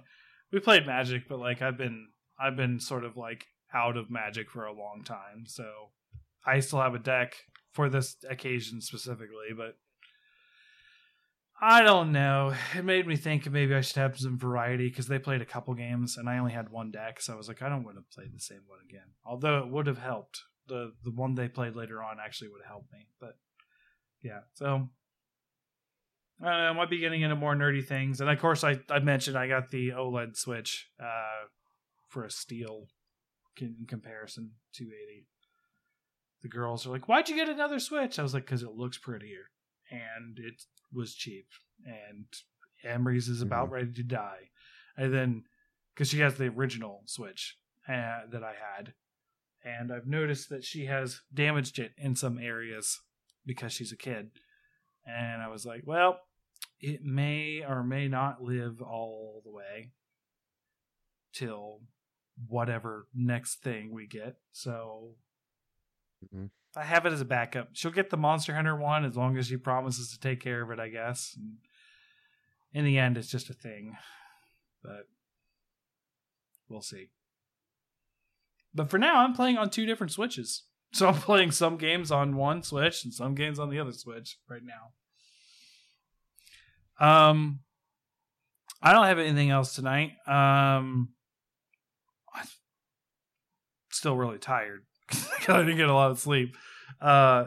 we 0.52 0.60
played 0.60 0.86
Magic, 0.86 1.22
but 1.28 1.38
like 1.38 1.62
I've 1.62 1.78
been 1.78 2.08
I've 2.38 2.56
been 2.56 2.80
sort 2.80 3.04
of 3.04 3.16
like 3.16 3.46
out 3.72 3.96
of 3.96 4.10
Magic 4.10 4.50
for 4.50 4.64
a 4.66 4.72
long 4.72 5.02
time, 5.04 5.44
so 5.46 5.64
I 6.44 6.60
still 6.60 6.80
have 6.80 6.94
a 6.94 6.98
deck 6.98 7.36
for 7.72 7.88
this 7.88 8.16
occasion 8.28 8.80
specifically, 8.80 9.54
but 9.56 9.76
I 11.62 11.82
don't 11.82 12.12
know. 12.12 12.54
It 12.74 12.84
made 12.84 13.06
me 13.06 13.16
think 13.16 13.50
maybe 13.50 13.74
I 13.74 13.82
should 13.82 13.98
have 13.98 14.18
some 14.18 14.38
variety 14.38 14.88
because 14.88 15.08
they 15.08 15.18
played 15.18 15.42
a 15.42 15.46
couple 15.46 15.74
games 15.74 16.16
and 16.16 16.28
I 16.28 16.38
only 16.38 16.52
had 16.52 16.70
one 16.70 16.90
deck, 16.90 17.20
so 17.20 17.34
I 17.34 17.36
was 17.36 17.48
like, 17.48 17.60
I 17.60 17.68
don't 17.68 17.84
want 17.84 17.98
to 17.98 18.14
play 18.14 18.24
the 18.32 18.40
same 18.40 18.62
one 18.66 18.78
again. 18.88 19.08
Although 19.26 19.58
it 19.58 19.68
would 19.68 19.86
have 19.86 19.98
helped. 19.98 20.42
The 20.68 20.92
the 21.04 21.10
one 21.10 21.34
they 21.34 21.48
played 21.48 21.74
later 21.74 22.02
on 22.02 22.18
actually 22.24 22.48
would 22.48 22.62
have 22.62 22.70
helped 22.70 22.92
me. 22.92 23.08
But 23.20 23.36
yeah, 24.22 24.40
so 24.54 24.88
I 26.40 26.50
don't 26.50 26.58
know, 26.60 26.70
I 26.70 26.72
might 26.72 26.90
be 26.90 26.98
getting 26.98 27.22
into 27.22 27.36
more 27.36 27.54
nerdy 27.54 27.84
things. 27.84 28.20
And 28.20 28.30
of 28.30 28.38
course 28.38 28.64
I, 28.64 28.78
I 28.88 29.00
mentioned 29.00 29.36
I 29.36 29.48
got 29.48 29.70
the 29.70 29.90
OLED 29.90 30.36
switch 30.36 30.88
uh 30.98 31.48
for 32.08 32.24
a 32.24 32.30
steal 32.30 32.86
in 33.60 33.84
comparison 33.86 34.52
280. 34.72 35.26
The 36.42 36.48
girls 36.48 36.86
are 36.86 36.90
like, 36.90 37.08
Why'd 37.08 37.28
you 37.28 37.36
get 37.36 37.48
another 37.48 37.80
switch? 37.80 38.18
I 38.18 38.22
was 38.22 38.32
like, 38.32 38.46
because 38.46 38.62
it 38.62 38.72
looks 38.74 38.96
prettier. 38.96 39.50
And 39.90 40.38
it 40.38 40.62
was 40.92 41.14
cheap. 41.14 41.48
And 41.84 42.26
Emery's 42.84 43.28
is 43.28 43.42
about 43.42 43.70
ready 43.70 43.92
to 43.92 44.02
die. 44.02 44.50
And 44.96 45.12
then, 45.12 45.44
because 45.94 46.08
she 46.08 46.20
has 46.20 46.36
the 46.36 46.46
original 46.46 47.02
Switch 47.06 47.56
uh, 47.88 48.20
that 48.30 48.42
I 48.42 48.52
had. 48.76 48.94
And 49.62 49.92
I've 49.92 50.06
noticed 50.06 50.48
that 50.48 50.64
she 50.64 50.86
has 50.86 51.20
damaged 51.32 51.78
it 51.78 51.92
in 51.98 52.16
some 52.16 52.38
areas 52.38 53.00
because 53.44 53.72
she's 53.72 53.92
a 53.92 53.96
kid. 53.96 54.30
And 55.06 55.42
I 55.42 55.48
was 55.48 55.66
like, 55.66 55.82
well, 55.84 56.20
it 56.80 57.02
may 57.04 57.62
or 57.66 57.82
may 57.82 58.08
not 58.08 58.42
live 58.42 58.80
all 58.80 59.42
the 59.44 59.50
way 59.50 59.90
till 61.32 61.80
whatever 62.48 63.06
next 63.14 63.56
thing 63.62 63.92
we 63.92 64.06
get. 64.06 64.36
So 64.52 65.16
Mhm. 66.24 66.50
I 66.76 66.84
have 66.84 67.04
it 67.04 67.12
as 67.12 67.20
a 67.20 67.26
backup. 67.26 67.70
She'll 67.72 67.90
get 67.90 68.10
the 68.10 68.16
Monster 68.16 68.54
Hunter 68.54 68.76
one 68.76 69.04
as 69.04 69.16
long 69.16 69.36
as 69.36 69.48
she 69.48 69.56
promises 69.56 70.12
to 70.12 70.20
take 70.20 70.40
care 70.40 70.62
of 70.62 70.70
it, 70.70 70.78
I 70.78 70.88
guess. 70.88 71.36
And 71.36 71.56
in 72.72 72.84
the 72.84 72.98
end, 72.98 73.18
it's 73.18 73.30
just 73.30 73.50
a 73.50 73.54
thing. 73.54 73.96
But 74.82 75.08
we'll 76.68 76.80
see. 76.80 77.10
But 78.72 78.88
for 78.88 78.98
now, 78.98 79.24
I'm 79.24 79.34
playing 79.34 79.58
on 79.58 79.70
two 79.70 79.86
different 79.86 80.12
Switches. 80.12 80.64
So 80.92 81.06
I'm 81.06 81.14
playing 81.14 81.52
some 81.52 81.76
games 81.76 82.10
on 82.10 82.34
one 82.34 82.64
Switch 82.64 83.04
and 83.04 83.14
some 83.14 83.36
games 83.36 83.60
on 83.60 83.70
the 83.70 83.78
other 83.78 83.92
Switch 83.92 84.38
right 84.48 84.60
now. 84.60 84.90
Um, 87.30 87.60
I 88.82 88.92
don't 88.92 89.06
have 89.06 89.20
anything 89.20 89.50
else 89.50 89.76
tonight. 89.76 90.14
Um, 90.26 91.10
I'm 92.34 92.48
still 93.92 94.16
really 94.16 94.38
tired. 94.38 94.84
I 95.48 95.58
didn't 95.58 95.76
get 95.76 95.88
a 95.88 95.94
lot 95.94 96.10
of 96.10 96.18
sleep. 96.18 96.56
Uh, 97.00 97.46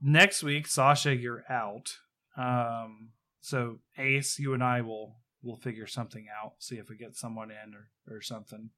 next 0.00 0.42
week, 0.42 0.66
Sasha, 0.66 1.14
you're 1.14 1.44
out. 1.48 1.96
Um, 2.36 3.10
so 3.40 3.78
Ace, 3.98 4.38
you 4.38 4.54
and 4.54 4.62
I 4.62 4.80
will 4.82 5.16
will 5.42 5.56
figure 5.56 5.86
something 5.86 6.26
out. 6.42 6.54
See 6.58 6.76
if 6.76 6.88
we 6.88 6.96
get 6.96 7.16
someone 7.16 7.50
in 7.50 7.74
or 7.74 8.16
or 8.16 8.20
something. 8.20 8.70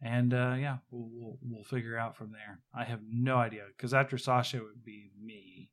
And 0.00 0.32
uh, 0.32 0.54
yeah, 0.58 0.78
we'll, 0.90 1.08
we'll 1.12 1.38
we'll 1.42 1.64
figure 1.64 1.98
out 1.98 2.16
from 2.16 2.32
there. 2.32 2.60
I 2.74 2.84
have 2.84 3.00
no 3.10 3.36
idea 3.36 3.64
because 3.76 3.92
after 3.92 4.16
Sasha 4.16 4.58
it 4.58 4.62
would 4.62 4.84
be 4.84 5.10
me 5.20 5.70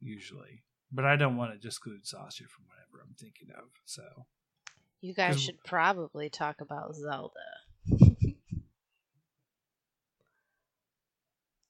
usually, 0.00 0.64
but 0.90 1.04
I 1.04 1.16
don't 1.16 1.36
want 1.36 1.60
to 1.60 1.66
exclude 1.66 2.06
Sasha 2.06 2.44
from 2.44 2.64
whatever 2.66 3.04
I'm 3.04 3.14
thinking 3.14 3.48
of. 3.56 3.64
So 3.84 4.02
You 5.00 5.14
guys 5.14 5.40
should 5.40 5.62
probably 5.64 6.28
talk 6.28 6.60
about 6.60 6.96
Zelda. 6.96 7.34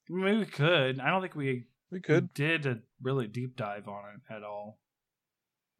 mean, 0.13 0.39
we 0.39 0.45
could. 0.45 0.99
I 0.99 1.09
don't 1.09 1.21
think 1.21 1.35
we 1.35 1.65
We 1.91 1.99
could. 2.01 2.23
we 2.23 2.29
did 2.33 2.65
a 2.65 2.79
really 3.01 3.27
deep 3.27 3.55
dive 3.55 3.87
on 3.87 4.03
it 4.15 4.33
at 4.33 4.43
all. 4.43 4.79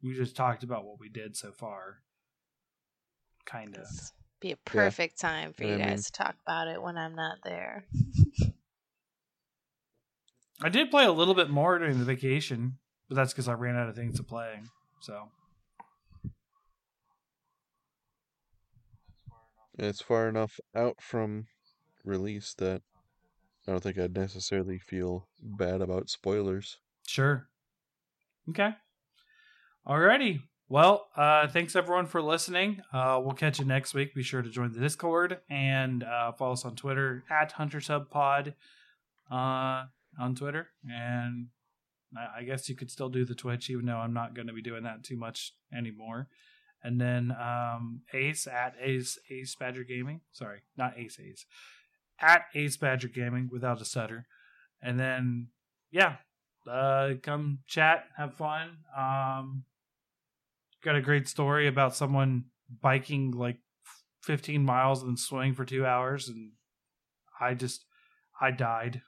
We 0.02 0.14
just 0.14 0.34
talked 0.36 0.62
about 0.64 0.84
what 0.84 0.98
we 0.98 1.08
did 1.08 1.36
so 1.36 1.52
far. 1.52 1.98
Kind 3.44 3.76
of. 3.76 3.86
Be 4.40 4.52
a 4.52 4.56
perfect 4.56 5.20
time 5.20 5.52
for 5.52 5.64
I 5.64 5.66
you 5.66 5.76
mean- 5.76 5.86
guys 5.86 6.06
to 6.06 6.12
talk 6.12 6.34
about 6.46 6.66
it 6.68 6.82
when 6.82 6.96
I'm 6.96 7.14
not 7.14 7.38
there. 7.44 7.84
I 10.64 10.68
did 10.68 10.90
play 10.90 11.04
a 11.04 11.12
little 11.12 11.34
bit 11.34 11.50
more 11.50 11.78
during 11.78 11.98
the 11.98 12.04
vacation, 12.04 12.78
but 13.08 13.16
that's 13.16 13.32
because 13.32 13.48
I 13.48 13.52
ran 13.54 13.76
out 13.76 13.88
of 13.88 13.96
things 13.96 14.16
to 14.16 14.22
play. 14.22 14.60
So 15.00 15.28
It's 19.78 20.00
far 20.02 20.28
enough 20.28 20.60
out 20.74 21.00
from 21.00 21.46
release 22.04 22.54
that 22.54 22.82
I 23.66 23.70
don't 23.70 23.82
think 23.82 23.98
I'd 23.98 24.16
necessarily 24.16 24.78
feel 24.78 25.28
bad 25.40 25.80
about 25.80 26.10
spoilers. 26.10 26.78
sure. 27.06 27.48
Okay. 28.48 28.74
Alrighty. 29.86 30.40
Well, 30.68 31.08
uh, 31.16 31.48
thanks 31.48 31.76
everyone 31.76 32.06
for 32.06 32.22
listening. 32.22 32.80
Uh, 32.92 33.20
we'll 33.22 33.34
catch 33.34 33.58
you 33.58 33.64
next 33.64 33.94
week. 33.94 34.14
Be 34.14 34.22
sure 34.22 34.42
to 34.42 34.48
join 34.48 34.72
the 34.72 34.80
Discord 34.80 35.38
and 35.50 36.02
uh, 36.02 36.32
follow 36.32 36.54
us 36.54 36.64
on 36.64 36.74
Twitter 36.74 37.24
at 37.30 37.52
HuntersHubPod 37.54 38.54
uh, 39.30 39.84
on 40.18 40.34
Twitter. 40.34 40.68
And 40.88 41.48
I, 42.36 42.42
guess 42.42 42.68
you 42.68 42.74
could 42.74 42.90
still 42.90 43.08
do 43.08 43.24
the 43.24 43.34
Twitch, 43.34 43.70
even 43.70 43.86
though 43.86 43.98
I'm 43.98 44.14
not 44.14 44.34
going 44.34 44.46
to 44.46 44.52
be 44.52 44.62
doing 44.62 44.84
that 44.84 45.04
too 45.04 45.16
much 45.16 45.52
anymore. 45.76 46.28
And 46.82 47.00
then 47.00 47.32
um, 47.32 48.00
Ace 48.12 48.46
at 48.46 48.74
Ace 48.80 49.18
Ace 49.30 49.54
Badger 49.54 49.84
Gaming. 49.84 50.20
Sorry, 50.32 50.62
not 50.76 50.98
Ace 50.98 51.18
Ace. 51.20 51.46
At 52.22 52.44
Ace 52.54 52.76
Badger 52.76 53.08
Gaming 53.08 53.48
without 53.52 53.80
a 53.80 53.84
stutter. 53.84 54.26
And 54.80 54.98
then 54.98 55.48
yeah, 55.90 56.16
uh, 56.70 57.14
come 57.22 57.58
chat, 57.66 58.04
have 58.16 58.34
fun. 58.34 58.78
Um, 58.96 59.64
got 60.82 60.96
a 60.96 61.02
great 61.02 61.28
story 61.28 61.66
about 61.66 61.94
someone 61.94 62.44
biking 62.80 63.32
like 63.32 63.58
15 64.22 64.64
miles 64.64 65.02
and 65.02 65.10
then 65.10 65.16
swimming 65.16 65.54
for 65.54 65.64
two 65.64 65.84
hours, 65.84 66.28
and 66.28 66.52
I 67.40 67.54
just 67.54 67.84
I 68.40 68.50
died. 68.50 69.02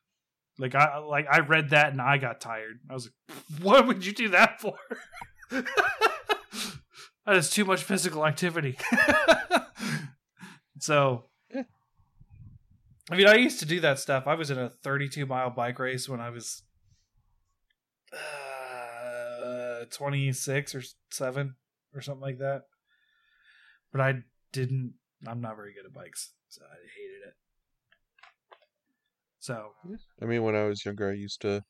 Like 0.59 0.75
I 0.75 0.99
like 0.99 1.27
I 1.31 1.41
read 1.41 1.71
that 1.71 1.93
and 1.93 2.01
I 2.01 2.19
got 2.19 2.41
tired. 2.41 2.81
I 2.89 2.95
was 2.95 3.07
like, 3.07 3.39
"What 3.63 3.87
would 3.87 4.05
you 4.05 4.13
do 4.13 4.29
that 4.31 4.61
for?" 4.61 4.77
that 5.51 5.67
is 7.29 7.51
too 7.51 7.65
much 7.65 7.83
physical 7.83 8.27
activity. 8.27 8.77
so. 10.79 11.25
I 13.11 13.17
mean, 13.17 13.27
I 13.27 13.35
used 13.35 13.61
to 13.61 13.67
do 13.67 13.81
that 13.81 13.99
stuff. 13.99 14.27
I 14.27 14.35
was 14.35 14.51
in 14.51 14.59
a 14.59 14.71
32 14.71 15.27
mile 15.27 15.51
bike 15.51 15.79
race 15.79 16.09
when 16.09 16.21
I 16.21 16.31
was 16.31 16.63
uh, 18.13 19.85
26 19.91 20.75
or 20.75 20.83
7 21.11 21.55
or 21.95 22.01
something 22.01 22.23
like 22.23 22.39
that. 22.39 22.63
But 23.93 24.01
I 24.01 24.15
didn't, 24.53 24.95
I'm 25.27 25.41
not 25.41 25.57
very 25.57 25.75
good 25.75 25.85
at 25.87 25.93
bikes, 25.93 26.33
so 26.49 26.63
I 26.65 26.77
hated 26.97 27.29
it. 27.29 27.35
So, 29.39 29.73
I 30.23 30.25
mean, 30.25 30.43
when 30.43 30.57
I 30.57 30.65
was 30.65 30.85
younger, 30.85 31.11
I 31.11 31.15
used 31.15 31.43
to 31.43 31.63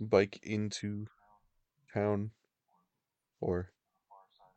bike 0.00 0.40
into 0.42 1.06
town 1.92 2.30
or 3.40 3.72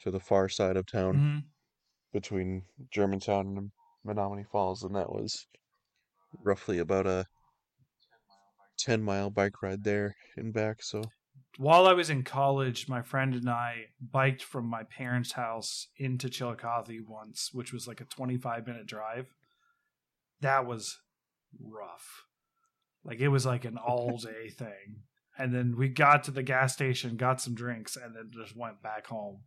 to 0.01 0.11
the 0.11 0.19
far 0.19 0.47
side 0.47 0.77
of 0.77 0.85
town 0.85 1.15
mhm. 1.15 1.43
between 2.13 2.63
Germantown 2.89 3.57
and 3.57 3.71
Menomonee 4.05 4.47
Falls, 4.49 4.83
and 4.83 4.95
that 4.95 5.11
was 5.11 5.47
roughly 6.43 6.79
about 6.79 7.07
a 7.07 7.25
10 8.79 9.01
mile 9.01 9.29
bike 9.29 9.61
ride 9.61 9.83
there 9.83 10.15
and 10.35 10.53
back. 10.53 10.81
So, 10.81 11.03
while 11.57 11.85
I 11.85 11.93
was 11.93 12.09
in 12.09 12.23
college, 12.23 12.87
my 12.87 13.01
friend 13.01 13.35
and 13.35 13.49
I 13.49 13.87
biked 14.01 14.41
from 14.41 14.65
my 14.65 14.83
parents' 14.83 15.33
house 15.33 15.87
into 15.97 16.29
Chillicothe 16.29 17.01
once, 17.07 17.49
which 17.53 17.73
was 17.73 17.87
like 17.87 18.01
a 18.01 18.05
25 18.05 18.65
minute 18.65 18.87
drive. 18.87 19.27
That 20.41 20.65
was 20.65 20.99
rough. 21.59 22.25
Like 23.03 23.19
it 23.19 23.27
was 23.27 23.45
like 23.45 23.65
an 23.65 23.77
all 23.85 24.17
day 24.17 24.49
thing. 24.49 25.03
And 25.37 25.53
then 25.53 25.75
we 25.77 25.89
got 25.89 26.25
to 26.25 26.31
the 26.31 26.43
gas 26.43 26.73
station, 26.73 27.15
got 27.15 27.41
some 27.41 27.55
drinks, 27.55 27.95
and 27.95 28.15
then 28.15 28.31
just 28.31 28.55
went 28.55 28.81
back 28.81 29.07
home. 29.07 29.41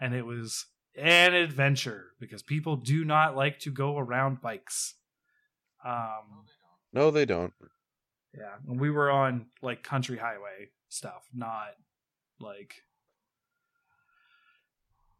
And 0.00 0.14
it 0.14 0.26
was 0.26 0.66
an 0.96 1.32
adventure 1.32 2.08
because 2.20 2.42
people 2.42 2.76
do 2.76 3.04
not 3.04 3.36
like 3.36 3.58
to 3.60 3.70
go 3.70 3.96
around 3.96 4.42
bikes. 4.42 4.94
Um, 5.84 6.44
no, 6.92 7.10
they 7.10 7.24
don't. 7.24 7.52
yeah, 8.36 8.54
and 8.68 8.80
we 8.80 8.90
were 8.90 9.10
on 9.10 9.46
like 9.62 9.82
country 9.82 10.18
highway 10.18 10.70
stuff, 10.88 11.26
not 11.34 11.74
like 12.40 12.82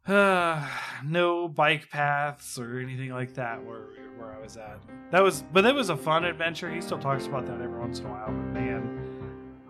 uh, 0.07 0.67
no 1.05 1.47
bike 1.47 1.89
paths 1.89 2.57
or 2.57 2.79
anything 2.79 3.09
like 3.09 3.33
that 3.35 3.63
where 3.63 3.87
where 4.17 4.31
I 4.31 4.39
was 4.39 4.57
at. 4.57 4.79
That 5.11 5.23
was, 5.23 5.43
but 5.53 5.65
it 5.65 5.73
was 5.73 5.89
a 5.89 5.97
fun 5.97 6.23
adventure. 6.25 6.69
He 6.71 6.81
still 6.81 6.99
talks 6.99 7.25
about 7.25 7.45
that 7.47 7.61
every 7.61 7.79
once 7.79 7.99
in 7.99 8.05
a 8.05 8.09
while. 8.09 8.27
But 8.27 8.53
man, 8.53 8.99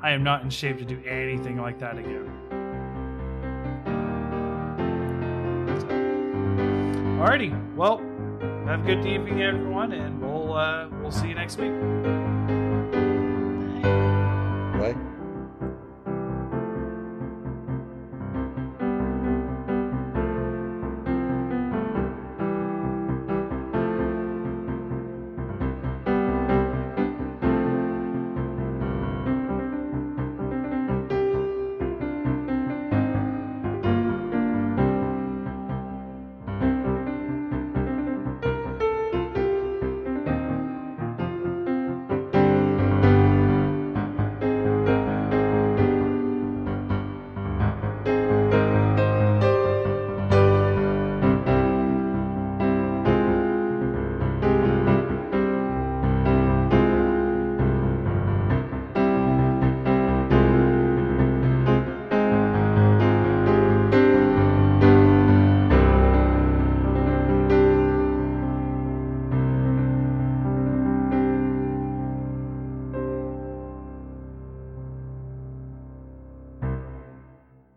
I 0.02 0.12
am 0.12 0.24
not 0.24 0.42
in 0.44 0.50
shape 0.50 0.78
to 0.80 0.86
do 0.86 1.02
anything 1.06 1.58
like 1.60 1.80
that 1.80 1.98
again. 1.98 2.30
Alrighty, 7.20 7.76
well, 7.76 8.02
have 8.66 8.82
a 8.82 8.84
good 8.84 9.06
evening, 9.06 9.42
everyone, 9.42 9.92
and 9.92 10.22
we'll 10.22 10.54
uh, 10.54 10.88
we'll 11.02 11.12
see 11.12 11.30
you 11.30 11.36
next 11.36 11.58
week. 11.58 11.72